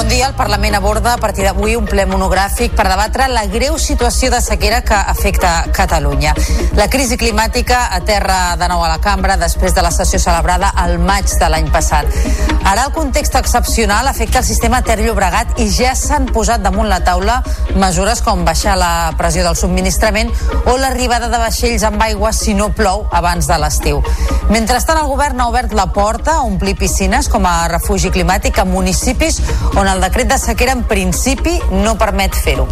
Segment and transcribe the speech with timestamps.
[0.00, 0.28] Bon dia.
[0.28, 4.38] El Parlament aborda a partir d'avui un ple monogràfic per debatre la greu situació de
[4.40, 6.32] sequera que afecta Catalunya.
[6.78, 10.96] La crisi climàtica aterra de nou a la cambra després de la sessió celebrada al
[11.04, 12.08] maig de l'any passat.
[12.64, 17.02] Ara el context excepcional afecta el sistema Ter Llobregat i ja s'han posat damunt la
[17.04, 17.42] taula
[17.76, 20.32] mesures com baixar la pressió del subministrament
[20.64, 24.00] o l'arribada de vaixells amb aigua si no plou abans de l'estiu.
[24.48, 28.64] Mentrestant, el govern ha obert la porta a omplir piscines com a refugi climàtic a
[28.64, 29.42] municipis
[29.76, 32.66] on el decret de sequera en principi no permet fer-ho.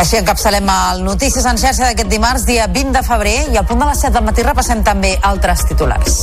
[0.00, 3.84] Així encapçalem el Notícies en xarxa d'aquest dimarts, dia 20 de febrer, i al punt
[3.84, 6.18] de les 7 del matí repassem també altres titulars.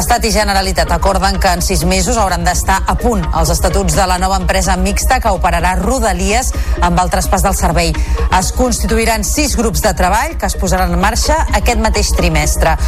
[0.00, 4.06] Estat i Generalitat acorden que en sis mesos hauran d'estar a punt els estatuts de
[4.08, 7.92] la nova empresa mixta que operarà Rodalies amb el traspàs del servei.
[8.38, 12.78] Es constituiran sis grups de treball que es posaran en marxa aquest mateix trimestre.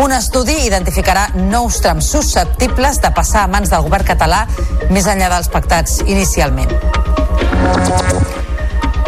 [0.00, 4.46] Un estudi identificarà nous trams susceptibles de passar a mans del govern català
[4.88, 6.72] més enllà dels pactats inicialment.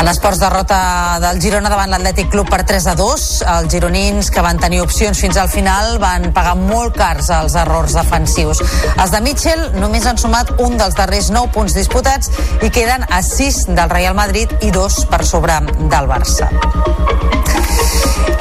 [0.00, 3.26] En esports derrota del Girona davant l'Atlètic Club per 3 a 2.
[3.54, 7.96] Els gironins, que van tenir opcions fins al final, van pagar molt cars els errors
[7.96, 8.60] defensius.
[8.94, 12.32] Els de Mitchell només han sumat un dels darrers 9 punts disputats
[12.62, 16.50] i queden a 6 del Real Madrid i 2 per sobre del Barça.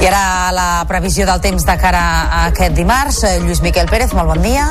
[0.03, 3.22] I ara la previsió del temps de cara a aquest dimarts.
[3.40, 4.68] Lluís Miquel Pérez, molt bon dia.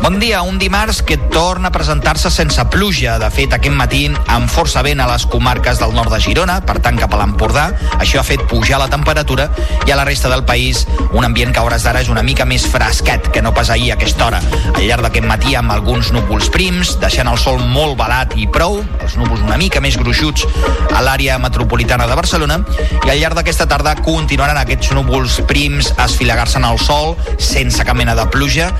[0.00, 3.18] Bon dia, un dimarts que torna a presentar-se sense pluja.
[3.20, 6.78] De fet, aquest matí amb força vent a les comarques del nord de Girona, per
[6.82, 7.64] tant cap a l'Empordà.
[7.98, 9.48] Això ha fet pujar la temperatura
[9.84, 12.46] i a la resta del país un ambient que a hores d'ara és una mica
[12.46, 14.40] més fresquet que no pas ahir a aquesta hora.
[14.74, 18.80] Al llarg d'aquest matí amb alguns núvols prims, deixant el sol molt barat i prou,
[19.02, 20.46] els núvols una mica més gruixuts
[20.94, 22.60] a l'àrea metropolitana de Barcelona
[23.04, 27.82] i al llarg d'aquesta tarda continuaran aquests núvols prims a esfilegar-se en el sol sense
[27.84, 28.70] cap mena de pluja.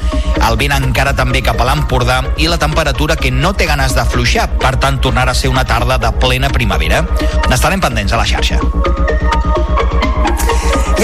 [0.44, 4.48] El vent encara també cap a l'Empordà i la temperatura que no té ganes d'afluixar,
[4.60, 7.04] per tant tornarà a ser una tarda de plena primavera.
[7.50, 8.58] N'estarem pendents a la xarxa.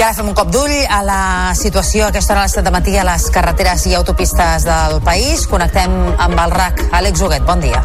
[0.01, 2.95] Ara fem un cop d'ull a la situació a aquesta hora a l'estat de matí
[2.97, 5.45] a les carreteres i autopistes del país.
[5.51, 6.87] Connectem amb el RAC.
[6.89, 7.83] Àlex Huguet, bon dia.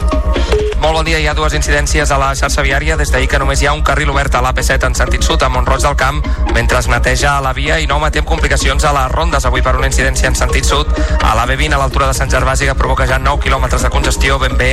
[0.80, 1.18] Molt bon dia.
[1.20, 2.96] Hi ha dues incidències a la xarxa viària.
[2.96, 5.48] Des d'ahir que només hi ha un carril obert a l'AP7 en sentit sud a
[5.52, 6.20] Montroig del Camp
[6.54, 9.88] mentre es neteja la via i no matem complicacions a les rondes avui per una
[9.90, 10.88] incidència en sentit sud
[11.20, 14.38] a la B20 a l'altura de Sant Gervasi que provoca ja 9 quilòmetres de congestió
[14.38, 14.70] ben bé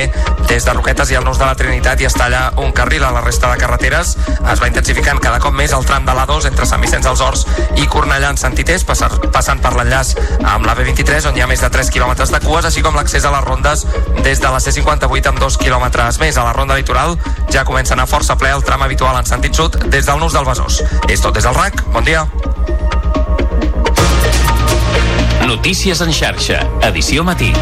[0.48, 3.10] des de Roquetes i el Nus de la Trinitat i es talla un carril a
[3.10, 4.16] la resta de carreteres.
[4.52, 7.33] Es va intensificant cada cop més el tram de l'A2 entre Sant Vicenç dels Horts
[7.80, 10.14] i Cornellà en sentit est, passant per l'enllaç
[10.54, 13.24] amb la B23 on hi ha més de 3 quilòmetres de cues, així com l'accés
[13.24, 13.86] a les rondes
[14.22, 16.38] des de la C58 amb 2 quilòmetres més.
[16.38, 17.18] A la ronda litoral
[17.52, 20.36] ja comença a anar força ple el tram habitual en sentit sud des del Nus
[20.36, 20.82] del Besòs.
[21.08, 21.84] És tot des del RAC.
[21.94, 22.26] Bon dia.
[25.46, 27.52] Notícies en xarxa, edició matí.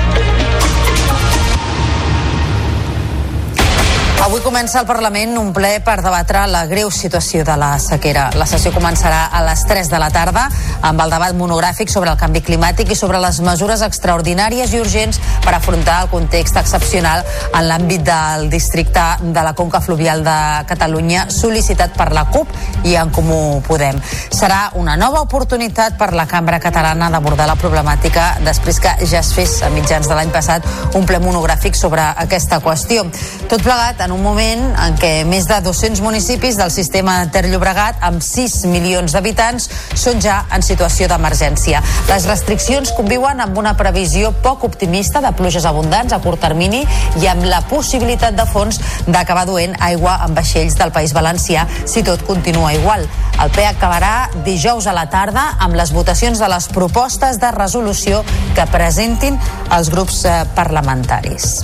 [4.22, 8.28] Avui comença al Parlament un ple per debatre la greu situació de la sequera.
[8.38, 10.44] La sessió començarà a les 3 de la tarda
[10.86, 15.18] amb el debat monogràfic sobre el canvi climàtic i sobre les mesures extraordinàries i urgents
[15.42, 20.36] per afrontar el context excepcional en l'àmbit del districte de la Conca Fluvial de
[20.70, 22.54] Catalunya sol·licitat per la CUP
[22.86, 23.98] i en Comú Podem.
[24.30, 29.34] Serà una nova oportunitat per la cambra catalana d'abordar la problemàtica després que ja es
[29.34, 33.08] fes a mitjans de l'any passat un ple monogràfic sobre aquesta qüestió.
[33.50, 37.42] Tot plegat en un un moment en què més de 200 municipis del sistema Ter
[37.50, 39.66] Llobregat, amb 6 milions d'habitants,
[39.98, 41.80] són ja en situació d'emergència.
[42.06, 46.84] Les restriccions conviuen amb una previsió poc optimista de pluges abundants a curt termini
[47.18, 48.78] i amb la possibilitat de fons
[49.08, 53.08] d'acabar duent aigua amb vaixells del País Valencià si tot continua igual.
[53.42, 58.22] El ple acabarà dijous a la tarda amb les votacions de les propostes de resolució
[58.54, 59.40] que presentin
[59.74, 61.56] els grups eh, parlamentaris.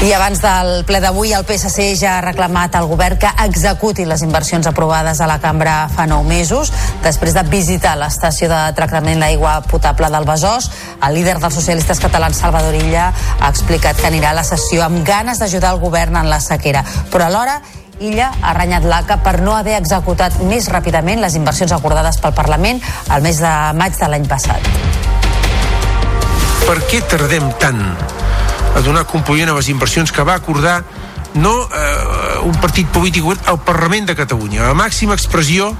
[0.00, 4.22] I abans del ple d'avui, el PSC ja ha reclamat al govern que executi les
[4.24, 6.70] inversions aprovades a la cambra fa nou mesos.
[7.04, 10.70] Després de visitar l'estació de tractament d'aigua potable del Besòs,
[11.04, 15.04] el líder dels socialistes catalans, Salvador Illa, ha explicat que anirà a la sessió amb
[15.04, 16.80] ganes d'ajudar el govern en la sequera.
[17.12, 17.58] Però alhora
[18.00, 22.80] Illa ha renyat l'ACA per no haver executat més ràpidament les inversions acordades pel Parlament
[23.10, 24.72] al mes de maig de l'any passat.
[26.64, 27.84] Per què tardem tant
[28.74, 30.82] a donar compliment a les inversions que va acordar
[31.34, 35.74] no eh, un partit polític al Parlament de Catalunya, la màxima expressió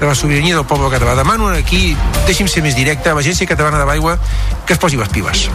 [0.00, 1.14] de la sobirania del poble català.
[1.18, 1.96] Demano aquí,
[2.26, 4.16] deixi'm ser més directe, a l'Agència Catalana de l'Aigua
[4.66, 5.48] que es posi les piles.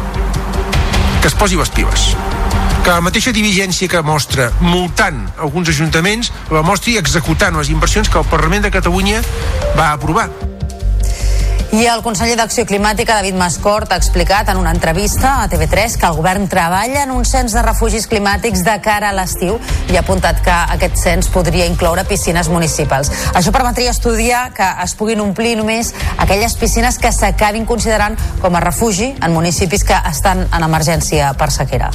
[1.21, 2.09] Que es posi les piles.
[2.83, 8.19] Que la mateixa diligència que mostra multant alguns ajuntaments la mostri executant les inversions que
[8.19, 9.23] el Parlament de Catalunya
[9.79, 10.27] va aprovar.
[11.73, 16.05] I el conseller d'Acció Climàtica, David Mascort, ha explicat en una entrevista a TV3 que
[16.05, 19.57] el govern treballa en un cens de refugis climàtics de cara a l'estiu
[19.89, 23.09] i ha apuntat que aquest cens podria incloure piscines municipals.
[23.33, 28.61] Això permetria estudiar que es puguin omplir només aquelles piscines que s'acabin considerant com a
[28.61, 31.89] refugi en municipis que estan en emergència per sequera.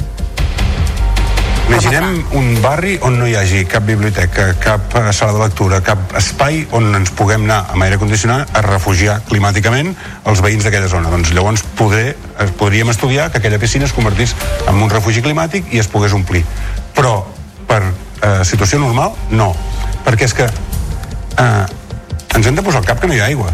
[1.69, 6.15] Imaginem un barri on no hi hagi cap biblioteca, cap eh, sala de lectura, cap
[6.17, 9.91] espai on ens puguem anar amb aire condicionat a refugiar climàticament
[10.31, 11.11] els veïns d'aquella zona.
[11.13, 12.15] Doncs llavors poder,
[12.57, 14.33] podríem estudiar que aquella piscina es convertís
[14.65, 16.41] en un refugi climàtic i es pogués omplir.
[16.97, 17.19] Però
[17.69, 19.53] per eh, situació normal, no.
[20.09, 21.65] Perquè és que eh,
[22.33, 23.53] ens hem de posar al cap que no hi ha aigua.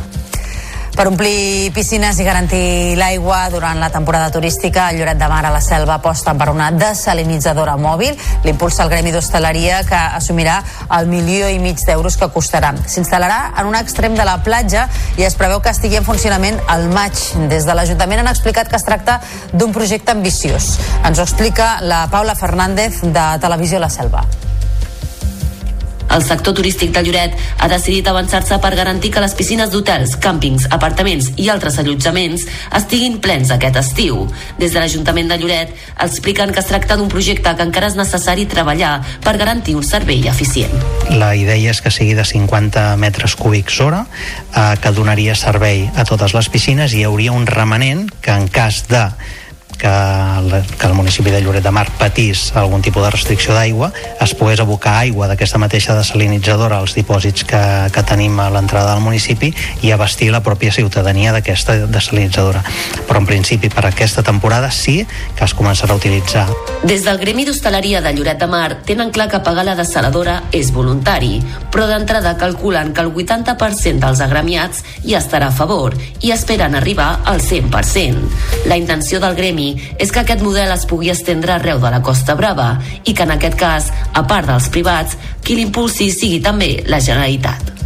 [0.96, 5.52] Per omplir piscines i garantir l'aigua durant la temporada turística, el Lloret de Mar a
[5.52, 8.16] la Selva aposta per una desalinitzadora mòbil.
[8.46, 10.62] L'impulsa el Gremi d'Hostaleria que assumirà
[10.96, 12.72] el milió i mig d'euros que costarà.
[12.88, 14.88] S'instal·larà en un extrem de la platja
[15.20, 17.20] i es preveu que estigui en funcionament al maig.
[17.52, 19.20] Des de l'Ajuntament han explicat que es tracta
[19.52, 20.78] d'un projecte ambiciós.
[21.04, 24.24] Ens ho explica la Paula Fernández de Televisió La Selva.
[26.12, 30.68] El sector turístic de Lloret ha decidit avançar-se per garantir que les piscines d'hotels, càmpings,
[30.76, 32.46] apartaments i altres allotjaments
[32.78, 34.26] estiguin plens aquest estiu.
[34.60, 35.74] Des de l'Ajuntament de Lloret
[36.06, 40.28] expliquen que es tracta d'un projecte que encara és necessari treballar per garantir un servei
[40.30, 40.74] eficient.
[41.10, 44.06] La idea és que sigui de 50 metres cúbics hora,
[44.56, 48.48] eh, que donaria servei a totes les piscines i hi hauria un remanent que en
[48.48, 49.10] cas de
[49.78, 53.92] que el, que el municipi de Lloret de Mar patís algun tipus de restricció d'aigua,
[54.22, 57.62] es pogués abocar aigua d'aquesta mateixa desalinitzadora als dipòsits que,
[57.94, 59.52] que tenim a l'entrada del municipi
[59.84, 62.64] i abastir la pròpia ciutadania d'aquesta desalinitzadora.
[63.08, 65.02] Però en principi per aquesta temporada sí
[65.36, 66.48] que es començarà a utilitzar.
[66.86, 70.72] Des del Gremi d'Hostaleria de Lloret de Mar tenen clar que pagar la desaladora és
[70.76, 71.40] voluntari,
[71.74, 77.22] però d'entrada calculen que el 80% dels agremiats hi estarà a favor i esperen arribar
[77.26, 78.66] al 100%.
[78.70, 79.65] La intenció del Gremi
[80.00, 82.74] és que aquest model es pugui estendre arreu de la Costa Brava
[83.04, 87.85] i que en aquest cas, a part dels privats, qui l'impulsi sigui també la Generalitat.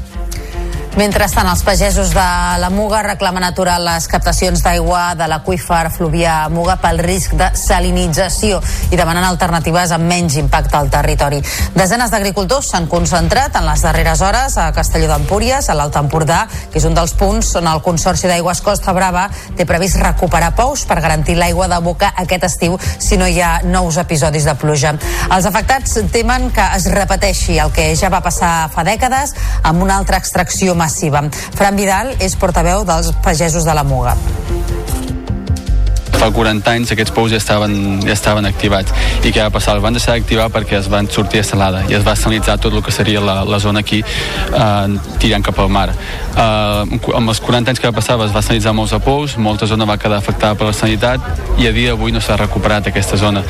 [0.98, 2.24] Mentrestant, els pagesos de
[2.60, 8.58] la Muga reclamen aturar les captacions d'aigua de l'aqüífer Fluvià Muga pel risc de salinització
[8.90, 11.44] i demanen alternatives amb menys impacte al territori.
[11.78, 16.40] Desenes d'agricultors s'han concentrat en les darreres hores a Castelló d'Empúries, a l'Alt Empordà,
[16.74, 20.88] que és un dels punts on el Consorci d'Aigües Costa Brava té previst recuperar pous
[20.90, 24.98] per garantir l'aigua de boca aquest estiu si no hi ha nous episodis de pluja.
[25.30, 30.02] Els afectats temen que es repeteixi el que ja va passar fa dècades amb una
[30.02, 31.26] altra extracció massiva.
[31.60, 34.16] Fran Vidal és portaveu dels pagesos de la Muga
[36.20, 38.92] fa 40 anys aquests pous ja estaven, ja estaven activats
[39.24, 39.78] i què va passar?
[39.78, 42.76] Els van deixar d'activar perquè es van sortir a salada i es va salinitzar tot
[42.76, 47.40] el que seria la, la zona aquí eh, tirant cap al mar eh, amb els
[47.46, 50.20] 40 anys que va passar es va salinitzar molts de pous, molta zona va quedar
[50.20, 51.24] afectada per la sanitat
[51.58, 53.46] i a dia d'avui no s'ha recuperat aquesta zona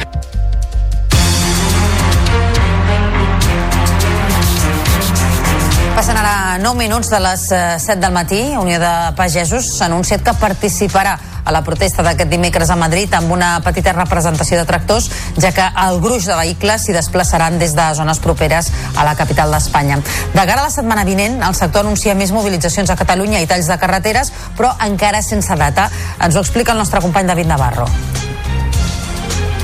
[6.50, 8.40] Ara 9 minuts de les 7 del matí.
[8.58, 11.12] Unió de Pagesos s'ha anunciat que participarà
[11.46, 15.68] a la protesta d'aquest dimecres a Madrid amb una petita representació de tractors, ja que
[15.84, 20.00] el gruix de vehicles s'hi desplaçaran des de zones properes a la capital d'Espanya.
[20.34, 23.70] De cara a la setmana vinent, el sector anuncia més mobilitzacions a Catalunya i talls
[23.70, 25.92] de carreteres, però encara sense data.
[26.18, 27.86] Ens ho explica el nostre company David Navarro.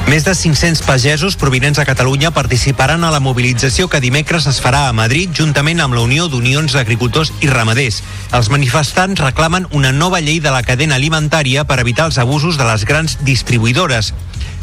[0.05, 4.83] Més de 500 pagesos provinents de Catalunya participaran a la mobilització que dimecres es farà
[4.85, 8.03] a Madrid juntament amb la Unió d'Unions d'Agricultors i Ramaders.
[8.37, 12.69] Els manifestants reclamen una nova llei de la cadena alimentària per evitar els abusos de
[12.69, 14.13] les grans distribuïdores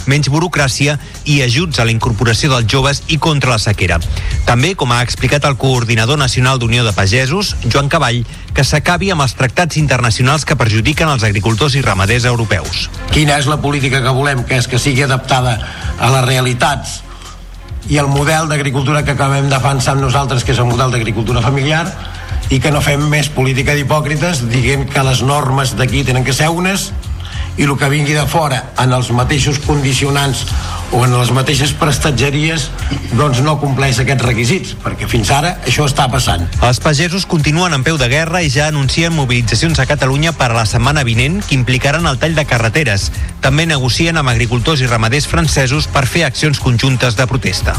[0.06, 4.00] menys burocràcia i ajuts a la incorporació dels joves i contra la sequera.
[4.46, 9.24] També, com ha explicat el coordinador nacional d'Unió de Pagesos, Joan Cavall, que s'acabi amb
[9.24, 12.88] els tractats internacionals que perjudiquen els agricultors i ramaders europeus.
[13.12, 14.44] Quina és la política que volem?
[14.48, 15.58] Que és que sigui adaptada
[15.98, 17.00] a les realitats
[17.90, 21.86] i el model d'agricultura que acabem defensant nosaltres, que és el model d'agricultura familiar,
[22.52, 26.50] i que no fem més política d'hipòcrites dient que les normes d'aquí tenen que ser
[26.52, 26.90] unes
[27.56, 30.46] i el que vingui de fora en els mateixos condicionants
[30.92, 32.68] o en les mateixes prestatgeries
[33.16, 37.84] doncs no compleix aquests requisits perquè fins ara això està passant Els pagesos continuen en
[37.84, 41.56] peu de guerra i ja anuncien mobilitzacions a Catalunya per a la setmana vinent que
[41.56, 43.10] implicaran el tall de carreteres.
[43.44, 47.76] També negocien amb agricultors i ramaders francesos per fer accions conjuntes de protesta.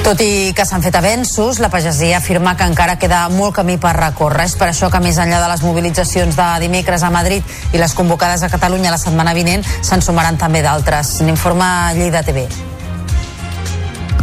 [0.00, 3.92] Tot i que s'han fet avenços, la pagesia afirma que encara queda molt camí per
[3.98, 4.46] recórrer.
[4.48, 7.94] És per això que més enllà de les mobilitzacions de dimecres a Madrid i les
[7.94, 11.18] convocades a Catalunya la setmana vinent, se'n sumaran també d'altres.
[11.20, 12.48] N'informa Lleida TV.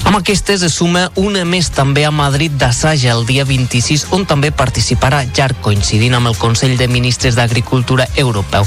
[0.08, 4.54] Amb aquestes es suma una més també a Madrid d'assaja el dia 26, on també
[4.56, 8.64] participarà llarg coincidint amb el Consell de Ministres d'Agricultura Europeu.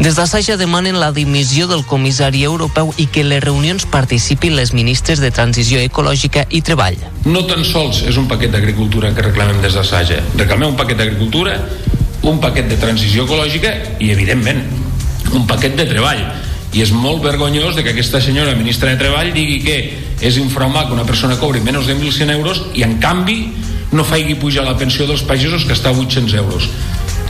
[0.00, 5.22] Des d'assaja demanen la dimissió del comissari europeu i que les reunions participin les ministres
[5.22, 6.98] de Transició Ecològica i Treball.
[7.22, 10.18] No tan sols és un paquet d'agricultura que reclamem des d'assaja.
[10.34, 11.54] Reclamem un paquet d'agricultura,
[12.26, 14.66] un paquet de transició ecològica i, evidentment,
[15.38, 16.26] un paquet de treball
[16.72, 19.78] i és molt vergonyós de que aquesta senyora ministra de Treball digui que
[20.20, 23.40] és infrahumà que una persona cobri menys de 1.100 euros i en canvi
[23.92, 26.68] no faigui pujar la pensió dels pagesos que està a 800 euros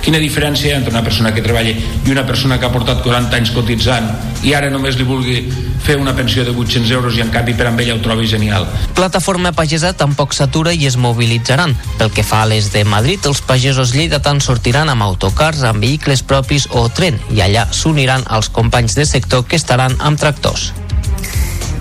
[0.04, 3.02] quina diferència hi ha entre una persona que treballa i una persona que ha portat
[3.04, 4.09] 40 anys cotitzant
[4.47, 5.42] i ara només li vulgui
[5.85, 8.66] fer una pensió de 800 euros i en canvi per amb ella ho trobi genial.
[8.97, 11.75] Plataforma Pagesa tampoc s'atura i es mobilitzaran.
[11.99, 16.23] Pel que fa a les de Madrid, els pagesos lleidatans sortiran amb autocars, amb vehicles
[16.23, 20.70] propis o tren i allà s'uniran als companys de sector que estaran amb tractors.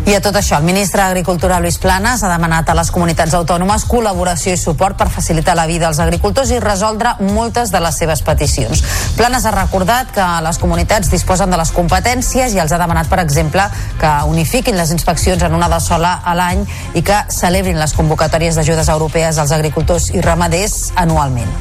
[0.07, 3.83] I a tot això, el ministre d'Agricultura, Luis Planas, ha demanat a les comunitats autònomes
[3.85, 8.23] col·laboració i suport per facilitar la vida als agricultors i resoldre moltes de les seves
[8.25, 8.81] peticions.
[9.17, 13.19] Planas ha recordat que les comunitats disposen de les competències i els ha demanat, per
[13.21, 13.67] exemple,
[13.99, 16.63] que unifiquin les inspeccions en una de sola a l'any
[16.95, 21.51] i que celebrin les convocatòries d'ajudes europees als agricultors i ramaders anualment.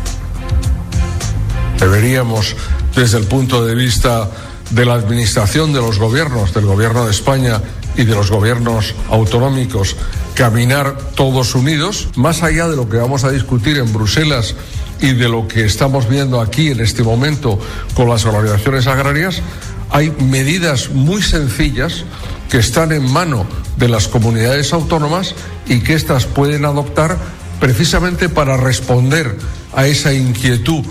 [1.78, 2.56] Deberíamos,
[2.94, 4.30] desde el punto de vista
[4.70, 7.60] de la administración de los gobiernos, del gobierno de España
[7.98, 9.96] y de los gobiernos autonómicos
[10.34, 14.54] caminar todos unidos, más allá de lo que vamos a discutir en Bruselas
[15.00, 17.58] y de lo que estamos viendo aquí en este momento
[17.94, 19.42] con las organizaciones agrarias,
[19.90, 22.04] hay medidas muy sencillas
[22.48, 25.34] que están en mano de las comunidades autónomas
[25.66, 27.18] y que éstas pueden adoptar
[27.60, 29.36] precisamente para responder
[29.74, 30.84] a esa inquietud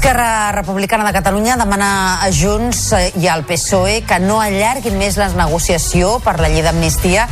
[0.00, 5.26] Esquerra Republicana de Catalunya demana a Junts i al PSOE que no allarguin més la
[5.28, 7.26] negociació per la llei d'amnistia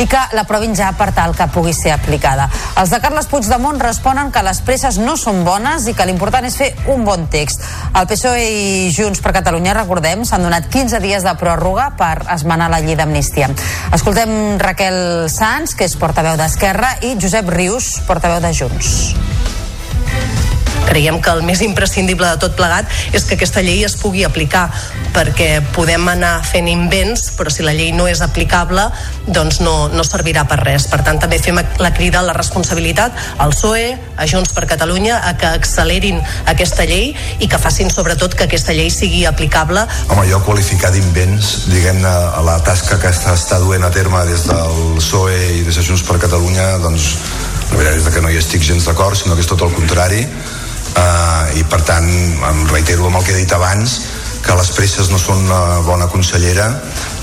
[0.00, 2.46] i que l'aprovin ja per tal que pugui ser aplicada.
[2.80, 6.56] Els de Carles Puigdemont responen que les presses no són bones i que l'important és
[6.56, 7.60] fer un bon text.
[7.92, 12.70] El PSOE i Junts per Catalunya, recordem, s'han donat 15 dies de pròrroga per esmenar
[12.72, 13.50] la llei d'amnistia.
[13.92, 19.53] Escoltem Raquel Sanz, que és portaveu d'Esquerra, i Josep Rius, portaveu de Junts
[20.88, 24.68] creiem que el més imprescindible de tot plegat és que aquesta llei es pugui aplicar
[25.14, 28.86] perquè podem anar fent invents però si la llei no és aplicable
[29.26, 30.88] doncs no, no servirà per res.
[30.90, 33.86] Per tant també fem la crida a la responsabilitat al PSOE,
[34.16, 38.74] a Junts per Catalunya a que accelerin aquesta llei i que facin sobretot que aquesta
[38.76, 39.86] llei sigui aplicable.
[40.08, 42.14] Home, jo qualificar d'invents diguem-ne
[42.44, 46.04] la tasca que està, està duent a terme des del PSOE i des de Junts
[46.06, 47.14] per Catalunya doncs
[47.70, 50.22] la veritat és que no hi estic gens d'acord sinó que és tot el contrari
[50.96, 53.98] eh, i per tant em reitero amb el que he dit abans
[54.44, 56.68] que les presses no són una bona consellera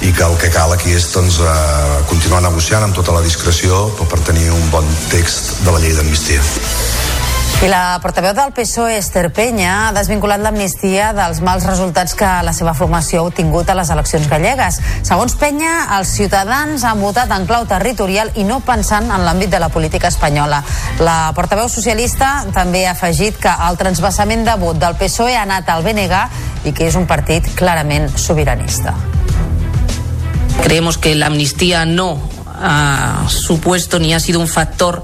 [0.02, 3.88] i que el que cal aquí és doncs, eh, continuar negociant amb tota la discreció
[4.02, 6.42] per tenir un bon text de la llei d'amnistia.
[7.62, 12.56] I la portaveu del PSOE, Esther Penya, ha desvinculat l'amnistia dels mals resultats que la
[12.58, 14.80] seva formació ha obtingut a les eleccions gallegues.
[15.06, 19.62] Segons Penya, els ciutadans han votat en clau territorial i no pensant en l'àmbit de
[19.62, 20.64] la política espanyola.
[21.06, 25.70] La portaveu socialista també ha afegit que el transvasament de vot del PSOE ha anat
[25.70, 28.98] al BNG i que és un partit clarament sobiranista.
[30.64, 32.16] Creemos que la amnistía no
[32.62, 35.04] ha supuesto ni ha sido un factor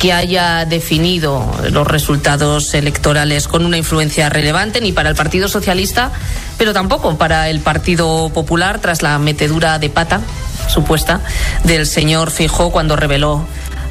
[0.00, 6.10] que haya definido los resultados electorales con una influencia relevante ni para el Partido Socialista,
[6.56, 10.22] pero tampoco para el Partido Popular tras la metedura de pata
[10.68, 11.20] supuesta
[11.64, 13.46] del señor Fijó cuando reveló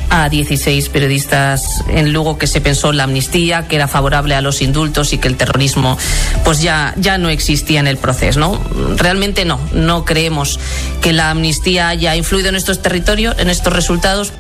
[0.09, 4.41] a 16 periodistas en Lugo que se pensó en la amnistía, que era favorable a
[4.41, 5.95] los indultos y que el terrorismo
[6.43, 8.59] pues ya, ya no existía en el proceso, ¿no?
[8.95, 10.59] Realmente no, no creemos
[11.01, 14.33] que la amnistía haya influido en estos territorios, en estos resultados.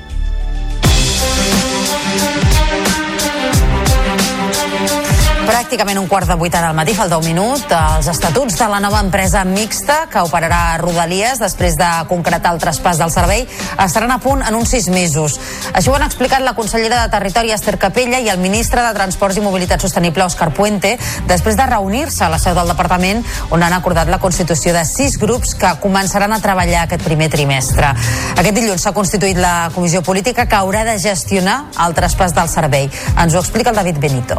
[5.49, 8.99] Pràcticament un quart de vuit al matí, falta un minut, els estatuts de la nova
[9.01, 13.47] empresa mixta que operarà a Rodalies després de concretar el traspàs del servei
[13.81, 15.39] estaran a punt en uns sis mesos.
[15.73, 19.39] Això ho han explicat la consellera de Territori Esther Capella i el ministre de Transports
[19.39, 20.93] i Mobilitat Sostenible Òscar Puente
[21.31, 25.17] després de reunir-se a la seu del departament on han acordat la constitució de sis
[25.17, 27.89] grups que començaran a treballar aquest primer trimestre.
[28.35, 32.91] Aquest dilluns s'ha constituït la comissió política que haurà de gestionar el traspàs del servei.
[33.17, 34.37] Ens ho explica el David Benito.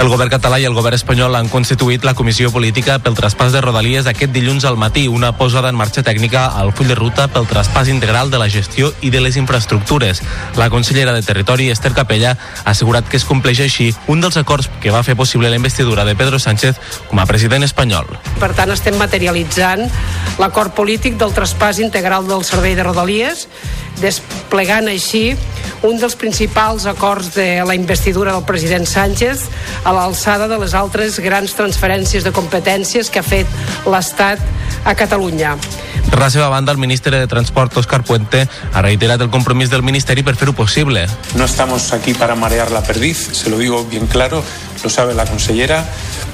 [0.00, 3.60] El govern català i el govern espanyol han constituït la comissió política pel traspàs de
[3.60, 7.44] Rodalies aquest dilluns al matí, una posada en marxa tècnica al full de ruta pel
[7.44, 10.22] traspàs integral de la gestió i de les infraestructures.
[10.56, 12.32] La consellera de Territori, Esther Capella,
[12.64, 16.08] ha assegurat que es compleix així un dels acords que va fer possible la investidura
[16.08, 16.80] de Pedro Sánchez
[17.10, 18.08] com a president espanyol.
[18.40, 19.84] Per tant, estem materialitzant
[20.40, 23.50] l'acord polític del traspàs integral del servei de Rodalies,
[24.00, 25.36] desplegant així
[25.84, 29.46] un dels principals acords de la investidura del president Sánchez
[29.90, 33.46] a l'alçada de les altres grans transferències de competències que ha fet
[33.90, 34.38] l'Estat
[34.86, 35.56] a Catalunya.
[36.10, 39.82] Per la seva banda, el ministre de Transport, Oscar Puente, ha reiterat el compromís del
[39.82, 41.08] Ministeri per fer-ho possible.
[41.34, 44.44] No estamos aquí para marear la perdiz, se lo digo bien claro,
[44.82, 45.84] lo sabe la consellera.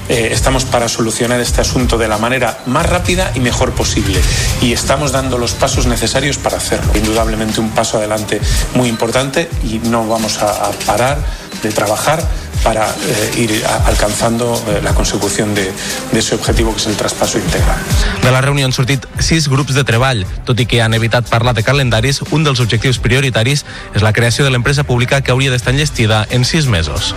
[0.07, 4.21] Eh, estamos para solucionar este asunto de la manera más rápida y mejor posible.
[4.61, 6.91] Y estamos dando los pasos necesarios para hacerlo.
[6.95, 8.39] Indudablemente un paso adelante
[8.75, 11.17] muy importante y no vamos a, a parar
[11.61, 12.23] de trabajar
[12.63, 15.71] para eh, ir alcanzando eh, la consecución de,
[16.11, 17.77] de ese objetivo que es el traspaso integral.
[18.23, 20.25] De la reunió han sortit sis grups de treball.
[20.47, 24.45] Tot i que han evitat parlar de calendaris, un dels objectius prioritaris és la creació
[24.45, 27.15] de l'empresa pública que hauria d'estar enllestida en sis mesos.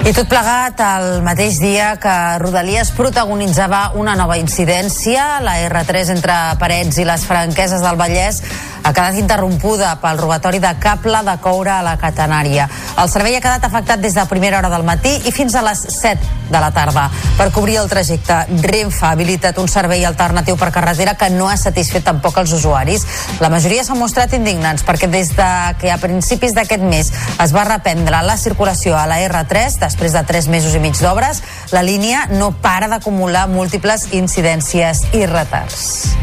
[0.00, 6.36] I tot plegat el mateix dia que Rodalies protagonitzava una nova incidència, la R3 entre
[6.58, 8.40] Parets i les Franqueses del Vallès
[8.80, 12.68] ha quedat interrompuda pel robatori de cable de coure a la catenària.
[13.00, 15.82] El servei ha quedat afectat des de primera hora del matí i fins a les
[16.00, 17.08] 7 de la tarda.
[17.36, 21.56] Per cobrir el trajecte, Renfe ha habilitat un servei alternatiu per carretera que no ha
[21.60, 23.06] satisfet tampoc els usuaris.
[23.40, 27.68] La majoria s'han mostrat indignants perquè des de que a principis d'aquest mes es va
[27.68, 31.42] reprendre la circulació a la R3, després de 3 mesos i mig d'obres,
[31.74, 36.20] la línia no para d'acumular múltiples incidències i retards.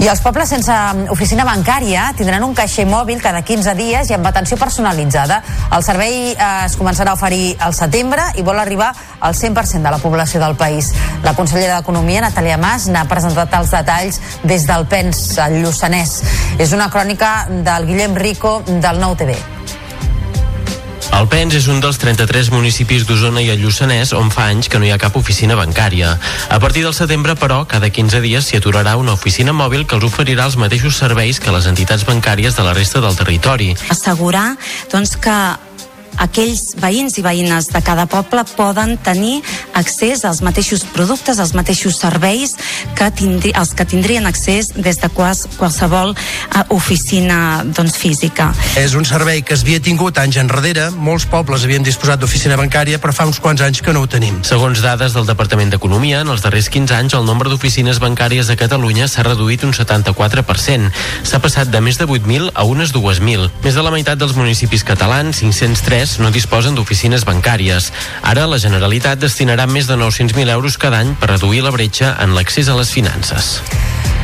[0.00, 0.72] I els pobles sense
[1.12, 5.42] oficina bancària tindran un caixer mòbil cada 15 dies i amb atenció personalitzada.
[5.76, 9.92] El servei eh, es començarà a oferir al setembre i vol arribar al 100% de
[9.92, 10.94] la població del país.
[11.20, 16.16] La consellera d'Economia, Natàlia Mas, n'ha presentat els detalls des del PENS, al Lluçanès.
[16.56, 19.36] És una crònica del Guillem Rico del Nou TV.
[21.16, 24.78] El Pens és un dels 33 municipis d'Osona i el Lluçanès on fa anys que
[24.80, 26.14] no hi ha cap oficina bancària.
[26.48, 30.06] A partir del setembre, però, cada 15 dies s'hi aturarà una oficina mòbil que els
[30.06, 33.74] oferirà els mateixos serveis que les entitats bancàries de la resta del territori.
[33.90, 34.54] Assegurar
[34.92, 35.36] doncs, que
[36.20, 39.40] aquells veïns i veïnes de cada poble poden tenir
[39.78, 42.54] accés als mateixos productes, als mateixos serveis
[42.98, 48.50] que tindri, els que tindrien accés des de quals, qualsevol uh, oficina doncs, física.
[48.80, 53.00] És un servei que es havia tingut anys enrere, molts pobles havien disposat d'oficina bancària,
[53.00, 54.42] però fa uns quants anys que no ho tenim.
[54.46, 58.58] Segons dades del Departament d'Economia, en els darrers 15 anys el nombre d'oficines bancàries a
[58.60, 60.90] Catalunya s'ha reduït un 74%.
[61.24, 63.48] S'ha passat de més de 8.000 a unes 2.000.
[63.64, 67.92] Més de la meitat dels municipis catalans, 503, no disposen d'oficines bancàries.
[68.26, 72.34] Ara la Generalitat destinarà més de 900.000 euros cada any per reduir la bretxa en
[72.34, 73.60] l'accés a les finances.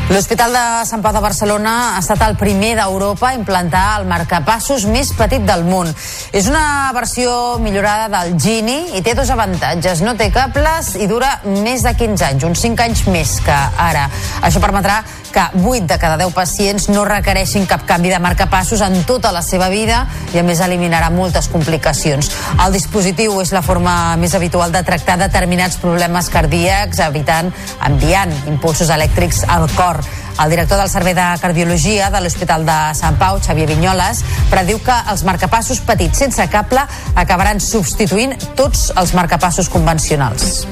[0.07, 4.85] L'Hospital de Sant Pau de Barcelona ha estat el primer d'Europa a implantar el marcapassos
[4.87, 5.91] més petit del món.
[6.31, 10.05] És una versió millorada del Gini i té dos avantatges.
[10.07, 14.07] No té cables i dura més de 15 anys, uns 5 anys més que ara.
[14.47, 15.01] Això permetrà
[15.35, 19.43] que 8 de cada 10 pacients no requereixin cap canvi de marcapassos en tota la
[19.43, 22.31] seva vida i a més eliminarà moltes complicacions.
[22.65, 27.51] El dispositiu és la forma més habitual de tractar determinats problemes cardíacs, evitant
[27.91, 29.96] enviant impulsos elèctrics al cor.
[30.43, 34.21] El director del Servei de Cardiologia de l'Hospital de Sant Pau, Xavier Vinyoles,
[34.51, 36.83] prediu que els marcapassos petits sense cable
[37.17, 40.67] acabaran substituint tots els marcapassos convencionals.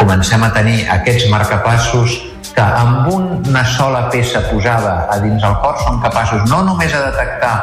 [0.00, 2.18] Comencem a tenir aquests marcapassos
[2.52, 7.06] que amb una sola peça posada a dins el cor són capaços no només de
[7.06, 7.54] detectar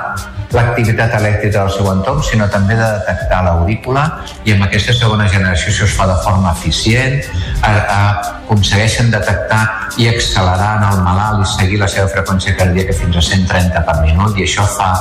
[0.56, 4.06] l'activitat elèctrica del seu entorn, sinó també de detectar l'aurícula
[4.48, 7.20] i amb aquesta segona generació, si es fa de forma eficient,
[7.62, 8.00] a, a,
[8.46, 9.62] aconsegueixen detectar
[10.02, 13.98] i accelerar en el malalt i seguir la seva freqüència cardíaca fins a 130 per
[14.02, 14.92] minut i això fa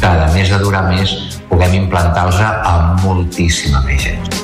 [0.00, 1.16] que, a més de durar més,
[1.48, 4.43] puguem implantar-los a moltíssima més gent.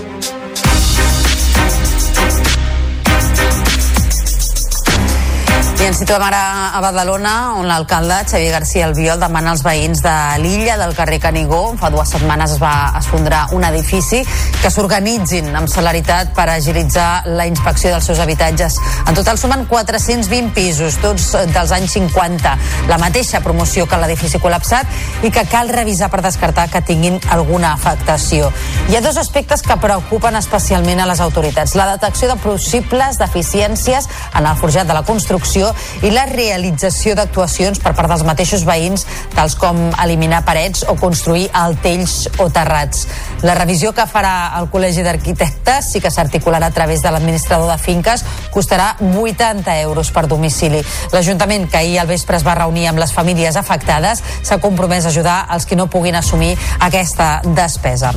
[5.81, 6.41] I ens situem ara
[6.77, 10.13] a Badalona, on l'alcalde Xavier García Albiol demana als veïns de
[10.43, 11.61] l'illa del carrer Canigó.
[11.81, 14.21] Fa dues setmanes es va esfondrar un edifici
[14.61, 18.77] que s'organitzin amb celeritat per agilitzar la inspecció dels seus habitatges.
[19.09, 22.53] En total sumen 420 pisos, tots dels anys 50.
[22.93, 27.73] La mateixa promoció que l'edifici col·lapsat i que cal revisar per descartar que tinguin alguna
[27.73, 28.53] afectació.
[28.91, 31.73] Hi ha dos aspectes que preocupen especialment a les autoritats.
[31.81, 35.70] La detecció de possibles deficiències en el forjat de la construcció
[36.03, 41.49] i la realització d'actuacions per part dels mateixos veïns, tals com eliminar parets o construir
[41.53, 43.07] altells o terrats.
[43.47, 47.79] La revisió que farà el Col·legi d'Arquitectes sí que s'articularà a través de l'administrador de
[47.81, 50.83] finques, costarà 80 euros per domicili.
[51.13, 55.15] L'Ajuntament, que ahir al vespre es va reunir amb les famílies afectades, s'ha compromès a
[55.15, 58.15] ajudar els que no puguin assumir aquesta despesa.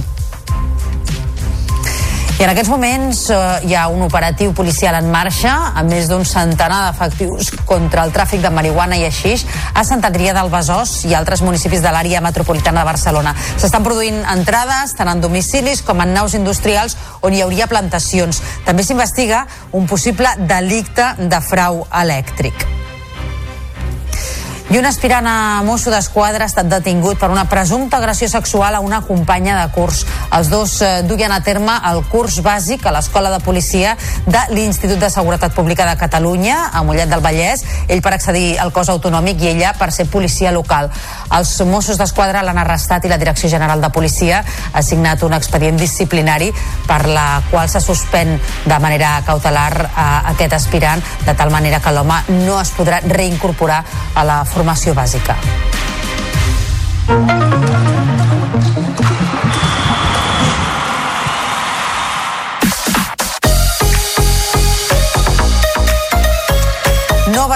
[2.44, 3.36] En aquests moments eh,
[3.70, 8.44] hi ha un operatiu policial en marxa amb més d'un centenar d'efectius contra el tràfic
[8.44, 12.84] de marihuana i aixix a Sant Adrià del Besòs i altres municipis de l'àrea metropolitana
[12.84, 13.32] de Barcelona.
[13.56, 18.44] S'estan produint entrades tant en domicilis com en naus industrials on hi hauria plantacions.
[18.68, 22.83] També s'investiga un possible delicte de frau elèctric.
[24.72, 28.80] I un aspirant a mosso d'esquadra ha estat detingut per una presumpta agressió sexual a
[28.80, 30.06] una companya de curs.
[30.34, 35.04] Els dos eh, duien a terme el curs bàsic a l'Escola de Policia de l'Institut
[35.04, 39.44] de Seguretat Pública de Catalunya, a Mollet del Vallès, ell per accedir al cos autonòmic
[39.44, 40.90] i ella per ser policia local.
[41.36, 45.78] Els Mossos d'Esquadra l'han arrestat i la Direcció General de Policia ha signat un expedient
[45.78, 46.50] disciplinari
[46.88, 51.94] per la qual se suspèn de manera cautelar a aquest aspirant, de tal manera que
[51.94, 53.84] l'home no es podrà reincorporar
[54.16, 55.38] a la formació bàsica.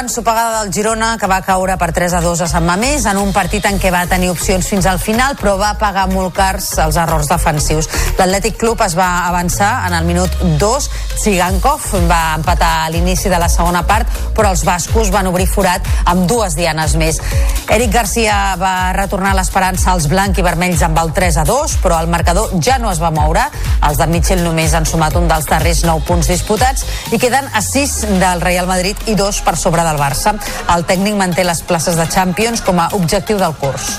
[0.07, 3.17] Nova ensopegada del Girona que va caure per 3 a 2 a Sant Mamés en
[3.19, 6.69] un partit en què va tenir opcions fins al final però va pagar molt cars
[6.79, 7.89] els errors defensius.
[8.15, 13.39] L'Atlètic Club es va avançar en el minut 2 Tsigankov va empatar a l'inici de
[13.41, 17.19] la segona part però els bascos van obrir forat amb dues dianes més.
[17.67, 21.99] Eric Garcia va retornar l'esperança als blanc i vermells amb el 3 a 2 però
[21.99, 23.43] el marcador ja no es va moure.
[23.83, 27.65] Els de Mitchell només han sumat un dels darrers 9 punts disputats i queden a
[27.65, 30.35] 6 del Real Madrid i 2 per sobre del Barça.
[30.73, 33.97] El tècnic manté les places de Champions com a objectiu del curs.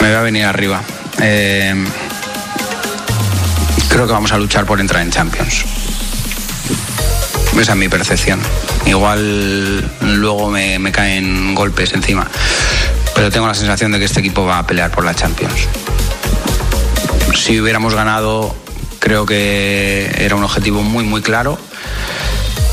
[0.00, 0.80] Me va a venir arriba.
[1.20, 1.74] Eh,
[3.88, 5.64] creo que vamos a luchar por entrar en Champions.
[7.60, 8.40] Esa es mi percepción.
[8.86, 12.26] Igual luego me, me caen golpes encima.
[13.14, 15.68] Pero tengo la sensación de que este equipo va a pelear por la Champions.
[17.34, 18.54] Si hubiéramos ganado,
[18.98, 21.58] creo que era un objetivo muy, muy claro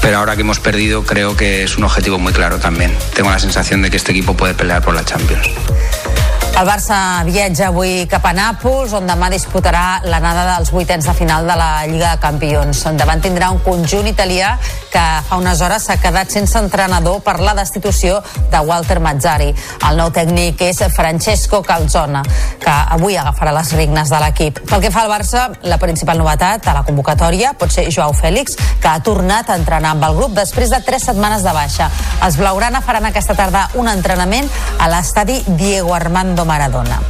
[0.08, 2.96] pero ahora que hemos perdido creo que es un objetivo muy claro también.
[3.14, 5.50] Tengo la sensación de que este equipo puede pelear por la Champions.
[6.58, 11.46] El Barça viatja avui cap a Nàpols, on demà disputarà l'anada dels vuitens de final
[11.46, 12.86] de la Lliga de Campions.
[12.98, 14.56] Davant tindrà un conjunt italià
[14.98, 18.16] que fa unes hores s'ha quedat sense entrenador per la destitució
[18.50, 19.52] de Walter Mazzari.
[19.86, 22.24] El nou tècnic és Francesco Calzona,
[22.64, 24.64] que avui agafarà les regnes de l'equip.
[24.66, 28.58] Pel que fa al Barça, la principal novetat a la convocatòria pot ser Joao Fèlix,
[28.82, 31.92] que ha tornat a entrenar amb el grup després de tres setmanes de baixa.
[32.26, 37.04] Els Blaugrana faran aquesta tarda un entrenament a l'estadi Diego Armando Maradona.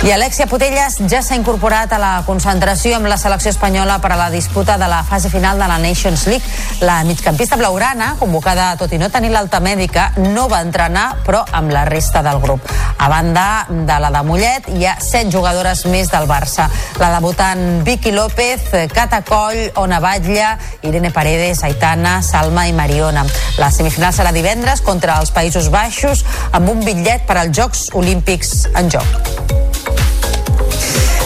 [0.00, 4.16] I Alexia Putelles ja s'ha incorporat a la concentració amb la selecció espanyola per a
[4.16, 6.46] la disputa de la fase final de la Nations League.
[6.80, 11.68] La migcampista blaugrana, convocada tot i no tenir l'alta mèdica, no va entrenar, però amb
[11.76, 12.64] la resta del grup.
[12.96, 16.70] A banda de la de Mollet, hi ha set jugadores més del Barça.
[16.96, 23.26] La debutant Vicky López, Cata Coll, Ona Batlle, Irene Paredes, Aitana, Salma i Mariona.
[23.60, 28.64] La semifinal serà divendres contra els Països Baixos amb un bitllet per als Jocs Olímpics
[28.72, 29.69] en joc.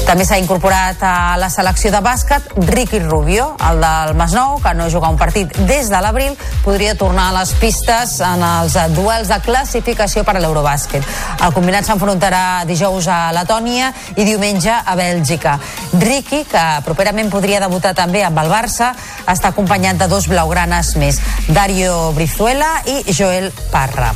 [0.04, 4.90] També s'ha incorporat a la selecció de bàsquet Ricky Rubio, el del Masnou, que no
[4.92, 9.40] juga un partit des de l'abril, podria tornar a les pistes en els duels de
[9.46, 11.08] classificació per a l'Eurobàsquet.
[11.40, 15.56] El combinat s'enfrontarà dijous a Letònia i diumenge a Bèlgica.
[15.98, 18.92] Ricky, que properament podria debutar també amb el Barça,
[19.24, 24.12] està acompanyat de dos blaugranes més, Dario Brizuela i Joel Parra.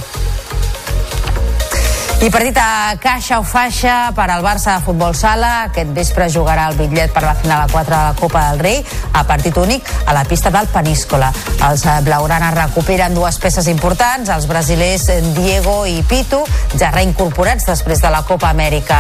[2.18, 5.68] I partit a caixa o faixa per al Barça de Futbol Sala.
[5.68, 8.80] Aquest vespre jugarà el bitllet per la final a 4 de la Copa del Rei
[9.14, 11.30] a partit únic a la pista del Peníscola.
[11.68, 16.42] Els blaugranes recuperen dues peces importants, els brasilers Diego i Pitu,
[16.74, 18.98] ja reincorporats després de la Copa Amèrica.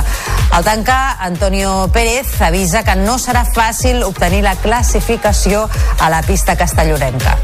[0.54, 5.66] Al tancar, Antonio Pérez avisa que no serà fàcil obtenir la classificació
[5.98, 7.34] a la pista castellorenca.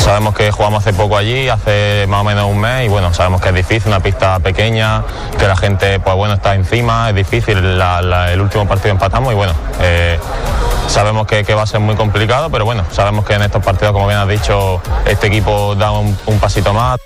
[0.00, 3.40] Sabemos que jugamos hace poco allí, hace más o menos un mes, y bueno, sabemos
[3.40, 5.04] que es difícil, una pista pequeña,
[5.38, 9.52] que la gente, pues bueno, está encima, es difícil, el último partido empatamos y bueno,
[9.80, 10.18] eh,
[10.88, 14.08] sabemos que, va a ser muy complicado, pero bueno, sabemos que en estos partidos, como
[14.08, 16.98] bien has dicho, este equipo da un pasito más.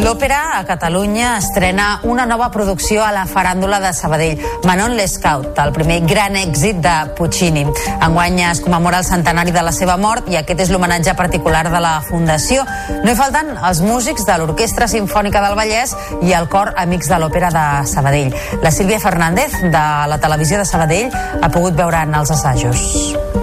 [0.00, 5.72] L'òpera a Catalunya estrena una nova producció a la faràndula de Sabadell, Manon Lescaut, el
[5.76, 7.66] primer gran èxit de Puccini.
[8.00, 11.82] Enguany es commemora el centenari de la seva mort i aquest és l'homenatge particular de
[11.84, 12.64] la Fundació.
[13.04, 15.92] No hi falten els músics de l'Orquestra Simfònica del Vallès
[16.24, 18.32] i el cor Amics de l'Òpera de Sabadell.
[18.64, 19.84] La Sílvia Fernández, de
[20.14, 23.39] la televisió de Sabadell, ha pogut veure en els assajos.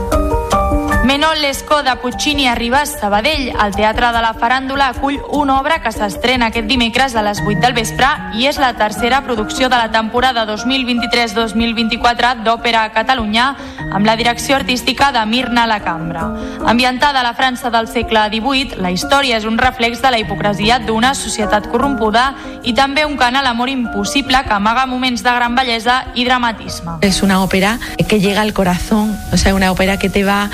[1.07, 3.53] Menol Lescó de Puccini arriba a Sabadell.
[3.63, 7.61] El Teatre de la Faràndula acull una obra que s'estrena aquest dimecres a les 8
[7.63, 13.45] del vespre i és la tercera producció de la temporada 2023-2024 d'Òpera a Catalunya
[13.87, 16.25] amb la direcció artística de Mirna La Cambra.
[16.67, 20.81] Ambientada a la França del segle XVIII, la història és un reflex de la hipocresia
[20.83, 22.33] d'una societat corrompuda
[22.67, 26.99] i també un cant a l'amor impossible que amaga moments de gran bellesa i dramatisme.
[26.99, 30.49] Es una ópera que llega al corazón, o sea, una ópera que te va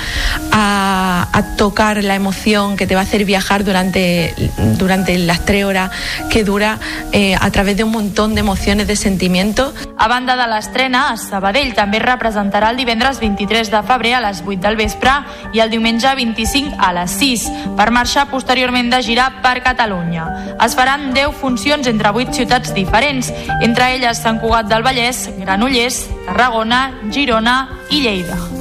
[0.56, 4.32] a, a, tocar la emoción, que te va a hacer viajar durante,
[4.78, 5.90] durante las tres horas
[6.30, 6.78] que dura
[7.10, 9.74] eh, a través de un montón de emociones, de sentimientos.
[9.98, 14.22] A banda de l'estrena, a Sabadell també es representarà el divendres 23 de febrer a
[14.28, 15.10] les 8 del vespre
[15.52, 20.54] i el diumenge 25 a les 6, per marxar posteriorment de gira per Catalunya.
[20.62, 26.04] Es faran 10 funcions entre 8 ciutats diferents, entre elles Sant Cugat del Vallès, Granollers,
[26.28, 28.53] Tarragona, Girona i Lleida.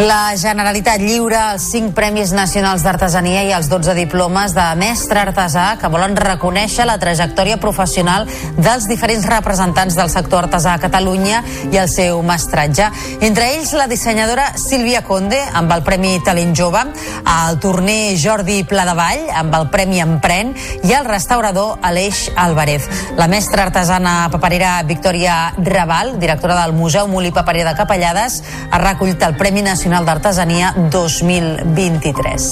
[0.00, 5.74] La Generalitat lliura els 5 Premis Nacionals d'Artesania i els 12 diplomes de mestre artesà
[5.76, 8.24] que volen reconèixer la trajectòria professional
[8.56, 12.86] dels diferents representants del sector artesà a Catalunya i el seu mestratge.
[13.20, 16.86] Entre ells, la dissenyadora Sílvia Conde, amb el Premi Talent Jove,
[17.34, 22.88] el torner Jordi Pladevall, amb el Premi Empren, i el restaurador Aleix Álvarez.
[23.20, 29.28] La mestra artesana paperera Victòria Raval, directora del Museu Molí Paperer de Capellades, ha recollit
[29.28, 32.44] el Premi Nacional Nacional d'Artesania 2023.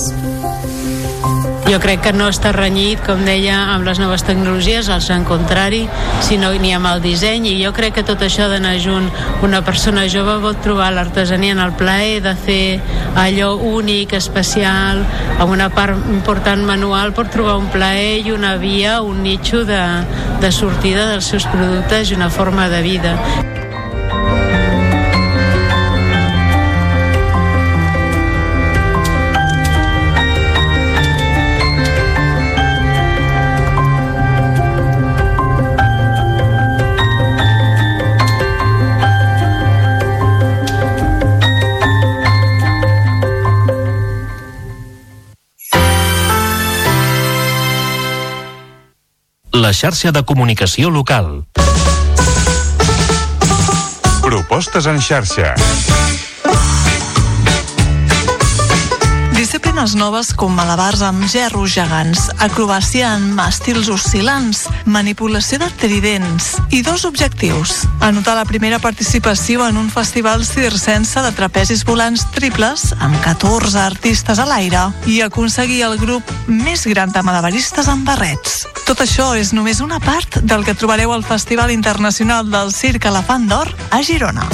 [1.71, 5.85] Jo crec que no està renyit, com deia, amb les noves tecnologies, al en contrari,
[6.27, 9.07] sinó ni amb el disseny, i jo crec que tot això d'anar junt
[9.47, 12.81] una persona jove pot trobar l'artesania en el plaer de fer
[13.15, 15.05] allò únic, especial,
[15.39, 19.79] amb una part important manual, pot trobar un plaer i una via, un nitxo de,
[20.43, 23.15] de sortida dels seus productes i una forma de vida.
[49.69, 51.27] La xarxa de comunicació local.
[54.25, 55.53] Propostes en xarxa.
[59.79, 66.81] Disciplines noves com malabars amb gerros gegants, acrobàcia en màstils oscil·lants, manipulació de tridents i
[66.83, 67.85] dos objectius.
[68.03, 74.43] Anotar la primera participació en un festival circense de trapezis volants triples amb 14 artistes
[74.43, 78.65] a l'aire i aconseguir el grup més gran de malabaristes amb barrets.
[78.83, 83.47] Tot això és només una part del que trobareu al Festival Internacional del Circ Elefant
[83.47, 84.51] d'Or a Girona.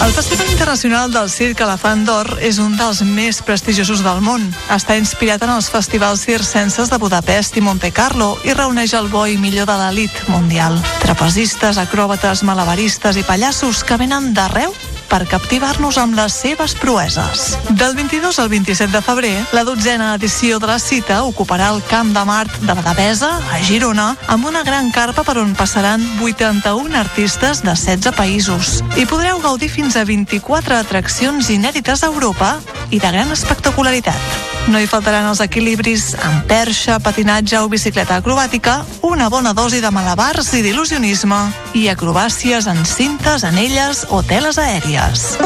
[0.00, 4.44] El Festival Internacional del Circ Elefant d'Or és un dels més prestigiosos del món.
[4.70, 9.24] Està inspirat en els festivals circenses de Budapest i Monte Carlo i reuneix el bo
[9.26, 10.78] i millor de l'elit mundial.
[11.02, 14.70] Trapezistes, acròbates, malabaristes i pallassos que venen d'arreu
[15.08, 17.56] per captivar-nos amb les seves proeses.
[17.70, 22.12] Del 22 al 27 de febrer, la dotzena edició de la cita ocuparà el Camp
[22.16, 26.94] de Mart de la Devesa, a Girona, amb una gran carpa per on passaran 81
[26.98, 28.78] artistes de 16 països.
[28.96, 32.58] I podreu gaudir fins a 24 atraccions inèdites a Europa
[32.90, 34.57] i de gran espectacularitat.
[34.68, 39.90] No hi faltaran els equilibris amb perxa, patinatge o bicicleta acrobàtica, una bona dosi de
[39.90, 45.38] malabars i d'il·lusionisme i acrobàcies en cintes, anelles o teles aèries.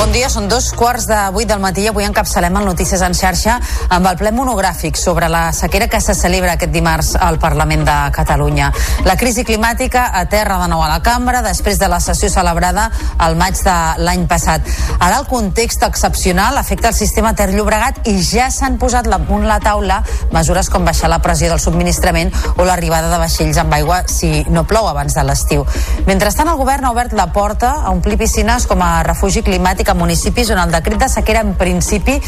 [0.00, 3.12] Bon dia, són dos quarts de vuit del matí i avui encapçalem el Notícies en
[3.12, 3.58] xarxa
[3.92, 7.96] amb el ple monogràfic sobre la sequera que se celebra aquest dimarts al Parlament de
[8.16, 8.70] Catalunya.
[9.04, 12.86] La crisi climàtica aterra de nou a la cambra després de la sessió celebrada
[13.18, 14.64] al maig de l'any passat.
[14.96, 19.60] Ara el context excepcional afecta el sistema Ter Llobregat i ja s'han posat damunt la
[19.60, 20.00] taula
[20.32, 24.64] mesures com baixar la pressió del subministrament o l'arribada de vaixells amb aigua si no
[24.64, 25.68] plou abans de l'estiu.
[26.08, 29.98] Mentrestant, el govern ha obert la porta a omplir piscines com a refugi climàtic a
[30.00, 32.18] municipis on el decret de sequera en principi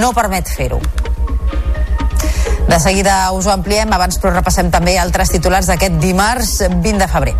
[0.00, 0.80] no permet fer-ho.
[2.68, 7.08] De seguida us ho ampliem, abans però repassem també altres titulars d'aquest dimarts 20 de
[7.08, 7.36] febrer.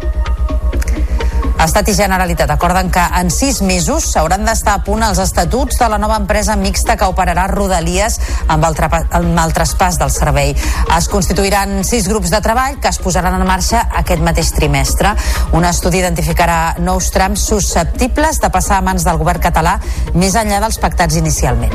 [1.59, 5.89] Estat i Generalitat acorden que en sis mesos s'hauran d'estar a punt els estatuts de
[5.91, 10.55] la nova empresa mixta que operarà Rodalies amb el, amb el traspàs del servei.
[10.97, 15.17] Es constituiran sis grups de treball que es posaran en marxa aquest mateix trimestre.
[15.59, 19.81] Un estudi identificarà nous trams susceptibles de passar a mans del govern català
[20.15, 21.75] més enllà dels pactats inicialment.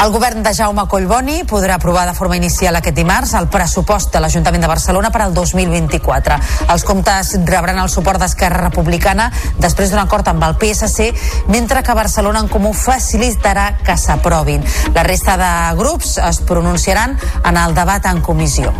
[0.00, 4.22] El govern de Jaume Collboni podrà aprovar de forma inicial aquest dimarts el pressupost de
[4.24, 6.38] l'Ajuntament de Barcelona per al 2024.
[6.72, 9.28] Els comptes rebran el suport d'Esquerra Republicana
[9.60, 11.10] després d'un acord amb el PSC,
[11.52, 14.64] mentre que Barcelona en Comú facilitarà que s'aprovin.
[14.96, 18.72] La resta de grups es pronunciaran en el debat en comissió.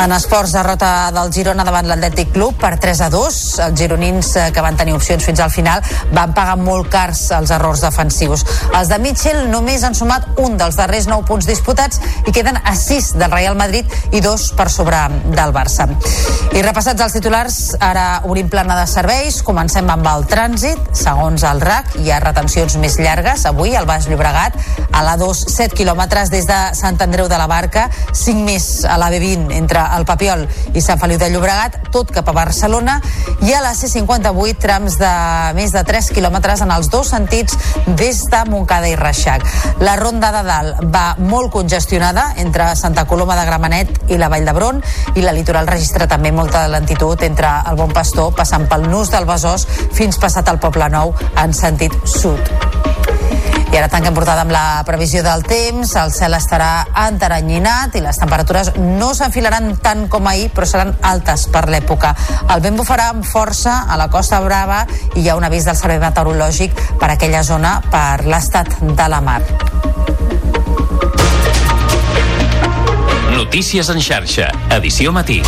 [0.00, 3.38] En esports, derrota del Girona davant l'Atlètic Club per 3 a 2.
[3.66, 5.82] Els gironins eh, que van tenir opcions fins al final
[6.16, 8.46] van pagar molt cars els errors defensius.
[8.78, 12.72] Els de Mitchell només han sumat un dels darrers 9 punts disputats i queden a
[12.80, 15.02] 6 del Real Madrid i dos per sobre
[15.36, 15.90] del Barça.
[16.56, 19.42] I repassats els titulars, ara obrim plana de serveis.
[19.44, 20.80] Comencem amb el trànsit.
[20.96, 23.44] Segons el RAC, hi ha retencions més llargues.
[23.52, 24.56] Avui, al Baix Llobregat,
[24.96, 29.12] a l'A2, 7 quilòmetres des de Sant Andreu de la Barca, 5 més a la
[29.12, 32.98] B20 entre el Papiol i Sant Feliu de Llobregat, tot cap a Barcelona,
[33.46, 35.12] i a la C58 trams de
[35.56, 37.56] més de 3 quilòmetres en els dos sentits
[37.98, 39.46] des de Montcada i Reixac.
[39.84, 44.46] La Ronda de Dalt va molt congestionada entre Santa Coloma de Gramenet i la Vall
[44.48, 44.82] d'Hebron
[45.16, 49.28] i la litoral registra també molta lentitud entre el Bon Pastor passant pel Nus del
[49.28, 53.19] Besòs fins passat al Poble Nou en sentit sud.
[53.70, 55.92] I ara tanquem portada amb la previsió del temps.
[56.00, 56.70] El cel estarà
[57.06, 62.10] enteranyinat i les temperatures no s'enfilaran tant com ahir, però seran altes per l'època.
[62.50, 64.82] El vent bufarà amb força a la Costa Brava
[65.14, 69.22] i hi ha un avís del Servei Meteorològic per aquella zona per l'estat de la
[69.22, 69.40] mar.
[73.38, 75.40] Notícies en xarxa, edició matí.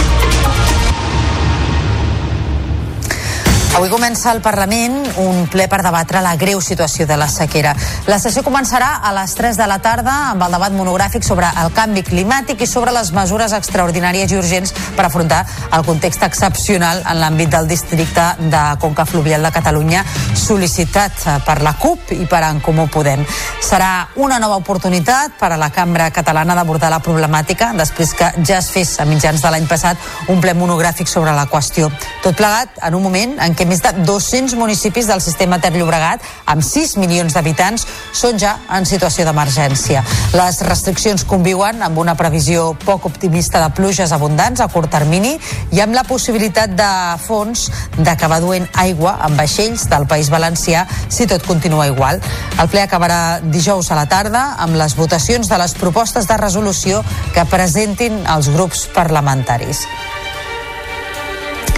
[3.72, 7.70] Avui comença al Parlament un ple per debatre la greu situació de la sequera.
[8.04, 11.72] La sessió començarà a les 3 de la tarda amb el debat monogràfic sobre el
[11.72, 15.40] canvi climàtic i sobre les mesures extraordinàries i urgents per afrontar
[15.72, 20.04] el context excepcional en l'àmbit del districte de Conca Fluvial de Catalunya
[20.36, 23.24] sol·licitat per la CUP i per en Comú Podem.
[23.64, 28.60] Serà una nova oportunitat per a la cambra catalana d'abordar la problemàtica després que ja
[28.60, 31.88] es fes a mitjans de l'any passat un ple monogràfic sobre la qüestió.
[32.20, 35.70] Tot plegat en un moment en què que més de 200 municipis del sistema Ter
[35.76, 40.00] Llobregat, amb 6 milions d'habitants, són ja en situació d'emergència.
[40.34, 45.36] Les restriccions conviuen amb una previsió poc optimista de pluges abundants a curt termini
[45.70, 46.88] i amb la possibilitat de
[47.22, 47.68] fons
[48.00, 52.18] d'acabar duent aigua amb vaixells del País Valencià si tot continua igual.
[52.58, 57.04] El ple acabarà dijous a la tarda amb les votacions de les propostes de resolució
[57.30, 59.86] que presentin els grups parlamentaris.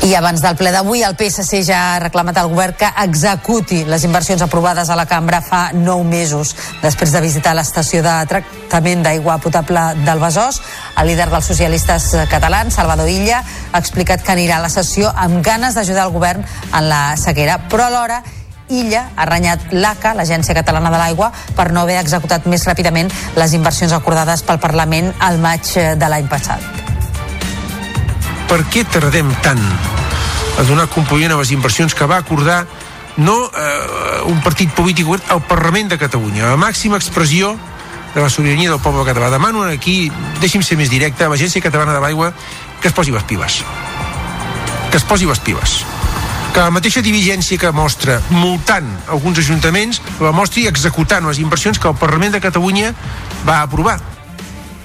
[0.04, 4.04] I abans del ple d'avui, el PSC ja ha reclamat al govern que executi les
[4.04, 6.50] inversions aprovades a la cambra fa nou mesos.
[6.82, 10.60] Després de visitar l'estació de tractament d'aigua potable del Besòs,
[11.00, 13.40] el líder dels socialistes catalans, Salvador Illa,
[13.72, 17.62] ha explicat que anirà a la sessió amb ganes d'ajudar el govern en la sequera,
[17.72, 18.20] però alhora
[18.68, 23.08] Illa ha renyat l'ACA, l'Agència Catalana de l'Aigua, per no haver executat més ràpidament
[23.40, 26.93] les inversions acordades pel Parlament al maig de l'any passat
[28.48, 29.62] per què tardem tant
[30.58, 32.64] a donar compliment a les inversions que va acordar
[33.16, 37.54] no eh, un partit polític al Parlament de Catalunya, la màxima expressió
[38.14, 39.30] de la sobirania del poble català.
[39.30, 42.32] Demano aquí, deixi'm ser més directe, a l'Agència Catalana de l'Aigua
[42.80, 43.62] que es posi les piles.
[44.90, 45.82] Que es posi les piles.
[46.54, 51.90] Que la mateixa diligència que mostra multant alguns ajuntaments la mostri executant les inversions que
[51.90, 52.92] el Parlament de Catalunya
[53.48, 53.98] va aprovar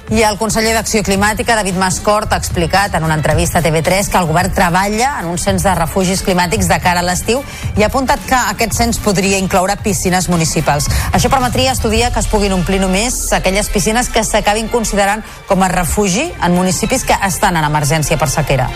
[0.10, 4.18] i el conseller d'Acció Climàtica, David Mascort, ha explicat en una entrevista a TV3 que
[4.18, 7.44] el govern treballa en un cens de refugis climàtics de cara a l'estiu
[7.78, 10.90] i ha apuntat que aquest cens podria incloure piscines municipals.
[11.14, 15.70] Això permetria estudiar que es puguin omplir només aquelles piscines que s'acabin considerant com a
[15.70, 18.70] refugi en municipis que estan en emergència per sequera.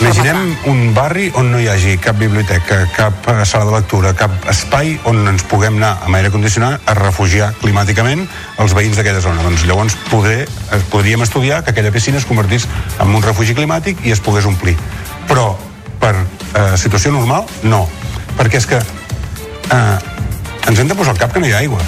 [0.00, 4.32] Imaginem un barri on no hi hagi cap biblioteca, cap eh, sala de lectura, cap
[4.48, 8.24] espai on ens puguem anar amb aire condicionat a refugiar climàticament
[8.64, 9.44] els veïns d'aquella zona.
[9.44, 12.64] Doncs llavors poder, eh, podríem estudiar que aquella piscina es convertís
[12.96, 14.78] en un refugi climàtic i es pogués omplir.
[15.28, 15.52] Però
[16.00, 17.84] per eh, situació normal, no.
[18.40, 19.96] Perquè és que eh,
[20.64, 21.84] ens hem de posar al cap que no hi ha aigua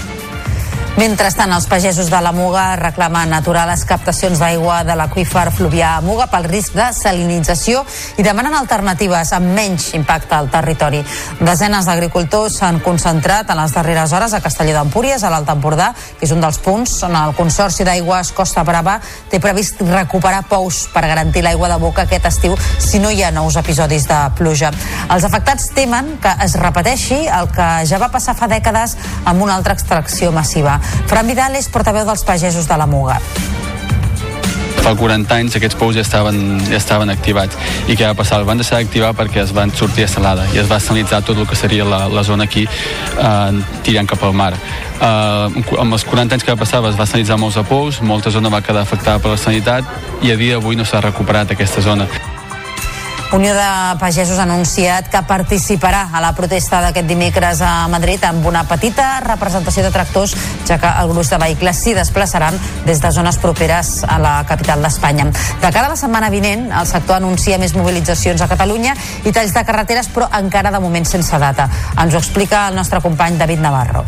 [0.92, 6.26] Mentrestant, els pagesos de la Muga reclamen aturar les captacions d'aigua de l'aqüífer fluvià Muga
[6.28, 7.80] pel risc de salinització
[8.20, 11.00] i demanen alternatives amb menys impacte al territori.
[11.40, 16.28] Desenes d'agricultors s'han concentrat en les darreres hores a Castelló d'Empúries, a l'Alt Empordà, que
[16.28, 18.98] és un dels punts on el Consorci d'Aigües Costa Brava
[19.32, 23.32] té previst recuperar pous per garantir l'aigua de boca aquest estiu si no hi ha
[23.32, 24.68] nous episodis de pluja.
[25.08, 29.56] Els afectats temen que es repeteixi el que ja va passar fa dècades amb una
[29.56, 30.81] altra extracció massiva.
[31.10, 33.18] Fran Vidal és portaveu dels pagesos de la Muga.
[34.82, 37.54] Fa 40 anys aquests pous ja estaven, ja estaven activats.
[37.86, 38.40] I què va passar?
[38.40, 41.38] Els van deixar d'activar perquè es van sortir a salada i es va salinitzar tot
[41.38, 44.50] el que seria la, la zona aquí eh, tirant cap al mar.
[44.56, 48.34] Eh, amb els 40 anys que va passar es va salinitzar molts de pous, molta
[48.34, 49.86] zona va quedar afectada per la sanitat
[50.26, 52.10] i a dia d'avui no s'ha recuperat aquesta zona
[53.32, 58.44] Unió de Pagesos ha anunciat que participarà a la protesta d'aquest dimecres a Madrid amb
[58.44, 60.34] una petita representació de tractors,
[60.68, 64.84] ja que el gruix de vehicles s'hi desplaçaran des de zones properes a la capital
[64.84, 65.30] d'Espanya.
[65.32, 68.92] De cara a la setmana vinent, el sector anuncia més mobilitzacions a Catalunya
[69.24, 71.70] i talls de carreteres, però encara de moment sense data.
[71.96, 74.04] Ens ho explica el nostre company David Navarro.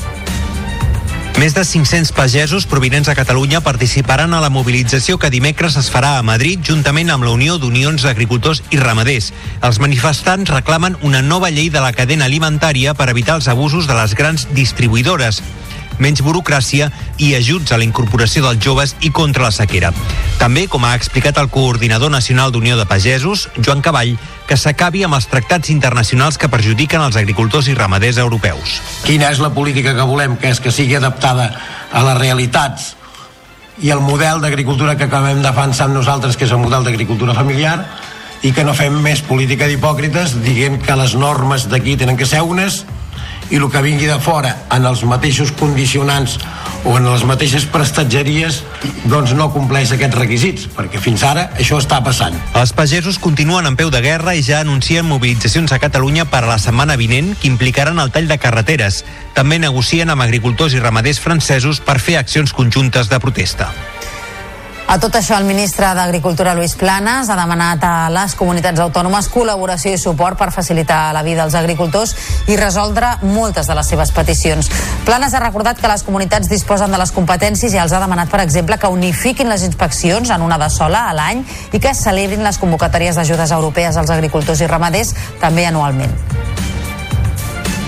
[1.34, 6.12] Més de 500 pagesos provinents de Catalunya participaran a la mobilització que dimecres es farà
[6.18, 9.32] a Madrid juntament amb la Unió d'Unions d'Agricultors i Ramaders.
[9.66, 13.98] Els manifestants reclamen una nova llei de la cadena alimentària per evitar els abusos de
[13.98, 15.42] les grans distribuïdores
[15.98, 19.92] menys burocràcia i ajuts a la incorporació dels joves i contra la sequera.
[20.38, 24.16] També, com ha explicat el coordinador nacional d'Unió de Pagesos, Joan Cavall,
[24.48, 28.80] que s'acabi amb els tractats internacionals que perjudiquen els agricultors i ramaders europeus.
[29.04, 30.36] Quina és la política que volem?
[30.36, 31.50] Que és que sigui adaptada
[31.92, 32.94] a les realitats
[33.82, 37.78] i el model d'agricultura que acabem defensant nosaltres, que és el model d'agricultura familiar,
[38.44, 42.42] i que no fem més política d'hipòcrites dient que les normes d'aquí tenen que ser
[42.44, 42.82] unes
[43.54, 46.40] i el que vingui de fora en els mateixos condicionants
[46.84, 48.58] o en les mateixes prestatgeries
[49.06, 52.34] doncs no compleix aquests requisits perquè fins ara això està passant.
[52.58, 56.50] Els pagesos continuen en peu de guerra i ja anuncien mobilitzacions a Catalunya per a
[56.50, 59.04] la setmana vinent que implicaran el tall de carreteres.
[59.38, 63.70] També negocien amb agricultors i ramaders francesos per fer accions conjuntes de protesta
[64.86, 69.94] A tot això, el ministre d'Agricultura, Lluís Planes, ha demanat a les comunitats autònomes col·laboració
[69.96, 72.12] i suport per facilitar la vida als agricultors
[72.52, 74.68] i resoldre moltes de les seves peticions.
[75.06, 78.42] Planes ha recordat que les comunitats disposen de les competències i els ha demanat, per
[78.44, 81.40] exemple, que unifiquin les inspeccions en una de sola a l'any
[81.72, 86.12] i que celebrin les convocatòries d'ajudes europees als agricultors i ramaders també anualment.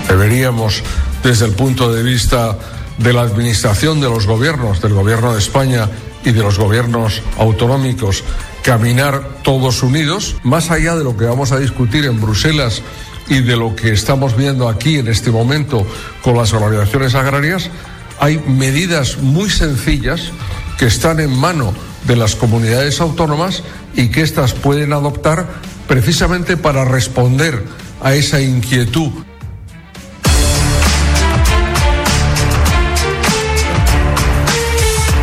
[0.08, 0.82] Deberíamos,
[1.22, 2.56] desde el punto de vista
[2.96, 5.88] de la administración de los gobiernos, del gobierno de España
[6.26, 8.24] y de los gobiernos autonómicos
[8.62, 12.82] caminar todos unidos, más allá de lo que vamos a discutir en Bruselas
[13.28, 15.86] y de lo que estamos viendo aquí en este momento
[16.22, 17.70] con las organizaciones agrarias,
[18.18, 20.32] hay medidas muy sencillas
[20.78, 21.72] que están en mano
[22.08, 23.62] de las comunidades autónomas
[23.94, 25.46] y que éstas pueden adoptar
[25.86, 27.64] precisamente para responder
[28.02, 29.25] a esa inquietud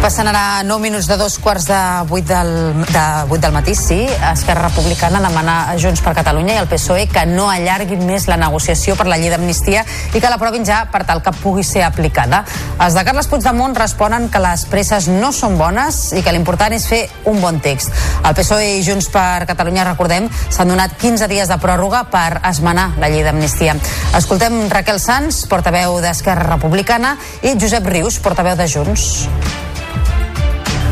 [0.03, 1.77] Passen ara 9 minuts de dos quarts de
[2.11, 2.49] 8 del,
[2.91, 4.03] de 8 del matí, sí.
[4.33, 8.35] Esquerra Republicana demana a Junts per Catalunya i el PSOE que no allarguin més la
[8.35, 12.41] negociació per la llei d'amnistia i que l'aprovin ja per tal que pugui ser aplicada.
[12.83, 16.89] Els de Carles Puigdemont responen que les presses no són bones i que l'important és
[16.91, 17.95] fer un bon text.
[18.27, 22.89] El PSOE i Junts per Catalunya, recordem, s'han donat 15 dies de pròrroga per esmenar
[22.99, 23.79] la llei d'amnistia.
[24.19, 29.13] Escoltem Raquel Sanz, portaveu d'Esquerra Republicana, i Josep Rius, portaveu de Junts.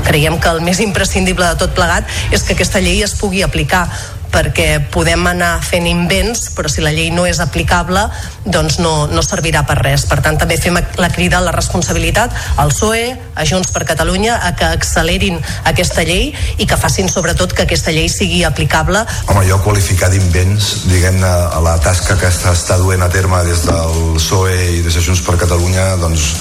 [0.08, 3.88] Creiem que el més imprescindible de tot plegat és que aquesta llei es pugui aplicar
[4.32, 8.06] perquè podem anar fent invents, però si la llei no és aplicable,
[8.46, 10.08] doncs no, no servirà per res.
[10.10, 12.34] Per tant, també fem la crida a la responsabilitat
[12.64, 13.04] al PSOE,
[13.36, 15.38] a Junts per Catalunya, a que accelerin
[15.70, 19.04] aquesta llei i que facin sobretot que aquesta llei sigui aplicable.
[19.28, 23.68] Home, jo qualificar d'invents, diguem-ne, a la tasca que està, està duent a terme des
[23.68, 26.32] del PSOE i des de Junts per Catalunya, doncs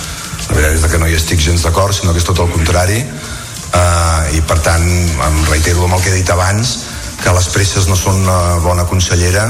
[0.50, 3.04] la veritat és que no hi estic gens d'acord, sinó que és tot el contrari
[3.74, 6.78] eh, i per tant em reitero amb el que he dit abans
[7.20, 9.46] que les presses no són una bona consellera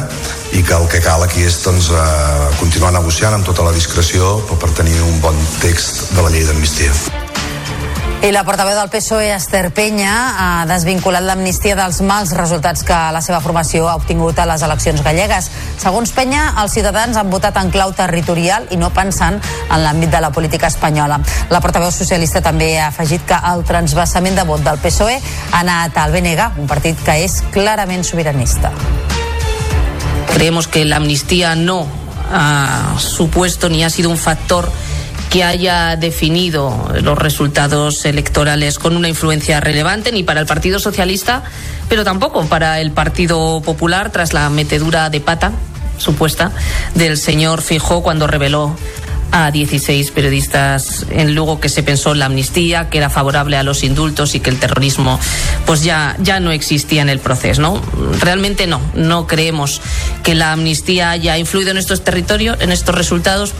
[0.53, 4.37] i que el que cal aquí és doncs, eh, continuar negociant amb tota la discreció
[4.59, 7.30] per tenir un bon text de la llei d'amnistia.
[8.21, 13.23] I la portaveu del PSOE, Esther Penya, ha desvinculat l'amnistia dels mals resultats que la
[13.25, 15.49] seva formació ha obtingut a les eleccions gallegues.
[15.81, 20.21] Segons Penya, els ciutadans han votat en clau territorial i no pensant en l'àmbit de
[20.21, 21.17] la política espanyola.
[21.49, 25.97] La portaveu socialista també ha afegit que el transvasament de vot del PSOE ha anat
[25.97, 28.75] al BNG, un partit que és clarament sobiranista.
[30.35, 31.87] Creemos que la amnistía no
[32.31, 34.71] ha supuesto ni ha sido un factor
[35.31, 41.45] que haya definido los resultados electorales con una influencia relevante ni para el Partido Socialista,
[41.89, 45.53] pero tampoco para el Partido Popular tras la metedura de pata
[45.99, 46.51] supuesta
[46.95, 48.75] del señor Fijó cuando reveló
[49.33, 53.63] a 16 periodistas en Lugo que se pensó en la amnistía, que era favorable a
[53.63, 55.21] los indultos y que el terrorismo
[55.67, 57.63] pues ya, ya no existía en el proceso.
[57.63, 57.81] ¿no?
[58.19, 59.81] Realmente no, no creemos
[60.25, 63.55] que la amnistía haya influido en estos territorios, en estos resultados,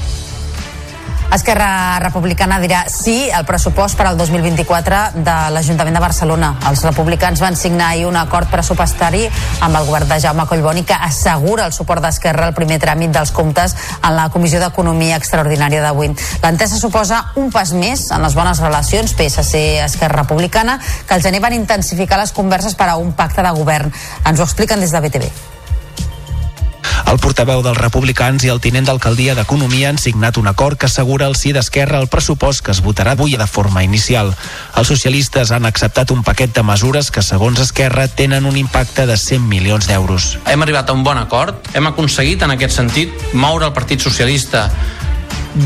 [1.31, 6.49] Esquerra Republicana dirà sí al pressupost per al 2024 de l'Ajuntament de Barcelona.
[6.67, 9.29] Els republicans van signar ahir un acord pressupostari
[9.63, 13.31] amb el govern de Jaume Collboni que assegura el suport d'Esquerra al primer tràmit dels
[13.37, 16.11] comptes en la Comissió d'Economia Extraordinària d'avui.
[16.43, 21.55] L'entesa suposa un pas més en les bones relacions PSC-Esquerra Republicana que al gener van
[21.55, 23.95] intensificar les converses per a un pacte de govern.
[24.27, 25.50] Ens ho expliquen des de BTV.
[27.11, 31.27] El portaveu dels republicans i el tinent d'alcaldia d'Economia han signat un acord que assegura
[31.27, 34.31] el sí d'Esquerra al pressupost que es votarà avui de forma inicial.
[34.79, 39.17] Els socialistes han acceptat un paquet de mesures que, segons Esquerra, tenen un impacte de
[39.19, 40.37] 100 milions d'euros.
[40.47, 44.69] Hem arribat a un bon acord, hem aconseguit, en aquest sentit, moure el Partit Socialista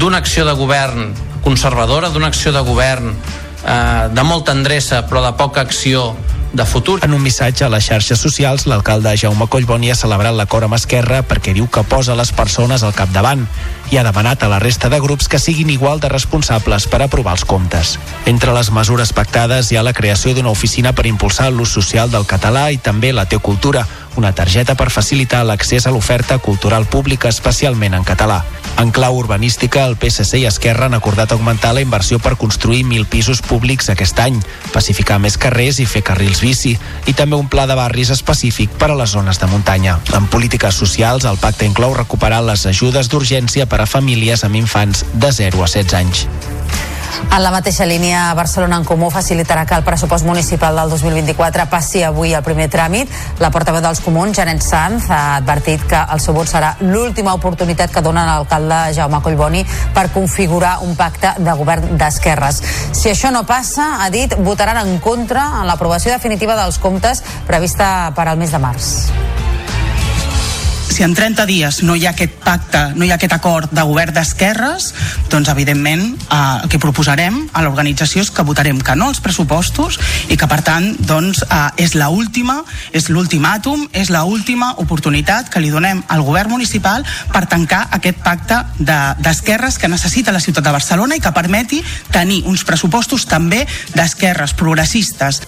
[0.01, 1.11] d'una acció de govern
[1.45, 6.15] conservadora, d'una acció de govern eh, de molta endreça però de poca acció
[6.55, 7.01] de futur.
[7.03, 11.21] En un missatge a les xarxes socials, l'alcalde Jaume Collboni ha celebrat l'acord amb Esquerra
[11.27, 13.45] perquè diu que posa les persones al capdavant
[13.91, 17.35] i ha demanat a la resta de grups que siguin igual de responsables per aprovar
[17.37, 17.99] els comptes.
[18.31, 22.27] Entre les mesures pactades hi ha la creació d'una oficina per impulsar l'ús social del
[22.27, 23.87] català i també la teocultura,
[24.17, 28.45] una targeta per facilitar l'accés a l'oferta cultural pública, especialment en català.
[28.79, 33.07] En clau urbanística, el PSC i Esquerra han acordat augmentar la inversió per construir 1.000
[33.07, 34.41] pisos públics aquest any,
[34.75, 36.75] pacificar més carrers i fer carrils bici,
[37.07, 40.01] i també un pla de barris específic per a les zones de muntanya.
[40.19, 45.07] En polítiques socials, el pacte inclou recuperar les ajudes d'urgència per a famílies amb infants
[45.15, 46.27] de 0 a 16 anys.
[47.35, 52.03] En la mateixa línia, Barcelona en Comú facilitarà que el pressupost municipal del 2024 passi
[52.07, 53.11] avui al primer tràmit.
[53.43, 57.91] La portaveu dels comuns, Janet Sanz, ha advertit que el seu vot serà l'última oportunitat
[57.91, 62.63] que dona l'alcalde Jaume Collboni per configurar un pacte de govern d'esquerres.
[62.93, 68.13] Si això no passa, ha dit, votaran en contra en l'aprovació definitiva dels comptes prevista
[68.15, 68.93] per al mes de març
[70.95, 73.83] si en 30 dies no hi ha aquest pacte, no hi ha aquest acord de
[73.83, 74.93] govern d'esquerres,
[75.33, 79.99] doncs evidentment eh, el que proposarem a l'organització és que votarem que no als pressupostos
[80.31, 82.61] i que per tant doncs, eh, és la última,
[82.95, 87.03] és l'ultimàtum, és la última oportunitat que li donem al govern municipal
[87.35, 91.83] per tancar aquest pacte d'esquerres de, que necessita la ciutat de Barcelona i que permeti
[92.15, 93.65] tenir uns pressupostos també
[93.99, 95.43] d'esquerres progressistes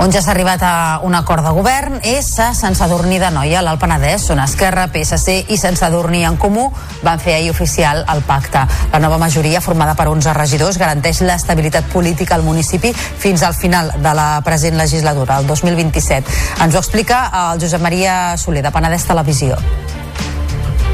[0.00, 3.60] on ja s'ha arribat a un acord de govern és a Sant Sadurní de Noia,
[3.60, 6.70] l'Alt Penedès, on Esquerra, PSC i Sant Sadurní en Comú
[7.04, 8.64] van fer ahir oficial el pacte.
[8.94, 13.92] La nova majoria, formada per 11 regidors, garanteix l'estabilitat política al municipi fins al final
[14.00, 16.40] de la present legislatura, el 2027.
[16.64, 19.60] Ens ho explica el Josep Maria Soler, de Penedès Televisió.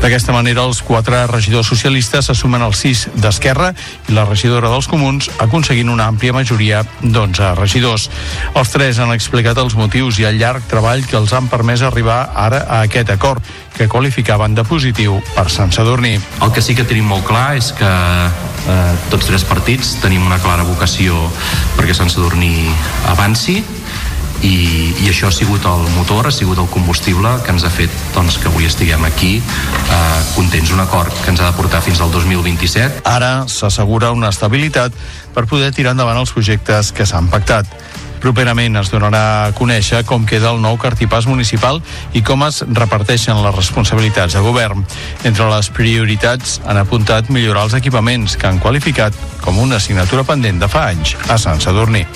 [0.03, 3.73] D'aquesta manera, els quatre regidors socialistes se sumen als sis d'Esquerra
[4.07, 8.09] i la regidora dels Comuns, aconseguint una àmplia majoria d'11 regidors.
[8.55, 12.21] Els tres han explicat els motius i el llarg treball que els han permès arribar
[12.35, 13.43] ara a aquest acord,
[13.77, 16.15] que qualificaven de positiu per Sant Sadurní.
[16.43, 20.41] El que sí que tenim molt clar és que eh, tots tres partits tenim una
[20.41, 21.27] clara vocació
[21.77, 22.55] perquè Sant Sadurní
[23.13, 23.61] avanci
[24.43, 27.93] i, i això ha sigut el motor, ha sigut el combustible que ens ha fet
[28.15, 30.73] doncs, que avui estiguem aquí eh, contents.
[30.77, 33.05] Un acord que ens ha de portar fins al 2027.
[33.09, 34.93] Ara s'assegura una estabilitat
[35.35, 37.71] per poder tirar endavant els projectes que s'han pactat.
[38.21, 41.83] Properament es donarà a conèixer com queda el nou cartipàs municipal
[42.17, 44.87] i com es reparteixen les responsabilitats de govern.
[45.29, 49.15] Entre les prioritats han apuntat millorar els equipaments que han qualificat
[49.45, 52.07] com una assignatura pendent de fa anys a Sant Sadurní.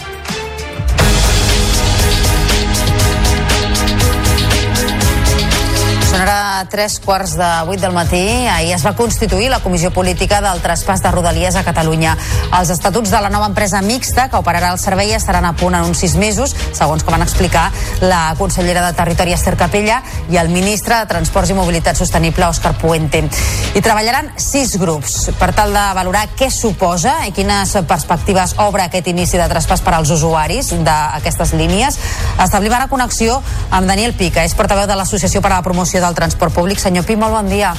[6.61, 8.21] A tres quarts de vuit del matí.
[8.47, 12.13] Ahir es va constituir la Comissió Política del Traspàs de Rodalies a Catalunya.
[12.59, 15.87] Els estatuts de la nova empresa mixta que operarà el servei estaran a punt en
[15.89, 17.71] uns sis mesos, segons que van explicar
[18.05, 22.75] la consellera de Territori Esther Capella i el ministre de Transports i Mobilitat Sostenible Òscar
[22.77, 23.23] Puente.
[23.73, 29.09] I treballaran sis grups per tal de valorar què suposa i quines perspectives obre aquest
[29.09, 31.97] inici de traspàs per als usuaris d'aquestes línies.
[32.37, 33.41] Establim ara connexió
[33.71, 36.79] amb Daniel Pica, és portaveu de l'Associació per a la Promoció del Transport transport públic.
[36.79, 37.75] Senyor Pi, molt bon dia.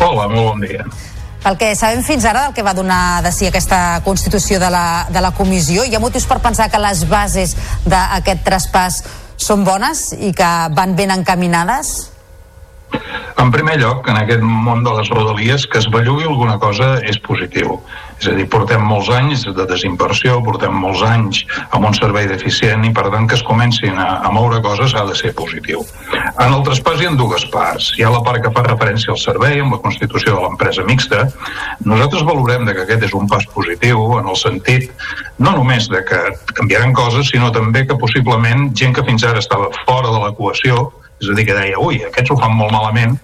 [0.00, 0.84] Hola, molt bon dia.
[1.42, 5.06] Pel que sabem fins ara del que va donar de si aquesta constitució de la,
[5.08, 7.54] de la comissió, hi ha motius per pensar que les bases
[7.86, 9.02] d'aquest traspàs
[9.36, 12.10] són bones i que van ben encaminades?
[13.38, 17.20] En primer lloc, en aquest món de les rodalies, que es bellugui alguna cosa és
[17.22, 17.78] positiu.
[18.18, 22.82] És a dir, portem molts anys de desinversió, portem molts anys amb un servei deficient
[22.88, 25.84] i per tant que es comencin a, a moure coses ha de ser positiu.
[26.10, 27.92] En el traspàs hi ha dues parts.
[27.98, 31.28] Hi ha la part que fa referència al servei amb la constitució de l'empresa mixta.
[31.86, 34.90] Nosaltres valorem que aquest és un pas positiu en el sentit
[35.38, 36.22] no només de que
[36.58, 40.88] canviaran coses, sinó també que possiblement gent que fins ara estava fora de l'equació
[41.18, 43.16] és a dir, que deia, ui, aquests ho fan molt malament,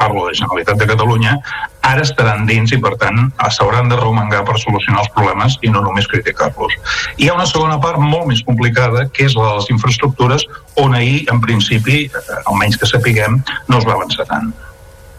[0.00, 1.36] parlo de Generalitat de Catalunya,
[1.84, 5.84] ara estaran dins i, per tant, s'hauran de romangar per solucionar els problemes i no
[5.84, 6.76] només criticar-los.
[7.20, 10.46] Hi ha una segona part molt més complicada, que és la de les infraestructures,
[10.80, 14.54] on ahir, en principi, eh, almenys que sapiguem, no es va avançar tant.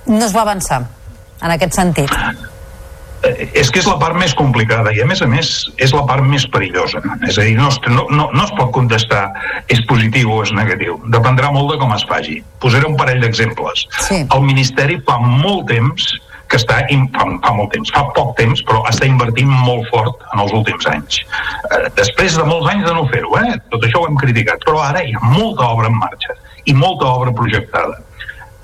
[0.08, 0.82] No es va avançar,
[1.42, 2.18] en aquest sentit.
[3.22, 6.26] És que és la part més complicada i a més a més és la part
[6.26, 7.70] més perillosa és a dir, no,
[8.10, 9.28] no, no es pot contestar
[9.70, 13.86] és positiu o és negatiu dependrà molt de com es faci posaré un parell d'exemples
[14.08, 14.24] sí.
[14.26, 16.10] el Ministeri fa molt temps
[16.52, 16.82] que està,
[17.16, 20.88] fa, fa molt temps, fa poc temps, però està invertint molt fort en els últims
[20.92, 21.22] anys.
[21.72, 23.56] Eh, després de molts anys de no fer-ho, eh?
[23.72, 26.36] tot això ho hem criticat, però ara hi ha molta obra en marxa
[26.68, 28.02] i molta obra projectada.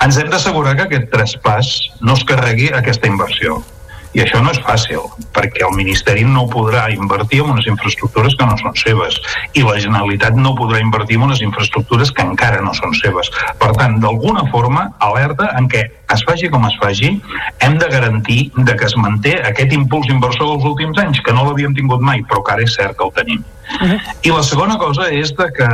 [0.04, 3.62] Ens hem d'assegurar que aquest traspàs no es carregui aquesta inversió
[4.18, 5.04] i això no és fàcil,
[5.36, 9.20] perquè el Ministeri no podrà invertir en unes infraestructures que no són seves
[9.54, 13.30] i la Generalitat no podrà invertir en unes infraestructures que encara no són seves.
[13.62, 17.12] Per tant, d'alguna forma, alerta en què es faci com es faci,
[17.62, 21.46] hem de garantir de que es manté aquest impuls inversor dels últims anys, que no
[21.46, 23.46] l'havíem tingut mai, però que ara és cert que el tenim.
[23.68, 24.00] Uh -huh.
[24.24, 25.68] I la segona cosa és de que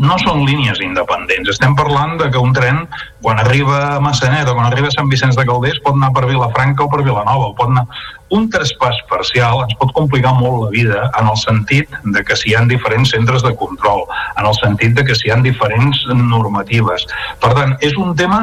[0.00, 1.50] no són línies independents.
[1.52, 2.84] Estem parlant de que un tren,
[3.22, 6.24] quan arriba a Massanet o quan arriba a Sant Vicenç de Calders, pot anar per
[6.28, 7.86] Vilafranca o per Vilanova, pot anar...
[8.34, 12.50] Un traspàs parcial ens pot complicar molt la vida en el sentit de que si
[12.50, 14.06] hi ha diferents centres de control,
[14.40, 17.04] en el sentit de que si hi ha diferents normatives.
[17.44, 18.40] Per tant, és un tema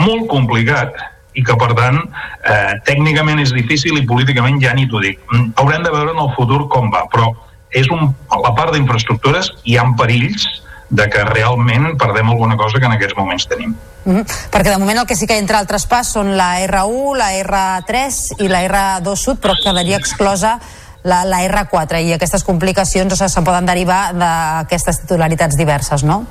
[0.00, 0.96] molt complicat
[1.38, 5.20] i que per tant eh, tècnicament és difícil i políticament ja ni t'ho dic.
[5.30, 7.30] Mm, Haurem de veure en el futur com va, però
[7.70, 10.46] és un, a la part d'infraestructures hi ha perills
[10.90, 13.76] de que realment perdem alguna cosa que en aquests moments tenim.
[14.04, 14.24] Mm -hmm.
[14.50, 18.34] Perquè de moment el que sí que entra al traspàs són la R1, la R3
[18.38, 20.58] i la R2 Sud, però quedaria exclosa
[21.02, 26.26] la, la R4 i aquestes complicacions o sigui, se'n poden derivar d'aquestes titularitats diverses, no?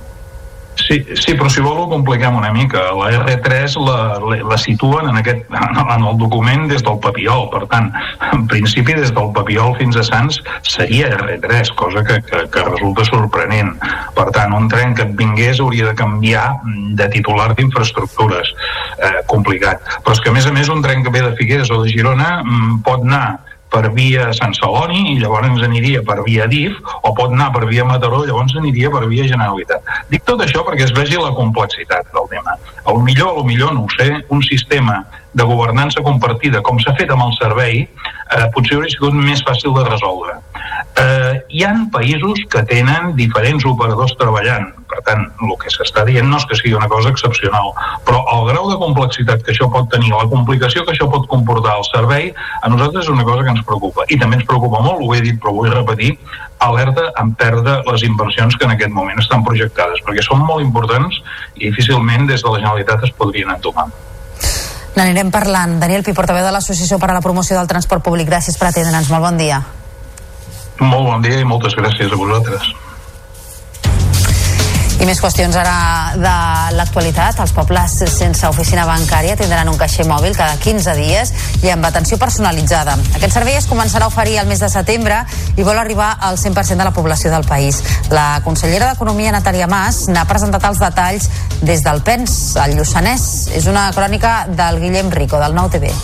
[0.80, 2.82] Sí, sí, però si vol ho compliquem una mica.
[2.96, 7.48] La R3 la, la, la situen en, aquest, en el document des del Papiol.
[7.52, 7.90] Per tant,
[8.32, 13.06] en principi, des del Papiol fins a Sants seria R3, cosa que, que, que resulta
[13.10, 13.76] sorprenent.
[14.16, 16.48] Per tant, un tren que et vingués hauria de canviar
[17.00, 18.56] de titular d'infraestructures.
[19.00, 19.84] Eh, complicat.
[20.06, 21.92] Però és que, a més a més, un tren que ve de Figueres o de
[21.92, 26.80] Girona mm, pot anar per via Sant Celoni i llavors ens aniria per via DIF
[27.02, 29.86] o pot anar per via Mataró llavors aniria per via Generalitat.
[30.10, 32.58] Dic tot això perquè es vegi la complexitat del tema.
[32.88, 35.04] Lo millor, lo millor, no ho sé, un sistema
[35.34, 39.76] de governança compartida, com s'ha fet amb el servei, eh, potser hauria sigut més fàcil
[39.76, 40.38] de resoldre.
[41.00, 46.28] Eh, hi han països que tenen diferents operadors treballant, per tant, el que s'està dient
[46.28, 47.72] no és que sigui una cosa excepcional,
[48.08, 51.78] però el grau de complexitat que això pot tenir, la complicació que això pot comportar
[51.78, 54.08] al servei, a nosaltres és una cosa que ens preocupa.
[54.10, 56.16] I també ens preocupa molt, ho he dit, però vull repetir,
[56.60, 61.22] alerta en perdre les inversions que en aquest moment estan projectades, perquè són molt importants
[61.56, 63.92] i difícilment des de la Generalitat es podrien entomar.
[65.00, 65.78] N'anirem parlant.
[65.80, 68.28] Daniel Pi, portaveu de l'Associació per a la Promoció del Transport Públic.
[68.28, 69.08] Gràcies per atendre'ns.
[69.08, 69.62] Molt bon dia.
[70.84, 72.68] Molt bon dia i moltes gràcies a vosaltres.
[75.00, 76.32] I més qüestions ara de
[76.76, 77.38] l'actualitat.
[77.40, 81.32] Els pobles sense oficina bancària tindran un caixer mòbil cada 15 dies
[81.64, 82.98] i amb atenció personalitzada.
[83.16, 85.22] Aquest servei es començarà a oferir el mes de setembre
[85.56, 87.80] i vol arribar al 100% de la població del país.
[88.12, 91.30] La consellera d'Economia, Natàlia Mas, n'ha presentat els detalls
[91.64, 93.30] des del PENS, al Lluçanès.
[93.56, 95.96] És una crònica del Guillem Rico, del Nou TV.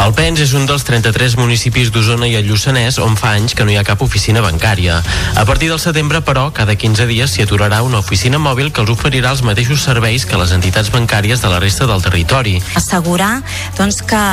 [0.00, 3.66] El Pens és un dels 33 municipis d'Osona i el Lluçanès on fa anys que
[3.68, 4.96] no hi ha cap oficina bancària.
[5.36, 8.94] A partir del setembre, però, cada 15 dies s'hi aturarà una oficina mòbil que els
[8.94, 12.56] oferirà els mateixos serveis que les entitats bancàries de la resta del territori.
[12.80, 13.42] Assegurar
[13.76, 14.24] doncs, que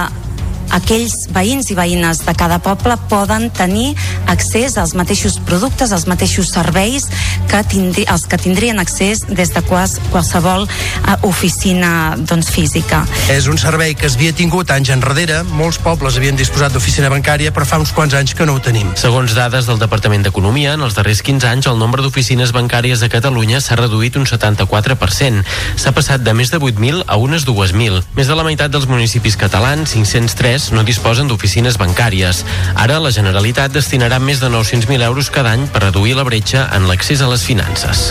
[0.76, 3.94] aquells veïns i veïnes de cada poble poden tenir
[4.28, 7.08] accés als mateixos productes, als mateixos serveis
[7.48, 13.04] que tindri, els que tindrien accés des de quals, qualsevol uh, oficina doncs, física.
[13.34, 17.54] És un servei que es havia tingut anys enrere, molts pobles havien disposat d'oficina bancària,
[17.56, 18.92] però fa uns quants anys que no ho tenim.
[19.00, 23.12] Segons dades del Departament d'Economia, en els darrers 15 anys el nombre d'oficines bancàries de
[23.14, 25.44] Catalunya s'ha reduït un 74%.
[25.78, 28.04] S'ha passat de més de 8.000 a unes 2.000.
[28.18, 32.42] Més de la meitat dels municipis catalans, 503, més no disposen d'oficines bancàries.
[32.82, 36.90] Ara la Generalitat destinarà més de 900.000 euros cada any per reduir la bretxa en
[36.90, 38.10] l'accés a les finances.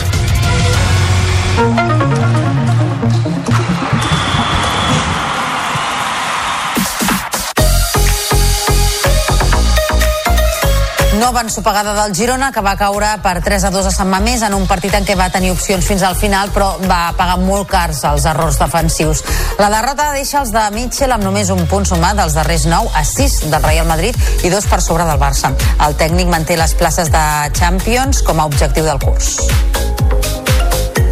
[11.37, 14.55] Nova ensopegada del Girona, que va caure per 3 a 2 a Sant Mamés en
[14.57, 17.99] un partit en què va tenir opcions fins al final, però va pagar molt cars
[18.09, 19.21] els errors defensius.
[19.59, 23.05] La derrota deixa els de Mitchell amb només un punt sumat dels darrers 9 a
[23.05, 25.53] 6 del Real Madrid i dos per sobre del Barça.
[25.85, 27.23] El tècnic manté les places de
[27.53, 29.35] Champions com a objectiu del curs.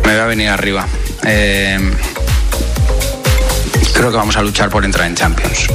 [0.10, 0.88] Me va venir arriba.
[1.22, 1.78] Eh,
[3.94, 5.68] creo que vamos a luchar por entrar en Champions.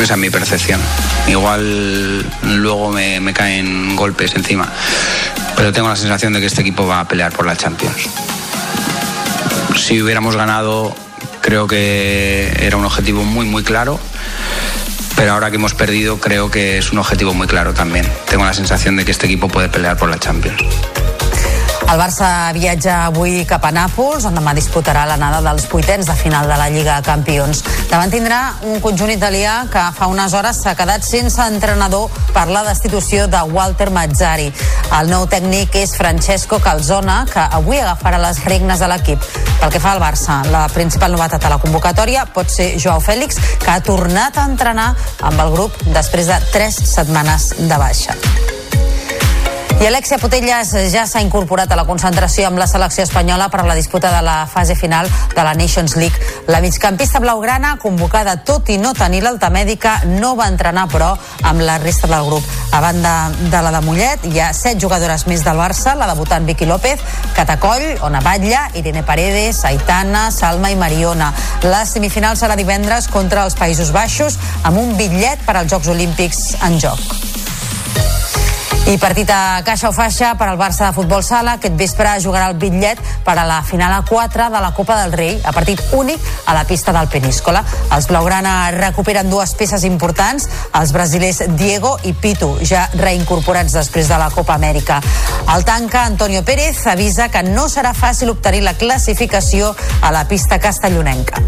[0.00, 0.80] Esa es mi percepción.
[1.28, 4.70] Igual luego me, me caen golpes encima.
[5.56, 8.08] Pero tengo la sensación de que este equipo va a pelear por la Champions.
[9.76, 10.94] Si hubiéramos ganado,
[11.40, 14.00] creo que era un objetivo muy, muy claro.
[15.16, 18.06] Pero ahora que hemos perdido, creo que es un objetivo muy claro también.
[18.28, 20.62] Tengo la sensación de que este equipo puede pelear por la Champions.
[21.90, 26.48] El Barça viatja avui cap a Nàpols, on demà disputarà l'anada dels vuitens de final
[26.48, 27.62] de la Lliga Campions.
[27.90, 32.62] Davant tindrà un conjunt italià que fa unes hores s'ha quedat sense entrenador per la
[32.68, 34.48] destitució de Walter Mazzari.
[34.98, 39.28] El nou tècnic és Francesco Calzona, que avui agafarà les regnes de l'equip.
[39.60, 43.38] Pel que fa al Barça, la principal novetat a la convocatòria pot ser Joao Fèlix,
[43.62, 48.18] que ha tornat a entrenar amb el grup després de tres setmanes de baixa.
[49.82, 53.66] I Alexia Putellas ja s'ha incorporat a la concentració amb la selecció espanyola per a
[53.66, 56.14] la disputa de la fase final de la Nations League.
[56.46, 61.16] La migcampista blaugrana, convocada tot i no tenir l'alta mèdica, no va entrenar, però,
[61.50, 62.46] amb la resta del grup.
[62.70, 66.46] A banda de la de Mollet, hi ha set jugadores més del Barça, la debutant
[66.46, 67.02] Vicky López,
[67.34, 71.34] Catacoll, Ona Batlla, Irene Paredes, Aitana, Salma i Mariona.
[71.66, 76.52] La semifinal serà divendres contra els Països Baixos, amb un bitllet per als Jocs Olímpics
[76.62, 77.32] en joc.
[78.82, 81.54] I partit a caixa o faixa per al Barça de futbol sala.
[81.54, 85.14] Aquest vespre jugarà el bitllet per a la final a 4 de la Copa del
[85.14, 86.18] Rei, a partit únic
[86.50, 87.62] a la pista del Peníscola.
[87.94, 94.18] Els blaugrana recuperen dues peces importants, els brasilers Diego i Pitu, ja reincorporats després de
[94.18, 94.98] la Copa Amèrica.
[95.54, 100.58] El tanca Antonio Pérez avisa que no serà fàcil obtenir la classificació a la pista
[100.58, 101.38] castellonenca.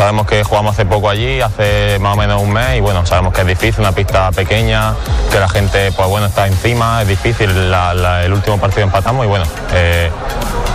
[0.00, 3.34] Sabemos que jugamos hace poco allí, hace más o menos un mes, y bueno, sabemos
[3.34, 4.94] que es difícil, una pista pequeña,
[5.30, 9.44] que la gente, pues bueno, está encima, es difícil, el último partido empatamos y bueno,
[9.74, 10.10] eh,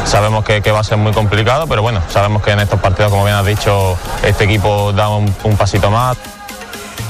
[0.05, 3.23] sabemos que, va a ser muy complicado, pero bueno, sabemos que en estos partidos, como
[3.23, 6.34] bien has dicho, este equipo da un pasito más.